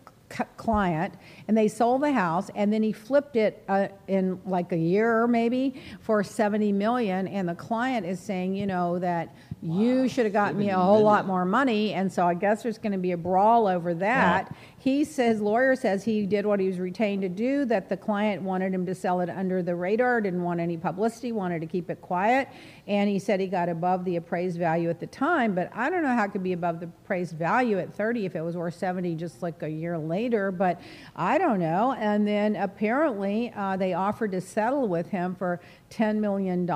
client 0.58 1.14
and 1.48 1.56
they 1.56 1.68
sold 1.68 2.02
the 2.02 2.12
house 2.12 2.50
and 2.56 2.74
then 2.74 2.82
he 2.82 2.92
flipped 2.92 3.36
it 3.36 3.64
uh, 3.70 3.88
in 4.08 4.40
like 4.46 4.72
a 4.72 4.78
year 4.78 5.28
maybe 5.28 5.82
for 6.02 6.24
70 6.24 6.72
million 6.72 7.28
and 7.28 7.48
the 7.48 7.54
client 7.54 8.06
is 8.06 8.20
saying 8.20 8.56
you 8.56 8.66
know 8.66 9.00
that. 9.00 9.36
You 9.66 10.08
should 10.08 10.26
have 10.26 10.34
gotten 10.34 10.58
me 10.58 10.70
a 10.70 10.78
whole 10.78 11.02
lot 11.02 11.26
more 11.26 11.46
money 11.46 11.94
and 11.94 12.12
so 12.12 12.26
i 12.26 12.34
guess 12.34 12.64
there's 12.64 12.78
going 12.78 12.92
to 12.92 12.98
be 12.98 13.12
a 13.12 13.18
brawl 13.18 13.68
over 13.68 13.94
that 13.94 14.50
wow. 14.50 14.58
He 14.86 15.04
says, 15.04 15.42
lawyer 15.42 15.76
says 15.76 16.04
he 16.04 16.28
did 16.28 16.46
what 16.46 16.60
he 16.60 16.68
was 16.68 16.78
retained 16.78 17.24
to 17.24 17.30
do, 17.30 17.66
that 17.66 17.90
the 17.90 17.98
client 17.98 18.44
wanted 18.44 18.72
him 18.72 18.86
to 18.86 18.94
sell 18.94 19.20
it 19.20 19.32
under 19.32 19.64
the 19.64 19.74
radar, 19.74 20.22
didn't 20.22 20.44
want 20.44 20.60
any 20.60 20.78
publicity, 20.78 21.32
wanted 21.32 21.62
to 21.62 21.66
keep 21.66 21.90
it 21.90 22.02
quiet. 22.02 22.50
And 22.86 23.10
he 23.10 23.18
said 23.18 23.40
he 23.40 23.48
got 23.48 23.68
above 23.68 24.06
the 24.06 24.18
appraised 24.18 24.60
value 24.60 24.92
at 24.92 25.00
the 25.00 25.08
time, 25.08 25.56
but 25.56 25.72
I 25.74 25.90
don't 25.90 26.04
know 26.04 26.14
how 26.14 26.26
it 26.26 26.34
could 26.34 26.44
be 26.44 26.54
above 26.54 26.80
the 26.80 26.86
appraised 26.86 27.36
value 27.36 27.80
at 27.80 27.96
30 27.96 28.28
if 28.28 28.36
it 28.36 28.44
was 28.44 28.56
worth 28.56 28.76
70 28.76 29.16
just 29.16 29.42
like 29.42 29.64
a 29.64 29.70
year 29.70 29.98
later, 29.98 30.52
but 30.52 30.80
I 31.16 31.40
don't 31.40 31.60
know. 31.60 31.94
And 31.98 32.28
then 32.28 32.56
apparently 32.56 33.52
uh, 33.56 33.78
they 33.78 33.96
offered 33.96 34.34
to 34.34 34.42
settle 34.42 34.88
with 34.88 35.10
him 35.10 35.34
for 35.34 35.62
$10 35.90 36.18
million. 36.18 36.68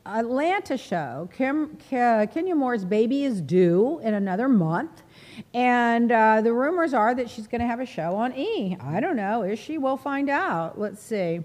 Atlanta 0.06 0.78
show, 0.78 1.30
Kim, 1.34 1.78
Ke- 1.78 2.32
Kenya 2.32 2.56
Moore's 2.56 2.86
baby 2.86 3.24
is 3.24 3.41
due 3.41 3.99
in 4.03 4.14
another 4.14 4.47
month. 4.47 5.01
And 5.53 6.12
uh, 6.12 6.41
the 6.41 6.53
rumors 6.53 6.93
are 6.93 7.14
that 7.16 7.30
she's 7.30 7.47
going 7.47 7.62
to 7.62 7.68
have 7.68 7.80
a 7.80 7.86
show 7.86 8.16
on 8.16 8.34
E. 8.38 8.78
I 8.80 8.99
don't 8.99 9.16
know. 9.16 9.41
Is 9.41 9.60
she? 9.60 9.78
We'll 9.78 9.97
find 9.97 10.30
out. 10.30 10.80
Let's 10.80 11.01
see. 11.01 11.41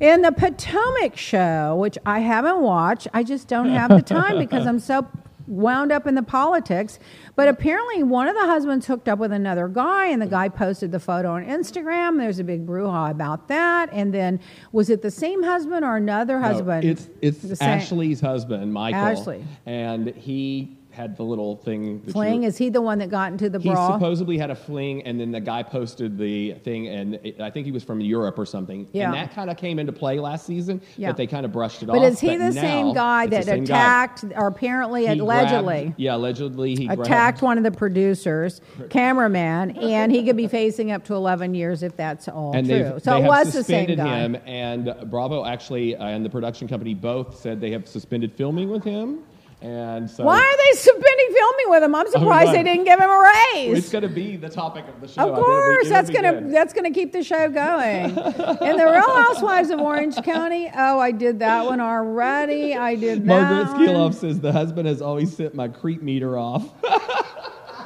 In 0.00 0.22
the 0.22 0.32
Potomac 0.32 1.16
show, 1.16 1.76
which 1.76 1.98
I 2.06 2.20
haven't 2.20 2.60
watched, 2.60 3.06
I 3.12 3.22
just 3.22 3.48
don't 3.48 3.68
have 3.68 3.90
the 3.90 4.02
time 4.02 4.38
because 4.44 4.66
I'm 4.66 4.78
so 4.80 5.06
wound 5.50 5.92
up 5.92 6.06
in 6.06 6.14
the 6.14 6.22
politics. 6.22 6.98
But 7.36 7.48
apparently, 7.48 8.02
one 8.02 8.28
of 8.28 8.34
the 8.34 8.46
husbands 8.46 8.86
hooked 8.86 9.08
up 9.08 9.18
with 9.18 9.32
another 9.32 9.68
guy, 9.68 10.06
and 10.06 10.22
the 10.22 10.26
guy 10.26 10.48
posted 10.48 10.92
the 10.92 11.00
photo 11.00 11.32
on 11.32 11.44
Instagram. 11.44 12.18
There's 12.18 12.38
a 12.38 12.44
big 12.44 12.66
brouhaha 12.66 13.10
about 13.10 13.48
that. 13.48 13.90
And 13.92 14.14
then, 14.14 14.40
was 14.72 14.88
it 14.90 15.02
the 15.02 15.10
same 15.10 15.42
husband 15.42 15.84
or 15.84 15.96
another 15.96 16.38
No, 16.40 16.46
husband? 16.48 16.84
it's 16.84 17.08
it's 17.20 17.40
same- 17.58 17.68
Ashley's 17.68 18.20
husband, 18.20 18.72
Michael. 18.72 19.00
Ashley. 19.00 19.44
And 19.66 20.08
he 20.16 20.76
had 21.00 21.16
the 21.16 21.22
little 21.22 21.56
thing. 21.56 22.02
that 22.04 22.12
Fling, 22.12 22.44
is 22.44 22.56
he 22.58 22.68
the 22.68 22.80
one 22.82 22.98
that 22.98 23.10
got 23.10 23.32
into 23.32 23.48
the 23.48 23.58
He 23.58 23.70
brawl? 23.70 23.92
supposedly 23.94 24.36
had 24.38 24.50
a 24.50 24.54
fling, 24.54 25.02
and 25.02 25.18
then 25.18 25.30
the 25.32 25.40
guy 25.40 25.62
posted 25.62 26.18
the 26.18 26.54
thing, 26.54 26.88
and 26.88 27.14
it, 27.24 27.40
I 27.40 27.50
think 27.50 27.64
he 27.66 27.72
was 27.72 27.82
from 27.82 28.00
Europe 28.00 28.38
or 28.38 28.46
something. 28.46 28.86
Yeah. 28.92 29.06
And 29.06 29.14
that 29.14 29.34
kind 29.34 29.50
of 29.50 29.56
came 29.56 29.78
into 29.78 29.92
play 29.92 30.18
last 30.18 30.46
season, 30.46 30.80
Yeah. 30.96 31.08
but 31.08 31.16
they 31.16 31.26
kind 31.26 31.44
of 31.46 31.52
brushed 31.52 31.82
it 31.82 31.88
off. 31.88 31.96
but 31.96 32.02
is 32.04 32.20
he 32.20 32.36
the 32.36 32.52
same 32.52 32.92
guy 32.94 33.26
that 33.28 33.44
same 33.46 33.64
guy. 33.64 33.74
attacked, 33.74 34.24
or 34.36 34.46
apparently, 34.48 35.06
He 35.06 35.18
allegedly? 35.18 35.82
grabbed- 35.84 36.00
yeah, 36.00 36.16
allegedly 36.16 36.74
he 36.74 36.84
attacked 36.86 37.08
grabbed, 37.08 37.42
one 37.42 37.58
of 37.58 37.64
the 37.64 37.70
producers, 37.72 38.60
cameraman, 38.90 39.70
and 39.72 40.12
he 40.12 40.22
could 40.24 40.36
be 40.36 40.46
facing 40.48 40.90
up 40.92 41.04
to 41.04 41.14
11 41.14 41.54
years 41.54 41.82
if 41.82 41.96
that's 41.96 42.28
all 42.28 42.52
and 42.54 42.66
true. 42.68 42.98
So 43.02 43.16
it 43.16 43.24
was 43.24 43.46
the 43.52 43.52
same 43.64 43.86
suspended 43.86 43.98
guy. 43.98 44.18
him, 44.18 44.36
and 44.46 44.94
Bravo 45.06 45.44
actually 45.44 45.96
uh, 45.96 46.04
and 46.04 46.24
the 46.24 46.30
production 46.30 46.68
company 46.68 46.94
both 46.94 47.38
said 47.40 47.60
they 47.60 47.70
have 47.70 47.88
suspended 47.88 48.32
filming 48.34 48.68
with 48.70 48.84
him, 48.84 49.20
and 49.62 50.10
so 50.10 50.24
Why 50.24 50.38
are 50.38 50.56
they 50.56 50.78
suspending 50.78 51.26
filming 51.32 51.66
with 51.68 51.82
him? 51.82 51.94
I'm 51.94 52.06
oh, 52.06 52.10
surprised 52.10 52.46
no. 52.46 52.52
they 52.52 52.62
didn't 52.62 52.84
give 52.84 52.98
him 52.98 53.10
a 53.10 53.32
raise. 53.54 53.78
it's 53.78 53.90
going 53.90 54.02
to 54.02 54.08
be 54.08 54.36
the 54.36 54.48
topic 54.48 54.86
of 54.88 55.00
the 55.00 55.08
show. 55.08 55.20
Of 55.22 55.28
think 55.28 55.36
it'll 55.36 55.36
be- 55.36 55.42
course, 55.42 55.86
it'll 55.86 55.90
that's 55.90 56.10
gonna 56.10 56.50
that's 56.50 56.72
gonna 56.72 56.90
keep 56.90 57.12
the 57.12 57.22
show 57.22 57.48
going. 57.48 58.18
and 58.18 58.80
the 58.80 58.86
Real 58.86 59.14
Housewives 59.14 59.70
of 59.70 59.80
Orange 59.80 60.16
County. 60.22 60.70
Oh, 60.74 60.98
I 60.98 61.12
did 61.12 61.40
that 61.40 61.66
one 61.66 61.80
already. 61.80 62.74
I 62.74 62.94
did 62.94 63.26
that. 63.26 63.26
Margaret. 63.26 63.76
Skiloff 63.76 64.14
says 64.14 64.40
the 64.40 64.52
husband 64.52 64.88
has 64.88 65.02
always 65.02 65.36
sent 65.36 65.54
my 65.54 65.68
creep 65.68 66.02
meter 66.02 66.38
off. 66.38 66.68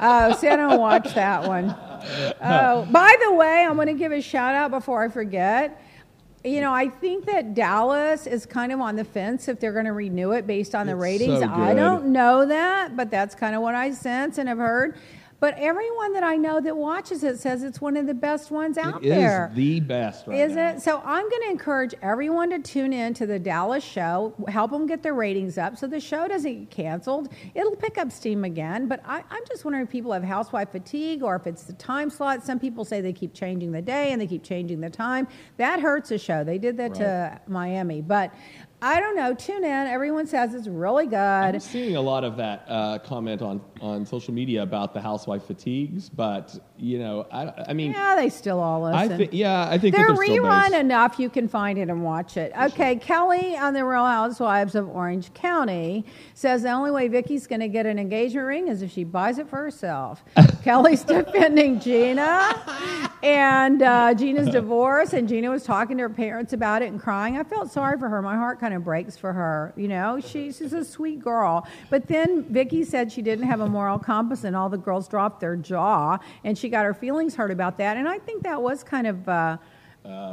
Oh, 0.01 0.35
see, 0.39 0.47
I 0.47 0.55
don't 0.55 0.79
watch 0.79 1.13
that 1.15 1.47
one. 1.47 1.75
Oh, 2.39 2.87
by 2.91 3.15
the 3.23 3.33
way, 3.33 3.65
I'm 3.67 3.73
going 3.77 3.87
to 3.87 3.95
give 3.95 4.11
a 4.11 4.21
shout 4.21 4.53
out 4.53 4.69
before 4.69 5.03
I 5.03 5.09
forget. 5.09 5.81
You 6.45 6.61
know, 6.61 6.71
I 6.71 6.89
think 6.89 7.25
that 7.25 7.55
Dallas 7.55 8.27
is 8.27 8.45
kind 8.45 8.71
of 8.71 8.79
on 8.79 8.95
the 8.95 9.03
fence 9.03 9.47
if 9.47 9.59
they're 9.59 9.73
going 9.73 9.85
to 9.85 9.93
renew 9.93 10.31
it 10.33 10.45
based 10.45 10.75
on 10.75 10.85
the 10.85 10.93
It's 10.93 11.01
ratings. 11.01 11.39
so 11.39 11.49
I 11.49 11.73
don't 11.73 12.07
know 12.07 12.45
that, 12.45 12.95
but 12.95 13.09
that's 13.09 13.33
kind 13.33 13.55
of 13.55 13.63
what 13.63 13.73
I 13.73 13.91
sense 13.91 14.37
and 14.37 14.47
have 14.47 14.59
heard. 14.59 14.95
But 15.45 15.59
everyone 15.59 16.13
that 16.13 16.23
I 16.23 16.37
know 16.37 16.59
that 16.59 16.75
watches 16.75 17.23
it 17.23 17.39
says 17.39 17.61
it's 17.61 17.79
one 17.79 17.97
of 17.97 18.07
the 18.07 18.15
best 18.15 18.49
ones 18.49 18.79
out 18.79 19.05
It 19.05 19.09
is 19.09 19.15
there. 19.15 19.51
the 19.53 19.79
best 19.79 20.25
right 20.25 20.39
Is 20.39 20.53
now. 20.53 20.69
it? 20.69 20.81
So 20.81 21.03
I'm 21.05 21.29
going 21.29 21.43
to 21.43 21.49
encourage 21.51 21.93
everyone 22.01 22.49
to 22.49 22.57
tune 22.57 22.91
in 22.91 23.13
to 23.13 23.27
the 23.27 23.37
Dallas 23.37 23.83
show, 23.83 24.33
help 24.47 24.71
them 24.71 24.87
get 24.87 25.03
their 25.03 25.13
ratings 25.13 25.59
up 25.59 25.77
so 25.77 25.85
the 25.85 25.99
show 25.99 26.27
doesn't 26.27 26.51
get 26.61 26.71
canceled. 26.71 27.29
It'll 27.53 27.75
pick 27.75 27.99
up 27.99 28.11
steam 28.11 28.43
again. 28.43 28.87
But 28.87 29.01
I, 29.05 29.23
I'm 29.29 29.43
just 29.47 29.63
wondering 29.65 29.85
if 29.85 29.91
people 29.91 30.11
have 30.13 30.23
housewife 30.23 30.71
fatigue 30.71 31.21
or 31.21 31.35
if 31.35 31.45
it's 31.45 31.61
the 31.65 31.73
time 31.73 32.09
slot. 32.09 32.43
Some 32.43 32.57
people 32.57 32.83
say 32.83 32.99
they 33.01 33.13
keep 33.13 33.35
changing 33.35 33.71
the 33.71 33.83
day 33.83 34.13
and 34.13 34.19
they 34.19 34.25
keep 34.25 34.43
changing 34.43 34.81
the 34.81 34.89
time. 34.89 35.27
That 35.57 35.79
hurts 35.79 36.09
a 36.09 36.17
show. 36.17 36.43
They 36.43 36.57
did 36.57 36.75
that 36.77 36.95
to 36.95 37.39
Miami. 37.45 38.01
But 38.01 38.33
I 38.85 38.99
don't 38.99 39.15
know. 39.15 39.33
Tune 39.33 39.63
in. 39.63 39.87
Everyone 39.87 40.27
says 40.27 40.53
it's 40.53 40.67
really 40.67 41.07
good. 41.07 41.15
I'm 41.15 41.59
seeing 41.59 41.95
a 41.95 42.01
lot 42.01 42.23
of 42.23 42.37
that 42.37 42.65
uh, 42.67 42.99
comment 42.99 43.41
on, 43.41 43.59
on 43.81 44.05
social 44.05 44.31
media 44.31 44.61
about 44.61 44.93
the 44.93 45.01
housewife 45.01 45.43
fatigues, 45.45 46.07
but 46.07 46.55
you 46.77 46.99
know, 46.99 47.25
I, 47.31 47.69
I 47.69 47.73
mean, 47.73 47.93
Yeah, 47.93 48.15
they 48.15 48.29
still 48.29 48.59
all 48.59 48.83
listen. 48.83 49.11
I 49.11 49.17
think 49.17 49.33
yeah, 49.33 49.67
I 49.67 49.79
think 49.79 49.95
They're 49.95 50.09
they're 50.09 50.15
rerun 50.15 50.79
enough. 50.79 51.17
You 51.17 51.31
can 51.31 51.47
find 51.47 51.79
it 51.79 51.89
and 51.89 52.03
watch 52.03 52.37
it. 52.37 52.51
Okay, 52.55 52.97
Kelly 52.97 53.57
on 53.57 53.73
the 53.73 53.83
Real 53.83 54.05
Housewives 54.05 54.75
of 54.75 54.87
Orange 54.87 55.33
County 55.33 56.05
says 56.35 56.61
the 56.61 56.69
only 56.71 56.91
way 56.91 57.07
Vicky's 57.07 57.47
going 57.47 57.61
to 57.61 57.67
get 57.67 57.87
an 57.87 57.97
engagement 57.97 58.45
ring 58.45 58.67
is 58.67 58.83
if 58.83 58.91
she 58.91 59.03
buys 59.03 59.39
it 59.39 59.49
for 59.49 59.57
herself. 59.57 60.23
Kelly's 60.63 61.03
defending 61.03 61.79
Gina, 61.79 62.61
and 63.25 63.81
uh, 63.81 64.13
Gina's 64.17 64.49
divorce, 64.49 65.13
and 65.13 65.27
Gina 65.27 65.49
was 65.49 65.63
talking 65.63 65.97
to 65.97 66.03
her 66.03 66.09
parents 66.09 66.53
about 66.53 66.83
it 66.83 66.91
and 66.91 67.01
crying. 67.01 67.37
I 67.37 67.43
felt 67.43 67.71
sorry 67.71 67.97
for 67.97 68.07
her. 68.07 68.21
My 68.21 68.35
heart 68.35 68.59
kind 68.59 68.73
of 68.73 68.83
breaks 68.83 69.17
for 69.17 69.33
her. 69.33 69.73
You 69.75 69.87
know, 69.87 70.19
she, 70.19 70.51
she's 70.51 70.73
a 70.73 70.85
sweet 70.85 71.19
girl. 71.19 71.67
But 71.89 72.07
then 72.07 72.43
Vicky 72.43 72.83
said 72.83 73.11
she 73.11 73.23
didn't 73.23 73.47
have 73.47 73.61
a 73.61 73.67
moral 73.67 73.97
compass, 73.97 74.43
and 74.43 74.55
all 74.55 74.69
the 74.69 74.77
girls 74.77 75.07
dropped 75.07 75.39
their 75.39 75.55
jaw, 75.55 76.19
and 76.43 76.55
she 76.55 76.69
got 76.69 76.85
her 76.85 76.93
feelings 76.93 77.35
hurt 77.35 77.49
about 77.49 77.77
that. 77.79 77.97
And 77.97 78.07
I 78.07 78.19
think 78.19 78.43
that 78.43 78.61
was 78.61 78.83
kind 78.83 79.07
of. 79.07 79.27
Uh, 79.27 79.57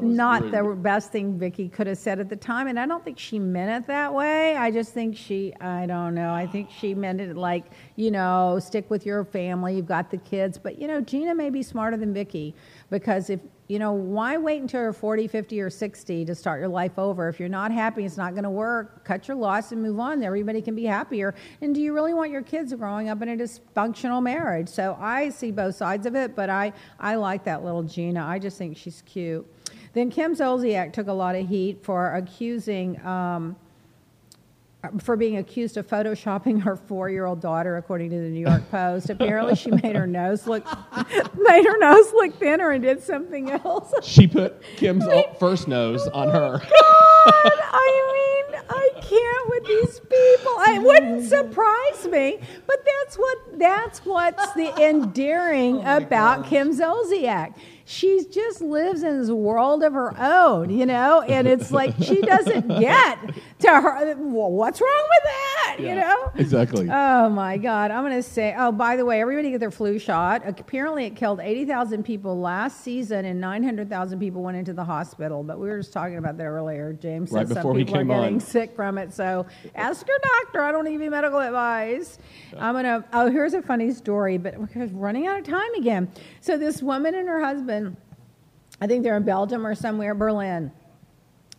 not 0.02 0.50
the 0.50 0.62
best 0.62 1.12
thing 1.12 1.38
Vicky 1.38 1.68
could 1.68 1.86
have 1.86 1.96
said 1.96 2.20
at 2.20 2.28
the 2.28 2.36
time, 2.36 2.66
and 2.66 2.78
I 2.78 2.86
don't 2.86 3.02
think 3.02 3.18
she 3.18 3.38
meant 3.38 3.84
it 3.84 3.86
that 3.86 4.12
way. 4.12 4.54
I 4.54 4.70
just 4.70 4.92
think 4.92 5.16
she, 5.16 5.54
I 5.60 5.86
don't 5.86 6.14
know, 6.14 6.32
I 6.32 6.46
think 6.46 6.68
she 6.70 6.94
meant 6.94 7.20
it 7.20 7.36
like, 7.36 7.64
you 7.96 8.10
know, 8.10 8.58
stick 8.62 8.90
with 8.90 9.06
your 9.06 9.24
family, 9.24 9.76
you've 9.76 9.86
got 9.86 10.10
the 10.10 10.18
kids. 10.18 10.58
But 10.58 10.78
you 10.78 10.86
know, 10.86 11.00
Gina 11.00 11.34
may 11.34 11.48
be 11.48 11.62
smarter 11.62 11.96
than 11.96 12.12
Vicky 12.12 12.54
because 12.92 13.30
if 13.30 13.40
You 13.68 13.78
know, 13.78 13.92
why 13.92 14.36
wait 14.36 14.60
until 14.60 14.82
you're 14.82 14.92
40, 14.92 15.28
50, 15.28 15.60
or 15.62 15.70
60 15.70 16.26
to 16.26 16.34
start 16.34 16.60
your 16.60 16.68
life 16.68 16.98
over? 16.98 17.28
If 17.30 17.40
you're 17.40 17.48
not 17.48 17.72
happy, 17.72 18.04
it's 18.04 18.18
not 18.18 18.32
going 18.34 18.44
to 18.44 18.50
work. 18.50 19.02
Cut 19.02 19.28
your 19.28 19.36
loss 19.36 19.72
and 19.72 19.80
move 19.80 19.98
on. 19.98 20.22
Everybody 20.22 20.60
can 20.60 20.74
be 20.74 20.84
happier. 20.84 21.34
And 21.62 21.74
do 21.74 21.80
you 21.80 21.94
really 21.94 22.12
want 22.12 22.30
your 22.30 22.42
kids 22.42 22.74
growing 22.74 23.08
up 23.08 23.22
in 23.22 23.30
a 23.30 23.36
dysfunctional 23.36 24.22
marriage? 24.22 24.68
So 24.68 24.98
I 25.00 25.30
see 25.30 25.50
both 25.52 25.74
sides 25.74 26.04
of 26.04 26.14
it, 26.14 26.36
but 26.36 26.50
I, 26.50 26.74
I 27.00 27.14
like 27.14 27.44
that 27.44 27.64
little 27.64 27.82
Gina. 27.82 28.22
I 28.22 28.38
just 28.38 28.58
think 28.58 28.76
she's 28.76 29.02
cute. 29.06 29.46
Then 29.94 30.10
Kim 30.10 30.34
Zolciak 30.34 30.92
took 30.92 31.06
a 31.06 31.12
lot 31.12 31.34
of 31.34 31.48
heat 31.48 31.82
for 31.82 32.14
accusing. 32.14 33.00
Um, 33.06 33.56
for 35.00 35.16
being 35.16 35.36
accused 35.36 35.76
of 35.76 35.86
photoshopping 35.86 36.62
her 36.62 36.76
four-year-old 36.76 37.40
daughter, 37.40 37.76
according 37.76 38.10
to 38.10 38.16
the 38.16 38.28
New 38.28 38.40
York 38.40 38.68
Post. 38.70 39.10
Apparently, 39.10 39.54
she 39.54 39.70
made 39.70 39.94
her 39.94 40.06
nose 40.06 40.46
look 40.46 40.64
made 41.36 41.64
her 41.64 41.78
nose 41.78 42.12
look 42.12 42.38
thinner 42.38 42.70
and 42.70 42.82
did 42.82 43.02
something 43.02 43.50
else. 43.50 43.92
She 44.02 44.26
put 44.26 44.62
Kim's 44.76 45.04
first 45.38 45.68
nose 45.68 46.06
on 46.08 46.28
her. 46.28 46.58
God, 47.24 47.52
I 47.72 48.44
mean, 48.50 48.62
I 48.68 48.90
can't 49.00 49.48
with 49.48 49.66
these 49.66 50.00
people. 50.00 50.56
It 50.68 50.82
wouldn't 50.82 51.24
surprise 51.28 52.06
me, 52.06 52.38
but 52.66 52.76
that's 52.84 53.16
what 53.16 53.58
that's 53.58 54.04
what's 54.04 54.52
the 54.54 54.74
endearing 54.82 55.82
Oh 55.84 55.98
about 55.98 56.46
Kim 56.46 56.76
Zolciak. 56.76 57.54
She 57.84 58.24
just 58.30 58.60
lives 58.60 59.02
in 59.02 59.20
this 59.20 59.30
world 59.30 59.82
of 59.82 59.92
her 59.92 60.18
own, 60.18 60.70
you 60.70 60.86
know, 60.86 61.20
and 61.22 61.46
it's 61.46 61.70
like 61.70 61.94
she 62.00 62.22
doesn't 62.22 62.68
get 62.80 63.18
to 63.62 63.80
her. 63.80 64.14
Well, 64.18 64.50
what's 64.50 64.80
wrong 64.80 65.08
with 65.10 65.32
that, 65.32 65.76
you 65.80 65.94
know? 65.94 66.32
Exactly. 66.36 66.88
Oh 66.90 67.28
my 67.28 67.56
God! 67.56 67.90
I'm 67.90 68.02
going 68.02 68.14
to 68.14 68.22
say. 68.22 68.54
Oh, 68.56 68.72
by 68.72 68.96
the 68.96 69.04
way, 69.04 69.20
everybody 69.20 69.50
get 69.50 69.60
their 69.60 69.70
flu 69.70 69.98
shot. 69.98 70.42
Apparently, 70.46 71.06
it 71.06 71.16
killed 71.16 71.40
80,000 71.40 72.02
people 72.02 72.38
last 72.38 72.82
season, 72.82 73.24
and 73.24 73.40
900,000 73.40 74.18
people 74.18 74.42
went 74.42 74.56
into 74.56 74.72
the 74.72 74.84
hospital. 74.84 75.42
But 75.42 75.58
we 75.58 75.68
were 75.68 75.78
just 75.78 75.92
talking 75.92 76.16
about 76.16 76.36
that 76.38 76.44
earlier. 76.44 76.92
James 76.92 77.30
Right 77.30 77.46
said 77.46 77.62
some 77.62 77.74
people 77.74 77.96
are 77.96 78.04
getting 78.04 78.34
on. 78.34 78.40
sick 78.40 78.74
from 78.74 78.98
it. 78.98 79.12
So 79.12 79.46
ask 79.74 80.06
your 80.06 80.18
doctor. 80.42 80.62
I 80.62 80.72
don't 80.72 80.84
give 80.84 81.00
you 81.00 81.10
medical 81.10 81.40
advice. 81.40 82.18
I'm 82.58 82.74
gonna. 82.74 83.04
Oh, 83.12 83.30
here's 83.30 83.54
a 83.54 83.62
funny 83.62 83.90
story, 83.92 84.38
but 84.38 84.56
we're 84.58 84.86
running 84.92 85.26
out 85.26 85.38
of 85.38 85.44
time 85.46 85.74
again. 85.74 86.10
So 86.40 86.58
this 86.58 86.82
woman 86.82 87.14
and 87.14 87.28
her 87.28 87.42
husband, 87.42 87.96
I 88.80 88.86
think 88.86 89.02
they're 89.02 89.16
in 89.16 89.24
Belgium 89.24 89.66
or 89.66 89.74
somewhere, 89.74 90.14
Berlin 90.14 90.72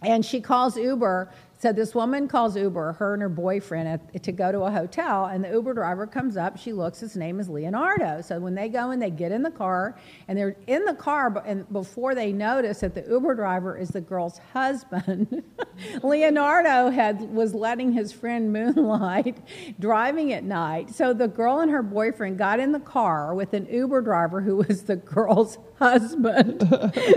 and 0.04 0.26
she 0.26 0.42
calls 0.42 0.78
Uber. 0.78 1.32
So 1.64 1.72
this 1.72 1.96
woman 1.96 2.28
calls 2.28 2.58
Uber, 2.58 2.92
her 2.92 3.14
and 3.14 3.22
her 3.22 3.30
boyfriend, 3.30 3.98
to 4.22 4.32
go 4.34 4.52
to 4.52 4.64
a 4.64 4.70
hotel, 4.70 5.28
and 5.28 5.42
the 5.42 5.50
Uber 5.50 5.76
driver 5.76 6.06
comes 6.06 6.36
up. 6.36 6.58
She 6.58 6.74
looks. 6.74 7.00
His 7.00 7.16
name 7.16 7.40
is 7.40 7.48
Leonardo. 7.48 8.20
So 8.20 8.38
when 8.38 8.54
they 8.54 8.68
go 8.68 8.92
and 8.92 9.02
they 9.02 9.10
get 9.10 9.32
in 9.32 9.44
the 9.44 9.50
car, 9.50 9.98
and 10.28 10.38
they're 10.38 10.58
in 10.68 10.84
the 10.84 10.94
car, 10.94 11.30
but 11.30 11.46
and 11.46 11.66
before 11.72 12.16
they 12.16 12.34
notice 12.34 12.82
that 12.82 12.94
the 12.94 13.06
Uber 13.10 13.36
driver 13.36 13.78
is 13.78 13.88
the 13.88 14.02
girl's 14.02 14.42
husband, 14.52 15.42
Leonardo 16.04 16.90
had 16.90 17.22
was 17.34 17.54
letting 17.54 17.94
his 17.94 18.12
friend 18.12 18.52
Moonlight 18.52 19.38
driving 19.80 20.34
at 20.34 20.44
night. 20.44 20.94
So 20.94 21.14
the 21.14 21.30
girl 21.30 21.62
and 21.62 21.72
her 21.72 21.82
boyfriend 21.82 22.38
got 22.38 22.60
in 22.60 22.74
the 22.74 22.82
car 22.82 23.34
with 23.36 23.54
an 23.54 23.68
Uber 23.72 24.02
driver 24.02 24.42
who 24.42 24.58
was 24.58 24.84
the 24.84 24.98
girl's 24.98 25.58
husband. 25.80 26.60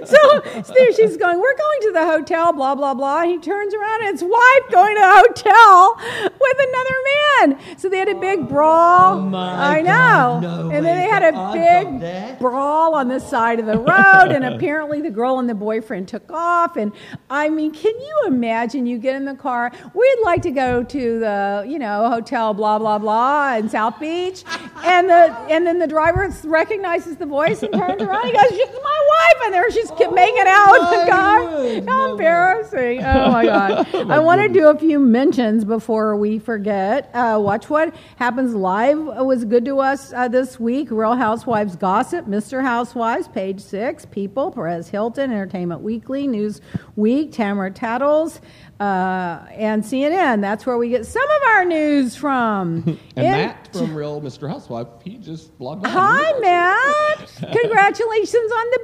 so, 0.04 0.62
so 0.62 0.74
she's 0.94 1.16
going, 1.16 1.40
We're 1.40 1.56
going 1.56 1.80
to 1.82 1.92
the 1.92 2.06
hotel, 2.06 2.52
blah, 2.52 2.74
blah, 2.74 2.94
blah. 2.94 3.22
He 3.22 3.38
turns 3.38 3.74
around 3.74 4.04
and 4.04 4.12
his 4.12 4.22
wife 4.36 4.72
going 4.72 4.94
to 4.96 5.02
a 5.02 5.14
hotel 5.16 5.96
with 6.40 6.58
another 6.58 6.96
man. 7.12 7.78
So 7.78 7.88
they 7.88 7.98
had 7.98 8.08
a 8.08 8.14
big 8.14 8.48
brawl. 8.48 9.18
Oh, 9.18 9.20
my 9.22 9.78
I 9.78 9.82
know. 9.82 10.40
God, 10.40 10.42
no 10.42 10.70
and 10.70 10.84
then 10.84 10.96
they 10.96 11.08
had 11.08 11.22
The 11.22 11.38
a 11.38 11.92
big 12.32 12.38
brawl 12.40 12.94
on 12.94 13.08
the 13.08 13.18
side 13.18 13.60
of 13.60 13.66
the 13.66 13.78
road. 13.78 14.30
and 14.32 14.44
apparently 14.54 15.00
the 15.00 15.10
girl 15.10 15.38
and 15.38 15.48
the 15.48 15.54
boyfriend 15.54 16.08
took 16.08 16.30
off. 16.30 16.76
And 16.76 16.92
I 17.30 17.48
mean, 17.48 17.72
can 17.72 17.92
you 17.98 18.22
imagine 18.26 18.86
you 18.86 18.98
get 18.98 19.16
in 19.16 19.24
the 19.24 19.34
car? 19.34 19.72
We'd 19.94 20.18
like 20.24 20.42
to 20.42 20.50
go 20.50 20.82
to 20.82 21.18
the, 21.20 21.64
you 21.68 21.78
know, 21.78 22.08
hotel, 22.08 22.54
blah, 22.54 22.78
blah, 22.78 22.98
blah, 22.98 23.56
in 23.56 23.68
South 23.68 23.98
Beach. 24.00 24.44
And 24.84 25.08
the 25.08 25.36
and 25.50 25.66
then 25.66 25.78
the 25.78 25.86
driver 25.86 26.32
recognizes 26.44 27.16
the 27.16 27.26
voice 27.26 27.62
and 27.62 27.72
turns 27.72 28.02
around. 28.02 28.26
He 28.26 28.32
goes, 28.32 28.48
"She's 28.50 28.68
my 28.82 29.00
wife," 29.08 29.44
and 29.44 29.54
there 29.54 29.70
she's 29.70 29.90
making 29.90 30.36
it 30.38 30.46
out 30.46 30.72
with 30.72 30.90
the 30.90 30.96
my 30.98 31.06
guy. 31.06 31.44
word, 31.44 31.84
How 31.88 31.96
no 31.96 32.04
way. 32.06 32.10
embarrassing! 32.12 33.04
Oh 33.04 33.30
my 33.32 33.44
god! 33.44 33.94
I 34.10 34.18
want 34.26 34.42
to 34.42 34.48
do 34.48 34.66
a 34.66 34.76
few 34.76 34.98
mentions 34.98 35.64
before 35.64 36.16
we 36.16 36.40
forget. 36.40 37.08
Uh, 37.14 37.38
Watch 37.40 37.70
what 37.70 37.94
happens 38.16 38.56
live 38.56 38.98
was 38.98 39.44
good 39.44 39.64
to 39.66 39.78
us 39.78 40.12
uh, 40.12 40.26
this 40.26 40.58
week. 40.58 40.88
Real 40.90 41.14
Housewives 41.14 41.76
gossip, 41.76 42.26
Mr. 42.26 42.60
Housewives, 42.60 43.28
page 43.28 43.60
six. 43.60 44.04
People, 44.04 44.50
Perez 44.50 44.88
Hilton, 44.88 45.30
Entertainment 45.30 45.80
Weekly, 45.80 46.26
Newsweek, 46.26 47.30
Tamara 47.30 47.70
Tattles. 47.70 48.40
Uh, 48.78 49.46
and 49.52 49.82
CNN. 49.82 50.42
That's 50.42 50.66
where 50.66 50.76
we 50.76 50.90
get 50.90 51.06
some 51.06 51.22
of 51.22 51.42
our 51.48 51.64
news 51.64 52.14
from. 52.16 52.98
And 53.16 53.24
Matt 53.28 53.72
from 53.72 53.94
Real 53.94 54.20
Mr. 54.20 54.46
Housewife, 54.46 54.88
he 55.02 55.16
just 55.16 55.50
logged 55.58 55.86
on. 55.86 55.90
Hi, 55.90 56.38
Matt. 56.38 57.32
Congratulations 57.62 58.52
on 58.52 58.66
the 58.72 58.80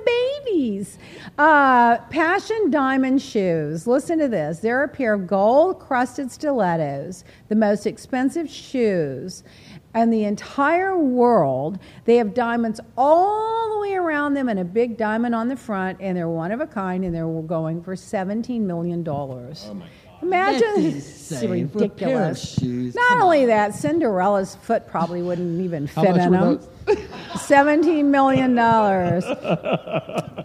babies. 0.47 0.99
Uh, 1.37 1.99
Passion 2.09 2.71
Diamond 2.71 3.21
Shoes. 3.21 3.87
Listen 3.87 4.19
to 4.21 4.29
this. 4.29 4.61
They're 4.61 4.85
a 4.85 4.89
pair 4.89 5.13
of 5.13 5.27
gold 5.27 5.81
crusted 5.81 6.31
stilettos, 6.33 7.25
the 7.49 7.57
most 7.57 7.87
expensive 7.87 8.49
shoes 8.49 9.45
in 9.95 10.11
the 10.11 10.25
entire 10.25 10.97
world. 10.97 11.79
They 12.05 12.17
have 12.17 12.35
diamonds 12.35 12.81
all 12.97 13.73
the 13.75 13.79
way 13.81 13.95
around 13.95 14.35
them 14.35 14.49
and 14.49 14.59
a 14.59 14.65
big 14.65 14.97
diamond 14.97 15.35
on 15.35 15.49
the 15.49 15.57
front, 15.57 15.99
and 16.01 16.17
they're 16.17 16.29
one 16.29 16.53
of 16.53 16.61
a 16.61 16.67
kind, 16.67 17.05
and 17.05 17.15
they're 17.15 17.27
going 17.43 17.83
for 17.83 17.95
$17 17.95 18.61
million. 18.61 19.07
Oh, 19.09 19.27
my 19.75 19.81
God. 19.81 19.89
Imagine 20.23 20.61
That's 20.61 20.79
it's 20.97 21.31
insane. 21.33 21.69
For 21.69 21.79
a 21.79 21.81
ridiculous. 21.83 22.55
shoes, 22.61 22.95
Not 22.95 23.09
come 23.09 23.23
only 23.23 23.43
on. 23.43 23.49
that, 23.49 23.75
Cinderella's 23.75 24.55
foot 24.55 24.87
probably 24.87 25.21
wouldn't 25.21 25.61
even 25.61 25.87
How 25.89 26.03
fit 26.03 26.13
much 26.17 26.27
in 26.27 26.33
them. 26.33 26.41
those? 26.59 26.69
$17 26.87 28.05
million. 28.05 28.59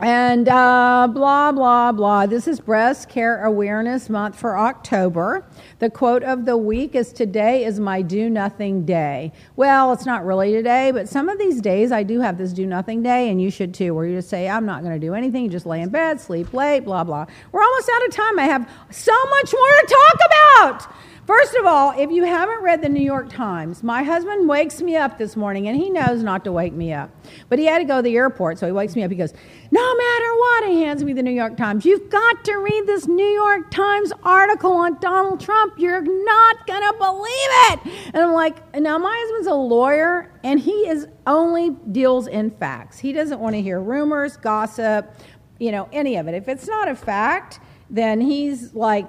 and 0.02 0.50
uh, 0.50 1.08
blah, 1.12 1.52
blah, 1.52 1.92
blah. 1.92 2.26
This 2.26 2.48
is 2.48 2.60
Breast 2.60 3.10
Care 3.10 3.44
Awareness 3.44 4.10
Month 4.10 4.40
for 4.40 4.58
October. 4.58 5.46
The 5.80 5.90
quote 5.90 6.24
of 6.24 6.46
the 6.46 6.58
week 6.58 6.96
is 6.96 7.12
Today 7.14 7.66
is 7.66 7.80
my 7.80 8.02
do 8.02 8.30
nothing 8.30 8.86
day. 8.86 9.32
Well, 9.56 9.94
it's 9.94 10.06
not 10.06 10.26
really 10.26 10.52
today, 10.54 10.92
but 10.92 11.08
some 11.10 11.30
of 11.30 11.38
these 11.38 11.62
days 11.62 11.92
I 11.92 12.04
do 12.04 12.20
have 12.20 12.38
this 12.38 12.54
do 12.54 12.66
nothing 12.66 13.04
day, 13.04 13.30
and 13.30 13.42
you 13.42 13.52
should 13.52 13.74
too, 13.74 13.94
where 13.94 14.06
you 14.06 14.16
just 14.16 14.30
say, 14.30 14.48
I'm 14.48 14.66
not 14.66 14.82
going 14.84 15.00
to 15.00 15.06
do 15.06 15.14
anything. 15.14 15.44
You 15.44 15.50
just 15.50 15.66
lay 15.66 15.82
in 15.82 15.90
bed, 15.90 16.20
sleep 16.20 16.54
late, 16.54 16.86
blah, 16.86 17.04
blah. 17.04 17.26
We're 17.52 17.64
almost 17.64 17.90
out 17.90 18.06
of 18.08 18.12
time. 18.12 18.40
I 18.40 18.46
have 18.46 18.70
so 18.92 19.14
much 19.30 19.54
more 19.54 19.82
to 19.82 19.88
talk 19.88 20.20
about. 20.26 20.94
First 21.28 21.56
of 21.56 21.66
all, 21.66 21.92
if 21.92 22.10
you 22.10 22.24
haven't 22.24 22.64
read 22.64 22.82
the 22.82 22.88
New 22.88 23.04
York 23.04 23.30
Times, 23.30 23.84
my 23.84 24.02
husband 24.02 24.48
wakes 24.48 24.82
me 24.82 24.96
up 24.96 25.18
this 25.18 25.36
morning 25.36 25.68
and 25.68 25.76
he 25.76 25.90
knows 25.90 26.24
not 26.24 26.46
to 26.46 26.54
wake 26.54 26.72
me 26.72 26.94
up. 26.94 27.10
But 27.50 27.60
he 27.60 27.66
had 27.66 27.80
to 27.80 27.84
go 27.84 27.98
to 27.98 28.02
the 28.02 28.16
airport, 28.16 28.60
so 28.60 28.66
he 28.66 28.72
wakes 28.72 28.96
me 28.96 29.04
up. 29.04 29.12
He 29.12 29.18
goes, 29.18 29.34
No 29.70 29.96
matter 29.96 30.36
what, 30.38 30.70
he 30.70 30.84
hands 30.84 31.04
me 31.04 31.12
the 31.12 31.22
New 31.22 31.32
York 31.32 31.58
Times. 31.58 31.84
You've 31.84 32.10
got 32.10 32.46
to 32.46 32.56
read 32.56 32.86
this 32.86 33.08
New 33.08 33.26
York 33.26 33.70
Times 33.72 34.14
article 34.24 34.72
on 34.72 35.00
Donald 35.02 35.42
Trump. 35.42 35.74
You're 35.78 36.00
not 36.00 36.66
going 36.66 36.82
to 36.82 36.98
believe 36.98 37.30
it. 37.34 38.12
And 38.14 38.24
I'm 38.24 38.32
like, 38.32 38.80
Now, 38.80 38.98
my 38.98 39.14
husband's 39.14 39.48
a 39.48 39.54
lawyer 39.54 40.32
and 40.46 40.62
he 40.62 40.88
is 40.88 41.08
only 41.26 41.72
deals 41.92 42.28
in 42.28 42.52
facts. 42.52 43.00
He 43.00 43.12
doesn't 43.12 43.42
want 43.42 43.54
to 43.54 43.62
hear 43.62 43.82
rumors, 43.82 44.38
gossip, 44.38 45.14
you 45.60 45.74
know, 45.74 45.90
any 45.92 46.16
of 46.16 46.30
it. 46.30 46.36
If 46.36 46.48
it's 46.48 46.68
not 46.68 46.88
a 46.88 46.96
fact, 46.96 47.60
then 47.90 48.22
he's 48.22 48.74
like, 48.74 49.08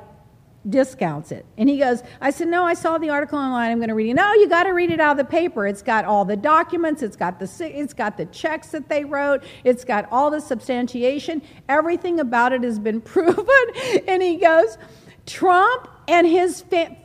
discounts 0.68 1.32
it. 1.32 1.46
And 1.56 1.68
he 1.68 1.78
goes, 1.78 2.02
I 2.20 2.30
said, 2.30 2.48
No, 2.48 2.64
I 2.64 2.74
saw 2.74 2.98
the 2.98 3.10
article 3.10 3.38
online. 3.38 3.70
I'm 3.70 3.78
going 3.78 3.88
to 3.88 3.94
read 3.94 4.10
it. 4.10 4.14
No, 4.14 4.32
you 4.34 4.48
got 4.48 4.64
to 4.64 4.70
read 4.70 4.90
it 4.90 5.00
out 5.00 5.12
of 5.12 5.16
the 5.18 5.30
paper. 5.30 5.66
It's 5.66 5.82
got 5.82 6.04
all 6.04 6.24
the 6.24 6.36
documents, 6.36 7.02
it's 7.02 7.16
got 7.16 7.38
the 7.38 7.50
it's 7.60 7.94
got 7.94 8.16
the 8.16 8.26
checks 8.26 8.68
that 8.68 8.88
they 8.88 9.04
wrote, 9.04 9.44
it's 9.64 9.84
got 9.84 10.08
all 10.10 10.30
the 10.30 10.40
substantiation. 10.40 11.42
Everything 11.68 12.20
about 12.20 12.52
it 12.52 12.62
has 12.62 12.78
been 12.78 13.00
proven. 13.14 13.46
And 14.06 14.22
he 14.22 14.36
goes, 14.36 14.78
Trump 15.26 15.88
and 16.08 16.26
his 16.26 16.62
fa- 16.62 16.96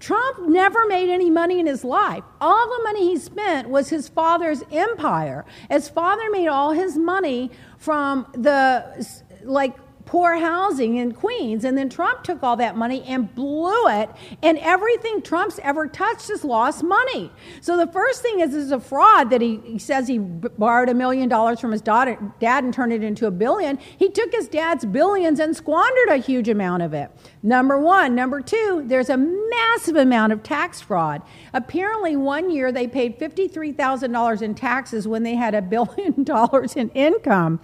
Trump 0.00 0.48
never 0.48 0.86
made 0.86 1.10
any 1.10 1.30
money 1.30 1.60
in 1.60 1.66
his 1.66 1.84
life. 1.84 2.24
All 2.40 2.66
the 2.78 2.82
money 2.84 3.10
he 3.10 3.18
spent 3.18 3.68
was 3.68 3.88
his 3.88 4.08
father's 4.08 4.62
empire. 4.72 5.44
His 5.70 5.88
father 5.88 6.30
made 6.30 6.48
all 6.48 6.72
his 6.72 6.96
money 6.96 7.50
from 7.78 8.26
the 8.32 9.06
like 9.42 9.76
poor 10.10 10.38
housing 10.38 10.96
in 10.96 11.12
Queens. 11.12 11.64
And 11.64 11.78
then 11.78 11.88
Trump 11.88 12.24
took 12.24 12.42
all 12.42 12.56
that 12.56 12.76
money 12.76 13.04
and 13.04 13.32
blew 13.32 13.86
it. 13.86 14.10
And 14.42 14.58
everything 14.58 15.22
Trump's 15.22 15.60
ever 15.62 15.86
touched 15.86 16.26
has 16.26 16.42
lost 16.42 16.82
money. 16.82 17.30
So 17.60 17.76
the 17.76 17.86
first 17.86 18.20
thing 18.20 18.40
is, 18.40 18.52
is 18.52 18.72
a 18.72 18.80
fraud 18.80 19.30
that 19.30 19.40
he, 19.40 19.60
he 19.64 19.78
says 19.78 20.08
he 20.08 20.18
borrowed 20.18 20.88
a 20.88 20.94
million 20.94 21.28
dollars 21.28 21.60
from 21.60 21.70
his 21.70 21.80
daughter, 21.80 22.18
dad 22.40 22.64
and 22.64 22.74
turned 22.74 22.92
it 22.92 23.04
into 23.04 23.28
a 23.28 23.30
billion. 23.30 23.78
He 23.98 24.10
took 24.10 24.32
his 24.32 24.48
dad's 24.48 24.84
billions 24.84 25.38
and 25.38 25.56
squandered 25.56 26.08
a 26.08 26.16
huge 26.16 26.48
amount 26.48 26.82
of 26.82 26.92
it. 26.92 27.12
Number 27.44 27.78
one. 27.78 28.16
Number 28.16 28.40
two, 28.40 28.82
there's 28.86 29.10
a 29.10 29.16
massive 29.16 29.94
amount 29.94 30.32
of 30.32 30.42
tax 30.42 30.80
fraud. 30.80 31.22
Apparently, 31.54 32.16
one 32.16 32.50
year 32.50 32.72
they 32.72 32.88
paid 32.88 33.16
$53,000 33.16 34.42
in 34.42 34.56
taxes 34.56 35.06
when 35.06 35.22
they 35.22 35.36
had 35.36 35.54
a 35.54 35.62
billion 35.70 36.24
dollars 36.24 36.74
in 36.74 36.88
income. 36.90 37.60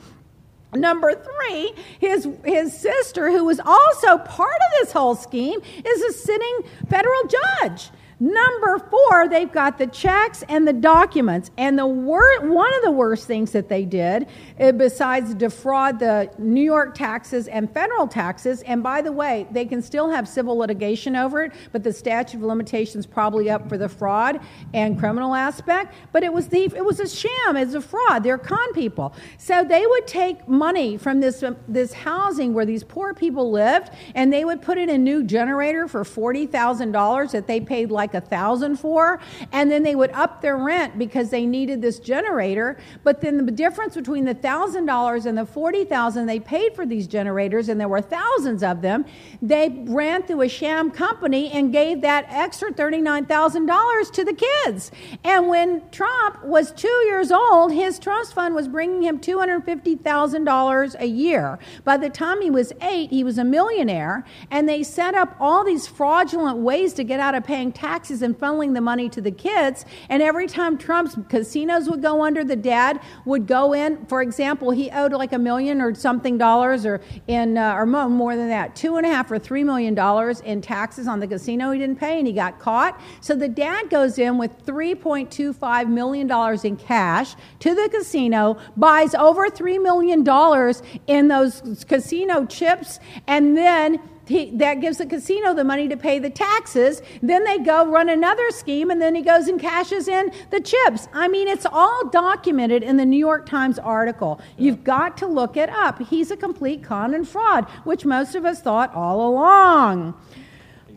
Number 0.75 1.15
three, 1.15 1.73
his, 2.01 2.29
his 2.45 2.77
sister, 2.77 3.31
who 3.31 3.45
was 3.45 3.61
also 3.61 4.19
part 4.19 4.51
of 4.51 4.81
this 4.81 4.93
whole 4.93 5.15
scheme, 5.15 5.61
is 5.85 6.03
a 6.03 6.13
sitting 6.13 6.59
federal 6.89 7.23
judge. 7.29 7.91
Number 8.19 8.79
four, 8.79 9.29
they've 9.29 9.53
got 9.53 9.77
the 9.77 9.87
checks 9.89 10.43
and 10.49 10.67
the 10.67 10.73
documents. 10.73 11.51
And 11.59 11.79
the 11.79 11.87
wor- 11.87 12.41
one 12.49 12.75
of 12.77 12.83
the 12.83 12.91
worst 12.91 13.27
things 13.27 13.53
that 13.53 13.69
they 13.69 13.85
did, 13.85 14.27
uh, 14.59 14.73
besides 14.73 15.35
defraud 15.35 15.99
the 15.99 16.31
New 16.39 16.63
York 16.63 16.95
taxes 16.95 17.47
and 17.47 17.71
federal 17.71 18.07
taxes, 18.07 18.63
and 18.63 18.83
by 18.83 19.03
the 19.03 19.13
way, 19.13 19.47
they 19.51 19.67
can 19.67 19.83
still 19.83 20.09
have 20.09 20.27
civil 20.27 20.57
litigation 20.57 21.15
over 21.15 21.43
it, 21.43 21.53
but 21.73 21.83
the 21.83 21.93
statute 21.93 22.39
of 22.39 22.43
limitations 22.43 23.05
probably 23.05 23.51
up 23.51 23.69
for 23.69 23.77
the 23.77 23.89
fraud 23.89 24.41
and 24.73 24.99
criminal 24.99 25.35
aspect. 25.35 25.95
But 26.13 26.23
it 26.23 26.33
was 26.33 26.49
the 26.49 26.65
it 26.75 26.85
was 26.85 27.01
a 27.01 27.09
sham, 27.09 27.57
it's 27.57 27.75
a 27.75 27.83
fraud. 27.83 28.23
They're 28.23 28.39
con 28.39 28.73
people. 28.73 29.13
So 29.37 29.63
they 29.63 29.87
would 29.87 30.07
take 30.07 30.49
money 30.49 30.97
from 30.97 31.21
this 31.21 31.43
um, 31.43 31.57
this 31.69 31.93
housing 31.93 32.55
where 32.55 32.65
these 32.65 32.83
poor 32.83 33.13
people 33.13 33.51
lived, 33.51 33.91
and 34.15 34.33
they 34.33 34.47
would 34.47 34.63
put 34.63 34.79
in 34.79 34.89
a 34.89 34.97
new 34.97 35.23
generator 35.23 35.87
for 35.87 36.03
forty 36.03 36.47
thousand 36.47 36.93
dollars 36.93 37.33
that 37.33 37.47
they 37.47 37.61
paid 37.61 37.91
like 37.91 38.06
like 38.07 38.23
a 38.23 38.27
thousand 38.27 38.77
for, 38.77 39.19
and 39.53 39.71
then 39.71 39.83
they 39.83 39.97
would 39.97 40.13
up 40.13 40.41
their 40.41 40.57
rent 40.57 40.97
because 40.97 41.31
they 41.31 41.45
needed 41.45 41.83
this 41.83 41.99
generator. 41.99 42.79
But 43.03 43.21
then 43.21 43.45
the 43.45 43.51
difference 43.51 43.95
between 43.97 44.25
the 44.25 44.35
thousand 44.35 44.87
dollars 44.87 45.27
and 45.27 45.37
the 45.37 45.47
forty 45.47 45.85
thousand 45.85 46.27
they 46.27 46.39
paid 46.39 46.75
for 46.75 46.87
these 46.87 47.07
generators, 47.09 47.69
and 47.69 47.81
there 47.81 47.89
were 47.89 48.01
thousands 48.01 48.63
of 48.63 48.81
them, 48.81 49.05
they 49.43 49.85
ran 49.89 50.23
through 50.23 50.43
a 50.43 50.49
sham 50.49 50.91
company 50.91 51.51
and 51.51 51.73
gave 51.73 52.01
that 52.03 52.27
extra 52.29 52.73
thirty-nine 52.73 53.27
thousand 53.27 53.67
dollars 53.67 54.11
to 54.11 54.25
the 54.25 54.35
kids. 54.35 54.93
And 55.25 55.49
when 55.49 55.83
Trump 55.91 56.45
was 56.45 56.71
two 56.73 56.89
years 57.07 57.33
old, 57.33 57.73
his 57.73 57.99
trust 57.99 58.35
fund 58.35 58.55
was 58.55 58.69
bringing 58.69 59.03
him 59.03 59.19
two 59.19 59.39
hundred 59.39 59.65
fifty 59.65 59.97
thousand 59.97 60.45
dollars 60.45 60.95
a 61.01 61.07
year. 61.07 61.59
By 61.83 61.97
the 61.97 62.11
time 62.11 62.41
he 62.41 62.51
was 62.51 62.73
eight, 62.83 63.11
he 63.11 63.25
was 63.25 63.39
a 63.39 63.45
millionaire, 63.45 64.25
and 64.51 64.69
they 64.69 64.85
set 64.85 65.15
up 65.17 65.35
all 65.41 65.65
these 65.65 65.89
fraudulent 65.89 66.59
ways 66.59 66.93
to 66.93 67.03
get 67.03 67.19
out 67.19 67.35
of 67.35 67.43
paying 67.43 67.73
taxes 67.73 67.96
taxes 67.97 68.21
and 68.21 68.39
funneling 68.39 68.75
the 68.75 68.81
money 68.81 69.09
to 69.09 69.23
the 69.23 69.31
kids. 69.31 69.87
And 70.11 70.23
every 70.23 70.47
time 70.47 70.77
Trump's 70.77 71.17
casinos 71.31 71.89
would 71.89 72.03
go 72.03 72.23
under, 72.23 72.45
the 72.45 72.55
dad 72.55 73.01
would 73.25 73.47
go 73.47 73.73
in. 73.73 74.05
For 74.05 74.21
example, 74.21 74.71
he 74.71 74.91
owed 74.91 75.15
like 75.15 75.33
a 75.33 75.39
million 75.39 75.81
or 75.81 75.95
something 75.95 76.37
dollars, 76.37 76.85
or 76.85 77.01
in 77.27 77.57
uh, 77.57 77.73
or 77.73 77.87
more 77.87 78.37
than 78.37 78.49
that, 78.51 78.77
two 78.77 78.97
and 78.97 79.07
a 79.07 79.09
half 79.09 79.31
or 79.31 79.39
three 79.39 79.65
million 79.65 79.95
dollars 79.95 80.41
in 80.41 80.61
taxes 80.61 81.09
on 81.09 81.21
the 81.21 81.27
casino 81.27 81.71
he 81.71 81.79
didn't 81.79 81.99
pay, 81.99 82.19
and 82.19 82.27
he 82.27 82.35
got 82.35 82.59
caught. 82.59 83.01
So 83.23 83.35
the 83.35 83.49
dad 83.49 83.89
goes 83.89 84.19
in 84.19 84.37
with 84.37 84.67
3.25 84.67 85.89
million 85.89 86.27
dollars 86.27 86.67
in 86.67 86.77
cash 86.77 87.35
to 87.61 87.75
the 87.75 87.89
casino, 87.89 88.59
buys 88.77 89.15
over 89.15 89.49
three 89.49 89.79
million 89.79 90.23
dollars 90.23 90.83
in 91.07 91.29
those 91.29 91.85
casino 91.89 92.45
chips, 92.45 93.01
and 93.27 93.57
then 93.57 94.03
he, 94.27 94.51
that 94.57 94.81
gives 94.81 94.99
the 94.99 95.07
casino 95.07 95.55
the 95.55 95.65
money 95.65 95.89
to 95.89 95.97
pay 95.97 96.19
the 96.19 96.31
taxes. 96.31 97.01
Then 97.23 97.45
they 97.45 97.59
go 97.59 97.87
run 97.87 98.09
another 98.09 98.51
scheme, 98.51 98.91
and 98.91 99.01
then 99.01 99.15
he 99.15 99.23
goes 99.23 99.49
and 99.49 99.61
cashes 99.61 100.09
in 100.09 100.33
the 100.51 100.61
chips. 100.61 101.09
I 101.13 101.29
mean, 101.29 101.47
it's 101.49 101.67
all 101.67 102.09
documented 102.09 102.83
in 102.83 102.97
the 102.97 103.07
New 103.07 103.19
York 103.19 103.47
Times 103.47 103.79
article. 103.79 104.41
You've 104.59 104.83
got 104.83 105.17
to 105.19 105.27
look 105.27 105.57
it 105.57 105.71
up. 105.71 106.01
He's 106.03 106.31
a 106.31 106.37
complete 106.37 106.83
con 106.83 107.15
and 107.15 107.27
fraud, 107.29 107.65
which 107.85 108.05
most 108.05 108.35
of 108.35 108.45
us 108.45 108.61
thought 108.61 108.95
all 108.95 109.29
along. 109.29 110.15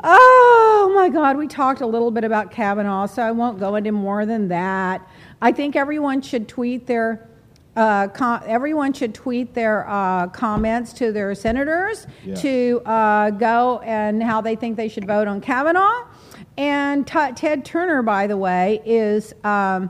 Oh 0.04 0.92
my 0.96 1.10
God, 1.10 1.38
we 1.38 1.48
talked 1.48 1.82
a 1.82 1.88
little 1.88 2.10
bit 2.10 2.24
about 2.24 2.52
Kavanaugh, 2.52 3.06
so 3.06 3.22
I 3.22 3.32
won't 3.32 3.60
go 3.60 3.76
into 3.76 3.92
more 3.92 4.26
than 4.26 4.48
that. 4.48 5.08
I 5.42 5.52
think 5.52 5.76
everyone 5.76 6.22
should 6.22 6.48
tweet 6.48 6.88
their 6.88 7.29
uh, 7.80 8.08
com- 8.10 8.42
everyone 8.46 8.92
should 8.94 9.14
tweet 9.14 9.54
their 9.54 9.88
uh, 9.90 10.28
comments 10.28 10.92
to 10.94 11.12
their 11.12 11.34
senators 11.34 12.06
to 12.36 12.82
uh, 12.86 13.30
go 13.32 13.80
and 13.86 14.22
how 14.22 14.42
they 14.42 14.56
think 14.56 14.76
they 14.76 14.90
should 14.90 15.08
vote 15.08 15.28
on 15.28 15.40
Kavanaugh. 15.42 16.06
And 16.58 17.08
t- 17.08 17.32
Ted 17.36 17.64
Turner, 17.66 18.02
by 18.04 18.28
the 18.28 18.38
way, 18.38 18.82
is. 18.86 19.34
Um, 19.44 19.90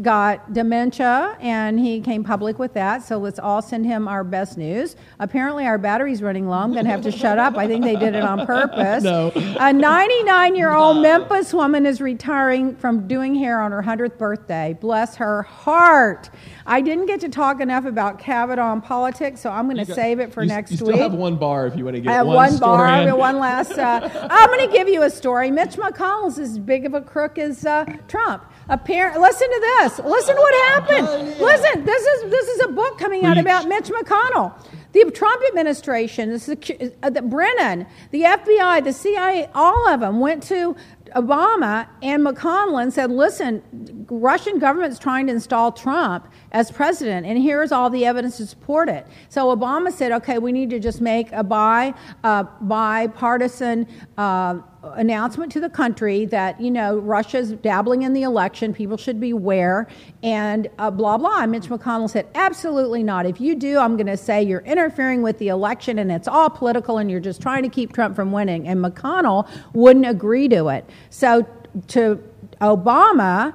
got 0.00 0.52
dementia 0.54 1.36
and 1.40 1.78
he 1.78 2.00
came 2.00 2.24
public 2.24 2.58
with 2.58 2.72
that. 2.74 3.02
So 3.02 3.18
let's 3.18 3.38
all 3.38 3.60
send 3.60 3.84
him 3.84 4.08
our 4.08 4.24
best 4.24 4.56
news. 4.56 4.96
Apparently, 5.18 5.66
our 5.66 5.76
battery's 5.76 6.22
running 6.22 6.48
low. 6.48 6.56
I'm 6.56 6.72
going 6.72 6.84
to 6.84 6.90
have 6.90 7.02
to 7.02 7.12
shut 7.12 7.38
up. 7.38 7.56
I 7.56 7.66
think 7.66 7.84
they 7.84 7.96
did 7.96 8.14
it 8.14 8.22
on 8.22 8.46
purpose. 8.46 9.04
No. 9.04 9.32
A 9.34 9.72
99 9.72 10.54
year 10.56 10.72
old 10.72 11.02
Memphis 11.02 11.52
woman 11.52 11.84
is 11.84 12.00
retiring 12.00 12.74
from 12.76 13.06
doing 13.06 13.34
hair 13.34 13.60
on 13.60 13.72
her 13.72 13.82
100th 13.82 14.16
birthday. 14.16 14.76
Bless 14.80 15.16
her 15.16 15.42
heart. 15.42 16.30
I 16.64 16.80
didn't 16.80 17.06
get 17.06 17.20
to 17.20 17.28
talk 17.28 17.60
enough 17.60 17.84
about 17.84 18.18
Kavanaugh 18.18 18.72
and 18.72 18.82
politics, 18.82 19.40
so 19.40 19.50
I'm 19.50 19.68
going 19.68 19.84
to 19.84 19.94
save 19.94 20.20
it 20.20 20.32
for 20.32 20.42
you, 20.42 20.48
next 20.48 20.70
week. 20.70 20.80
you 20.80 20.86
still 20.86 20.94
week. 20.94 21.02
have 21.02 21.12
one 21.12 21.36
bar 21.36 21.66
if 21.66 21.76
you 21.76 21.84
want 21.84 21.96
to 21.96 22.00
get 22.00 22.10
I 22.10 22.14
have 22.14 22.26
one, 22.26 22.36
one, 22.36 22.58
bar, 22.58 22.88
in. 22.88 23.16
one 23.16 23.38
last. 23.38 23.72
Uh, 23.72 24.28
I'm 24.30 24.48
going 24.48 24.70
to 24.70 24.72
give 24.72 24.88
you 24.88 25.02
a 25.02 25.10
story. 25.10 25.50
Mitch 25.50 25.72
McConnell's 25.72 26.38
as 26.38 26.58
big 26.58 26.86
of 26.86 26.94
a 26.94 27.00
crook 27.00 27.36
as 27.38 27.66
uh, 27.66 27.84
Trump. 28.08 28.44
Apparent. 28.68 29.20
Listen 29.20 29.48
to 29.48 29.60
this. 29.60 29.98
Listen 30.00 30.36
to 30.36 30.40
what 30.40 30.54
happened. 30.70 31.06
Listen. 31.40 31.84
This 31.84 32.02
is 32.02 32.30
this 32.30 32.48
is 32.48 32.60
a 32.64 32.68
book 32.68 32.98
coming 32.98 33.24
out 33.24 33.38
about 33.38 33.68
Mitch 33.68 33.88
McConnell. 33.88 34.52
The 34.92 35.10
Trump 35.10 35.42
administration, 35.48 36.28
the, 36.28 36.36
secu- 36.36 36.92
uh, 37.02 37.08
the 37.08 37.22
Brennan, 37.22 37.86
the 38.10 38.24
FBI, 38.24 38.84
the 38.84 38.92
CIA, 38.92 39.48
all 39.54 39.88
of 39.88 40.00
them 40.00 40.20
went 40.20 40.42
to 40.44 40.76
Obama 41.16 41.86
and 42.02 42.22
McConnell 42.24 42.82
and 42.82 42.92
said, 42.92 43.10
"Listen, 43.10 43.62
Russian 44.10 44.58
government's 44.58 44.98
trying 44.98 45.26
to 45.28 45.32
install 45.32 45.72
Trump 45.72 46.28
as 46.52 46.70
president, 46.70 47.26
and 47.26 47.42
here's 47.42 47.72
all 47.72 47.88
the 47.88 48.04
evidence 48.04 48.36
to 48.36 48.46
support 48.46 48.88
it." 48.90 49.06
So 49.30 49.54
Obama 49.54 49.90
said, 49.92 50.12
"Okay, 50.12 50.38
we 50.38 50.52
need 50.52 50.68
to 50.70 50.78
just 50.78 51.00
make 51.00 51.32
a 51.32 51.42
bi, 51.42 51.94
uh, 52.22 52.44
bipartisan." 52.60 53.86
Uh, 54.16 54.58
announcement 54.82 55.52
to 55.52 55.60
the 55.60 55.68
country 55.68 56.24
that 56.26 56.60
you 56.60 56.70
know 56.70 56.98
Russia's 56.98 57.52
dabbling 57.52 58.02
in 58.02 58.12
the 58.12 58.22
election. 58.22 58.74
People 58.74 58.96
should 58.96 59.20
be 59.20 59.30
aware, 59.30 59.88
and 60.22 60.68
uh, 60.78 60.90
blah 60.90 61.16
blah. 61.16 61.42
And 61.42 61.52
Mitch 61.52 61.68
McConnell 61.68 62.10
said, 62.10 62.26
"Absolutely 62.34 63.02
not. 63.02 63.26
If 63.26 63.40
you 63.40 63.54
do, 63.54 63.78
I'm 63.78 63.96
going 63.96 64.06
to 64.06 64.16
say 64.16 64.42
you're 64.42 64.60
interfering 64.60 65.22
with 65.22 65.38
the 65.38 65.48
election, 65.48 65.98
and 65.98 66.10
it's 66.10 66.28
all 66.28 66.50
political, 66.50 66.98
and 66.98 67.10
you're 67.10 67.20
just 67.20 67.40
trying 67.40 67.62
to 67.62 67.68
keep 67.68 67.92
Trump 67.92 68.16
from 68.16 68.32
winning." 68.32 68.68
And 68.68 68.84
McConnell 68.84 69.48
wouldn't 69.72 70.06
agree 70.06 70.48
to 70.48 70.68
it. 70.68 70.88
So 71.10 71.46
to 71.88 72.22
Obama 72.60 73.54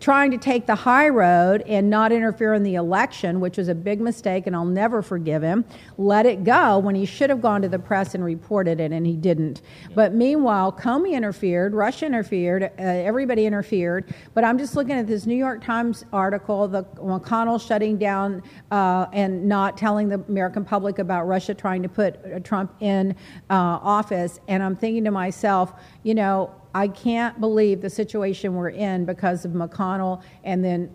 trying 0.00 0.30
to 0.30 0.38
take 0.38 0.66
the 0.66 0.74
high 0.74 1.08
road 1.08 1.62
and 1.62 1.90
not 1.90 2.12
interfere 2.12 2.54
in 2.54 2.62
the 2.62 2.76
election, 2.76 3.40
which 3.40 3.56
was 3.56 3.68
a 3.68 3.74
big 3.74 4.00
mistake, 4.00 4.46
and 4.46 4.54
I'll 4.54 4.64
never 4.64 5.02
forgive 5.02 5.42
him, 5.42 5.64
let 5.96 6.26
it 6.26 6.44
go 6.44 6.78
when 6.78 6.94
he 6.94 7.04
should 7.04 7.30
have 7.30 7.40
gone 7.40 7.62
to 7.62 7.68
the 7.68 7.78
press 7.78 8.14
and 8.14 8.24
reported 8.24 8.80
it, 8.80 8.92
and 8.92 9.06
he 9.06 9.16
didn't. 9.16 9.62
But 9.94 10.14
meanwhile, 10.14 10.72
Comey 10.72 11.12
interfered, 11.12 11.74
Russia 11.74 12.06
interfered, 12.06 12.64
uh, 12.64 12.68
everybody 12.76 13.46
interfered. 13.46 14.12
But 14.34 14.44
I'm 14.44 14.58
just 14.58 14.76
looking 14.76 14.96
at 14.96 15.06
this 15.06 15.26
New 15.26 15.36
York 15.36 15.64
Times 15.64 16.04
article, 16.12 16.68
the 16.68 16.84
McConnell 16.84 17.60
shutting 17.60 17.96
down 17.96 18.42
uh, 18.70 19.06
and 19.12 19.48
not 19.48 19.76
telling 19.76 20.08
the 20.08 20.22
American 20.28 20.64
public 20.64 20.98
about 20.98 21.26
Russia 21.26 21.54
trying 21.54 21.82
to 21.82 21.88
put 21.88 22.16
uh, 22.24 22.38
Trump 22.40 22.74
in 22.80 23.16
uh, 23.50 23.54
office, 23.82 24.38
and 24.48 24.62
I'm 24.62 24.76
thinking 24.76 25.04
to 25.04 25.10
myself, 25.10 25.72
you 26.02 26.14
know, 26.14 26.54
I 26.74 26.88
can't 26.88 27.40
believe 27.40 27.80
the 27.80 27.90
situation 27.90 28.54
we're 28.54 28.70
in 28.70 29.04
because 29.04 29.44
of 29.44 29.52
McConnell 29.52 30.22
and 30.44 30.64
then 30.64 30.90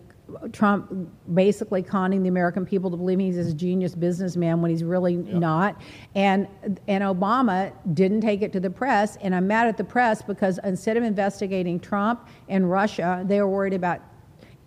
Trump 0.52 0.90
basically 1.34 1.82
conning 1.82 2.22
the 2.22 2.28
American 2.28 2.64
people 2.64 2.90
to 2.90 2.96
believe 2.96 3.18
he's 3.18 3.36
this 3.36 3.52
genius 3.52 3.94
businessman 3.94 4.62
when 4.62 4.70
he's 4.70 4.82
really 4.82 5.16
not. 5.16 5.80
And 6.14 6.48
and 6.88 7.04
Obama 7.04 7.72
didn't 7.94 8.22
take 8.22 8.42
it 8.42 8.52
to 8.54 8.60
the 8.60 8.70
press, 8.70 9.16
and 9.20 9.34
I'm 9.34 9.46
mad 9.46 9.66
at 9.66 9.76
the 9.76 9.84
press 9.84 10.22
because 10.22 10.58
instead 10.64 10.96
of 10.96 11.02
investigating 11.02 11.78
Trump 11.78 12.28
and 12.48 12.70
Russia, 12.70 13.22
they 13.26 13.40
were 13.40 13.48
worried 13.48 13.74
about 13.74 14.00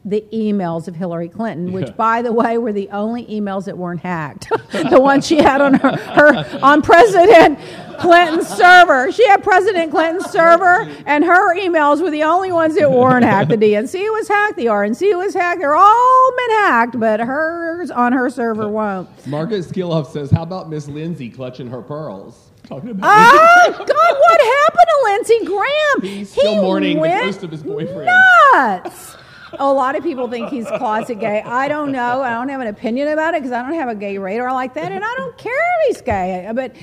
the 0.05 0.23
emails 0.33 0.87
of 0.87 0.95
Hillary 0.95 1.27
Clinton, 1.27 1.73
which, 1.73 1.87
Yeah. 1.87 1.93
by 1.93 2.21
the 2.21 2.31
way, 2.31 2.57
were 2.57 2.71
the 2.71 2.89
only 2.91 3.25
emails 3.25 3.65
that 3.65 3.77
weren't 3.77 3.99
hacked. 3.99 4.47
the 4.71 5.01
ones 5.01 5.27
she 5.27 5.37
had 5.37 5.59
on 5.59 5.73
her, 5.73 5.97
her 5.97 6.59
on 6.63 6.81
President 6.81 7.59
Clinton's 7.99 8.47
server. 8.47 9.11
She 9.11 9.27
had 9.27 9.43
President 9.43 9.91
Clinton's 9.91 10.29
server, 10.29 10.87
and 11.05 11.25
her 11.25 11.55
emails 11.57 12.01
were 12.01 12.09
the 12.11 12.23
only 12.23 12.53
ones 12.53 12.75
that 12.75 12.89
weren't 12.89 13.25
hacked. 13.25 13.49
The 13.49 13.57
DNC 13.57 13.99
was 14.13 14.27
hacked, 14.29 14.55
the 14.55 14.67
RNC 14.67 15.17
was 15.17 15.33
hacked. 15.33 15.59
They're 15.59 15.75
all 15.75 16.31
been 16.37 16.49
hacked, 16.57 16.97
but 16.99 17.19
hers 17.19 17.91
on 17.91 18.13
her 18.13 18.29
server 18.29 18.63
uh, 18.63 18.69
won't. 18.69 19.27
Margaret 19.27 19.65
Skilloff 19.65 20.07
says, 20.07 20.31
"How 20.31 20.43
about 20.43 20.69
Miss 20.69 20.87
Lindsey 20.87 21.29
clutching 21.29 21.67
her 21.69 21.81
pearls?" 21.81 22.43
Talking 22.65 22.91
about 22.91 23.09
Oh 23.13 23.71
God! 23.77 23.87
What 23.87 24.41
happened 24.41 24.85
to 24.87 24.99
Lindsey 25.03 25.45
Graham? 25.45 26.01
He's 26.17 26.29
still 26.31 26.55
He 26.55 26.61
mourning 26.61 27.01
the 27.01 27.07
ghost 27.07 27.43
of 27.43 27.51
his 27.51 27.63
boyfriend. 27.63 28.05
Nuts. 28.53 29.17
A 29.53 29.71
lot 29.71 29.95
of 29.95 30.03
people 30.03 30.27
think 30.27 30.49
he's 30.49 30.67
closet 30.67 31.19
gay. 31.19 31.41
I 31.41 31.67
don't 31.67 31.91
know. 31.91 32.21
I 32.21 32.31
don't 32.31 32.49
have 32.49 32.61
an 32.61 32.67
opinion 32.67 33.07
about 33.07 33.33
it 33.33 33.41
because 33.41 33.51
I 33.51 33.61
don't 33.61 33.73
have 33.73 33.89
a 33.89 33.95
gay 33.95 34.17
radar 34.17 34.53
like 34.53 34.73
that, 34.73 34.91
and 34.91 35.03
I 35.03 35.13
don't 35.15 35.37
care 35.37 35.53
if 35.53 35.87
he's 35.87 36.01
gay. 36.01 36.49
But 36.53 36.75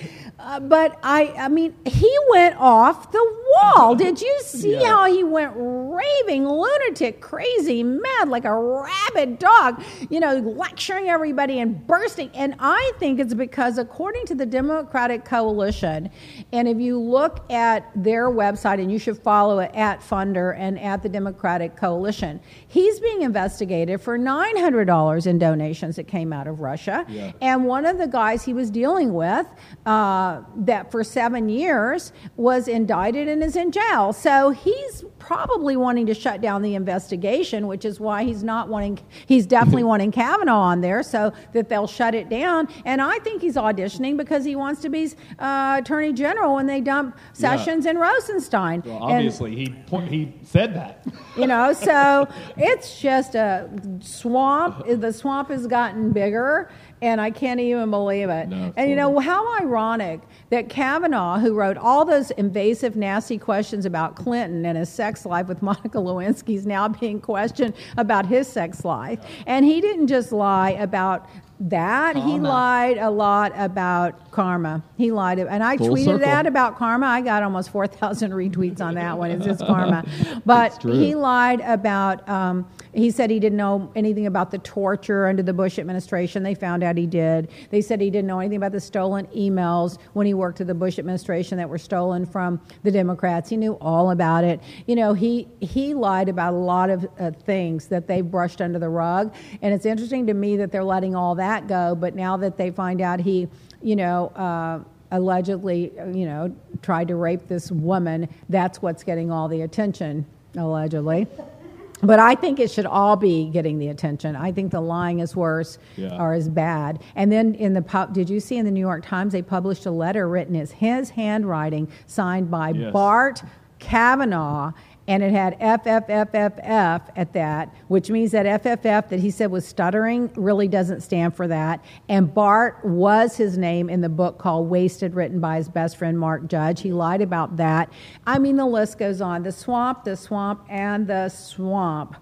Uh, 0.44 0.60
but 0.60 0.98
I, 1.02 1.32
I 1.38 1.48
mean, 1.48 1.74
he 1.86 2.14
went 2.28 2.56
off 2.58 3.10
the 3.12 3.42
wall. 3.62 3.94
Did 3.96 4.20
you 4.20 4.40
see 4.44 4.74
Yeah. 4.78 4.88
how 4.88 5.04
he 5.06 5.24
went 5.24 5.52
raving, 5.56 6.46
lunatic, 6.46 7.22
crazy, 7.22 7.82
mad, 7.82 8.28
like 8.28 8.44
a 8.44 8.54
rabid 8.54 9.38
dog? 9.38 9.82
You 10.10 10.20
know, 10.20 10.34
lecturing 10.36 11.08
everybody 11.08 11.60
and 11.60 11.86
bursting. 11.86 12.30
And 12.34 12.56
I 12.58 12.92
think 12.98 13.20
it's 13.20 13.32
because, 13.32 13.78
according 13.78 14.26
to 14.26 14.34
the 14.34 14.44
Democratic 14.44 15.24
Coalition, 15.24 16.10
and 16.52 16.68
if 16.68 16.78
you 16.78 17.00
look 17.00 17.50
at 17.50 17.90
their 17.96 18.28
website, 18.28 18.80
and 18.82 18.92
you 18.92 18.98
should 18.98 19.16
follow 19.16 19.60
it 19.60 19.70
at 19.72 20.00
Funder 20.00 20.54
and 20.58 20.78
at 20.78 21.02
the 21.02 21.08
Democratic 21.08 21.74
Coalition, 21.74 22.38
he's 22.68 23.00
being 23.00 23.22
investigated 23.22 23.98
for 24.00 24.18
nine 24.18 24.56
hundred 24.58 24.84
dollars 24.84 25.26
in 25.26 25.38
donations 25.38 25.96
that 25.96 26.06
came 26.06 26.34
out 26.34 26.46
of 26.46 26.60
Russia. 26.60 27.06
Yeah. 27.08 27.32
And 27.40 27.64
one 27.64 27.86
of 27.86 27.96
the 27.96 28.08
guys 28.08 28.44
he 28.44 28.52
was 28.52 28.70
dealing 28.70 29.14
with, 29.14 29.46
uh, 29.86 30.33
that 30.56 30.90
for 30.90 31.04
seven 31.04 31.48
years 31.48 32.12
was 32.36 32.68
indicted 32.68 33.28
and 33.28 33.42
is 33.42 33.56
in 33.56 33.70
jail. 33.72 34.12
So 34.12 34.50
he's 34.50 35.04
probably 35.18 35.76
wanting 35.76 36.06
to 36.06 36.14
shut 36.14 36.40
down 36.40 36.62
the 36.62 36.74
investigation, 36.74 37.66
which 37.66 37.84
is 37.84 37.98
why 37.98 38.24
he's 38.24 38.42
not 38.42 38.68
wanting, 38.68 38.98
he's 39.26 39.46
definitely 39.46 39.84
wanting 39.84 40.12
Kavanaugh 40.12 40.60
on 40.60 40.80
there 40.80 41.02
so 41.02 41.32
that 41.52 41.68
they'll 41.68 41.86
shut 41.86 42.14
it 42.14 42.28
down. 42.28 42.68
And 42.84 43.00
I 43.00 43.18
think 43.20 43.40
he's 43.40 43.56
auditioning 43.56 44.16
because 44.16 44.44
he 44.44 44.54
wants 44.56 44.80
to 44.82 44.88
be 44.88 45.10
uh, 45.38 45.76
Attorney 45.80 46.12
General 46.12 46.54
when 46.54 46.66
they 46.66 46.80
dump 46.80 47.16
Sessions 47.32 47.86
and 47.86 47.98
Rosenstein. 47.98 48.82
Well, 48.84 48.96
And- 49.04 49.12
obviously, 49.14 49.54
he 49.56 49.68
point, 49.86 50.10
he 50.10 50.34
said 50.42 50.74
that. 50.74 51.04
you 51.36 51.46
know 51.46 51.72
so 51.72 52.28
it's 52.56 53.00
just 53.00 53.34
a 53.34 53.68
swamp 54.00 54.84
the 54.86 55.12
swamp 55.12 55.48
has 55.48 55.66
gotten 55.66 56.12
bigger 56.12 56.70
and 57.04 57.20
i 57.20 57.30
can't 57.30 57.60
even 57.60 57.90
believe 57.90 58.28
it. 58.30 58.48
No, 58.48 58.72
and 58.76 58.90
you 58.90 58.96
know 58.96 59.18
how 59.18 59.40
ironic 59.60 60.20
that 60.50 60.68
kavanaugh 60.68 61.38
who 61.38 61.54
wrote 61.54 61.76
all 61.76 62.04
those 62.04 62.30
invasive 62.32 62.96
nasty 62.96 63.38
questions 63.38 63.84
about 63.86 64.16
clinton 64.16 64.64
and 64.64 64.76
his 64.78 64.88
sex 64.88 65.24
life 65.26 65.46
with 65.46 65.62
monica 65.70 65.98
lewinsky 65.98 66.54
is 66.56 66.66
now 66.66 66.88
being 66.88 67.20
questioned 67.20 67.74
about 67.96 68.26
his 68.26 68.46
sex 68.48 68.84
life. 68.84 69.18
And 69.46 69.64
he 69.64 69.80
didn't 69.80 70.06
just 70.06 70.32
lie 70.32 70.70
about 70.70 71.28
that. 71.60 72.16
He 72.16 72.38
lied 72.38 72.98
a 72.98 73.10
lot 73.10 73.52
about 73.56 74.30
karma. 74.30 74.82
He 74.96 75.10
lied 75.12 75.38
and 75.38 75.62
i 75.62 75.76
Full 75.76 75.88
tweeted 75.88 76.04
circle. 76.04 76.18
that 76.20 76.46
about 76.46 76.76
karma. 76.76 77.06
I 77.06 77.20
got 77.20 77.42
almost 77.42 77.70
4000 77.70 78.32
retweets 78.42 78.80
on 78.80 78.94
that 78.94 79.18
one. 79.18 79.30
It's 79.30 79.44
just 79.44 79.60
karma. 79.60 80.04
But 80.46 80.82
he 80.82 81.14
lied 81.14 81.60
about 81.60 82.28
um, 82.28 82.68
he 82.94 83.10
said 83.10 83.30
he 83.30 83.40
didn't 83.40 83.58
know 83.58 83.90
anything 83.94 84.26
about 84.26 84.50
the 84.50 84.58
torture 84.58 85.26
under 85.26 85.42
the 85.42 85.52
bush 85.52 85.78
administration 85.78 86.42
they 86.42 86.54
found 86.54 86.82
out 86.82 86.96
he 86.96 87.06
did 87.06 87.50
they 87.70 87.80
said 87.80 88.00
he 88.00 88.10
didn't 88.10 88.26
know 88.26 88.38
anything 88.38 88.56
about 88.56 88.72
the 88.72 88.80
stolen 88.80 89.26
emails 89.28 89.98
when 90.12 90.26
he 90.26 90.34
worked 90.34 90.60
at 90.60 90.66
the 90.66 90.74
bush 90.74 90.98
administration 90.98 91.58
that 91.58 91.68
were 91.68 91.78
stolen 91.78 92.24
from 92.24 92.60
the 92.82 92.90
democrats 92.90 93.50
he 93.50 93.56
knew 93.56 93.74
all 93.80 94.10
about 94.10 94.44
it 94.44 94.60
you 94.86 94.94
know 94.94 95.12
he 95.12 95.48
he 95.60 95.94
lied 95.94 96.28
about 96.28 96.54
a 96.54 96.56
lot 96.56 96.90
of 96.90 97.06
uh, 97.18 97.30
things 97.30 97.88
that 97.88 98.06
they 98.06 98.20
brushed 98.20 98.60
under 98.60 98.78
the 98.78 98.88
rug 98.88 99.34
and 99.62 99.74
it's 99.74 99.86
interesting 99.86 100.26
to 100.26 100.34
me 100.34 100.56
that 100.56 100.70
they're 100.72 100.84
letting 100.84 101.14
all 101.14 101.34
that 101.34 101.66
go 101.66 101.94
but 101.94 102.14
now 102.14 102.36
that 102.36 102.56
they 102.56 102.70
find 102.70 103.00
out 103.00 103.20
he 103.20 103.48
you 103.82 103.96
know 103.96 104.28
uh, 104.28 104.78
allegedly, 105.10 105.92
you 106.12 106.26
know, 106.26 106.54
tried 106.82 107.06
to 107.08 107.14
rape 107.14 107.46
this 107.46 107.70
woman. 107.70 108.28
That's 108.48 108.82
what's 108.82 109.04
getting 109.04 109.30
all 109.30 109.48
the 109.48 109.62
attention, 109.62 110.26
allegedly. 110.56 111.26
But 112.02 112.18
I 112.18 112.34
think 112.34 112.60
it 112.60 112.70
should 112.70 112.86
all 112.86 113.16
be 113.16 113.48
getting 113.50 113.78
the 113.78 113.88
attention. 113.88 114.36
I 114.36 114.52
think 114.52 114.72
the 114.72 114.80
lying 114.80 115.20
is 115.20 115.34
worse 115.36 115.78
Yeah. 115.96 116.20
or 116.20 116.34
is 116.34 116.48
bad. 116.48 117.00
And 117.14 117.30
then 117.32 117.54
in 117.54 117.72
the 117.72 117.82
pub, 117.82 118.12
did 118.12 118.28
you 118.28 118.40
see 118.40 118.58
in 118.58 118.64
the 118.64 118.70
New 118.70 118.80
York 118.80 119.04
Times 119.06 119.32
they 119.32 119.42
published 119.42 119.86
a 119.86 119.90
letter 119.90 120.28
written 120.28 120.56
as 120.56 120.72
his 120.72 121.10
handwriting, 121.10 121.88
signed 122.06 122.50
by 122.50 122.70
Yes. 122.70 122.92
Bart 122.92 123.42
Kavanaugh, 123.78 124.72
and 125.06 125.22
it 125.22 125.32
had 125.32 125.58
FFFFF 125.60 127.10
at 127.14 127.32
that, 127.34 127.74
which 127.88 128.10
means 128.10 128.32
that 128.32 128.62
FFF 128.62 129.08
that 129.08 129.20
he 129.20 129.30
said 129.30 129.50
was 129.50 129.66
stuttering 129.66 130.30
really 130.34 130.66
doesn't 130.66 131.02
stand 131.02 131.36
for 131.36 131.46
that. 131.48 131.84
And 132.08 132.32
Bart 132.32 132.82
was 132.84 133.36
his 133.36 133.58
name 133.58 133.90
in 133.90 134.00
the 134.00 134.08
book 134.08 134.38
called 134.38 134.70
Wasted, 134.70 135.14
written 135.14 135.40
by 135.40 135.56
his 135.56 135.68
best 135.68 135.96
friend 135.96 136.18
Mark 136.18 136.46
Judge. 136.48 136.80
He 136.80 136.92
lied 136.92 137.20
about 137.20 137.56
that. 137.58 137.92
I 138.26 138.38
mean, 138.38 138.56
the 138.56 138.66
list 138.66 138.98
goes 138.98 139.20
on. 139.20 139.42
The 139.42 139.52
swamp, 139.52 140.04
the 140.04 140.16
swamp, 140.16 140.64
and 140.70 141.06
the 141.06 141.28
swamp. 141.28 142.16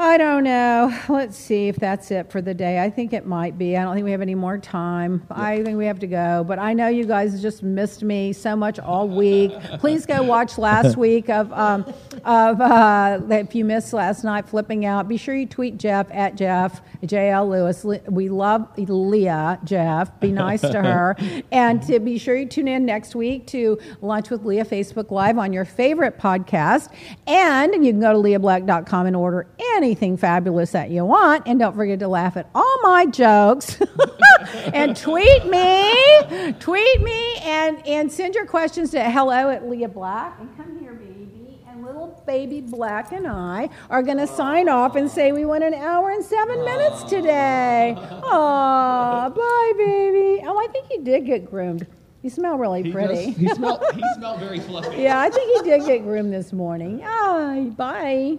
I 0.00 0.16
don't 0.16 0.44
know. 0.44 0.96
Let's 1.08 1.36
see 1.36 1.66
if 1.66 1.74
that's 1.74 2.12
it 2.12 2.30
for 2.30 2.40
the 2.40 2.54
day. 2.54 2.80
I 2.80 2.88
think 2.88 3.12
it 3.12 3.26
might 3.26 3.58
be. 3.58 3.76
I 3.76 3.82
don't 3.82 3.96
think 3.96 4.04
we 4.04 4.12
have 4.12 4.22
any 4.22 4.36
more 4.36 4.56
time. 4.56 5.26
I 5.28 5.60
think 5.64 5.76
we 5.76 5.86
have 5.86 5.98
to 5.98 6.06
go. 6.06 6.44
But 6.46 6.60
I 6.60 6.72
know 6.72 6.86
you 6.86 7.04
guys 7.04 7.42
just 7.42 7.64
missed 7.64 8.04
me 8.04 8.32
so 8.32 8.54
much 8.54 8.78
all 8.78 9.08
week. 9.08 9.50
Please 9.80 10.06
go 10.06 10.22
watch 10.22 10.56
last 10.56 10.96
week 11.06 11.28
of 11.28 11.52
um, 11.52 11.84
of 12.24 12.60
uh, 12.60 13.18
if 13.28 13.56
you 13.56 13.64
missed 13.64 13.92
last 13.92 14.22
night, 14.22 14.48
flipping 14.48 14.84
out. 14.84 15.08
Be 15.08 15.16
sure 15.16 15.34
you 15.34 15.46
tweet 15.46 15.78
Jeff 15.78 16.06
at 16.12 16.36
Jeff 16.36 16.80
JL 17.02 17.48
Lewis. 17.48 17.84
We 18.08 18.28
love 18.28 18.68
Leah 18.78 19.58
Jeff. 19.64 20.20
Be 20.20 20.30
nice 20.30 20.60
to 20.60 20.80
her, 20.80 21.16
and 21.50 21.82
to 21.88 21.98
be 21.98 22.18
sure 22.18 22.36
you 22.36 22.46
tune 22.46 22.68
in 22.68 22.86
next 22.86 23.16
week 23.16 23.48
to 23.48 23.80
Lunch 24.00 24.30
with 24.30 24.44
Leah 24.44 24.64
Facebook 24.64 25.10
Live 25.10 25.38
on 25.38 25.52
your 25.52 25.64
favorite 25.64 26.18
podcast, 26.20 26.92
and 27.26 27.74
you 27.84 27.90
can 27.90 28.00
go 28.00 28.12
to 28.12 28.18
leahblack.com 28.18 29.06
and 29.06 29.16
order 29.16 29.48
anything 29.88 30.18
fabulous 30.18 30.72
that 30.72 30.90
you 30.90 31.02
want, 31.04 31.42
and 31.46 31.58
don't 31.58 31.74
forget 31.74 31.98
to 32.00 32.08
laugh 32.08 32.36
at 32.36 32.46
all 32.54 32.78
my 32.82 33.06
jokes, 33.06 33.80
and 34.74 34.94
tweet 34.94 35.46
me, 35.46 36.52
tweet 36.60 37.00
me, 37.00 37.36
and 37.42 37.86
and 37.86 38.12
send 38.12 38.34
your 38.34 38.44
questions 38.44 38.90
to 38.90 39.02
hello 39.10 39.48
at 39.50 39.66
Leah 39.68 39.88
Black, 39.88 40.38
and 40.40 40.54
come 40.58 40.78
here, 40.78 40.92
baby. 40.92 41.58
And 41.70 41.82
little 41.86 42.22
baby 42.26 42.60
Black 42.60 43.12
and 43.12 43.26
I 43.26 43.70
are 43.88 44.02
going 44.02 44.18
to 44.18 44.26
sign 44.26 44.68
off 44.68 44.94
and 44.94 45.10
say 45.10 45.32
we 45.32 45.46
went 45.46 45.64
an 45.64 45.72
hour 45.72 46.10
and 46.10 46.22
seven 46.22 46.62
minutes 46.66 47.02
today. 47.04 47.94
Aw, 47.96 49.28
bye, 49.30 49.72
baby. 49.78 50.42
Oh, 50.46 50.58
I 50.62 50.66
think 50.70 50.88
you 50.90 51.02
did 51.02 51.24
get 51.24 51.48
groomed. 51.50 51.86
You 52.20 52.28
smell 52.28 52.58
really 52.58 52.82
He, 52.82 52.92
pretty. 52.92 53.26
does- 53.28 53.36
he, 53.36 53.48
smelled, 53.48 53.82
he 53.94 54.02
smelled 54.16 54.40
very 54.40 54.58
fluffy. 54.60 55.00
yeah, 55.02 55.18
I 55.18 55.30
think 55.30 55.64
he 55.64 55.70
did 55.70 55.86
get 55.86 56.02
groomed 56.02 56.30
this 56.32 56.52
morning. 56.52 57.00
Aye, 57.04 57.72
bye. 57.76 58.38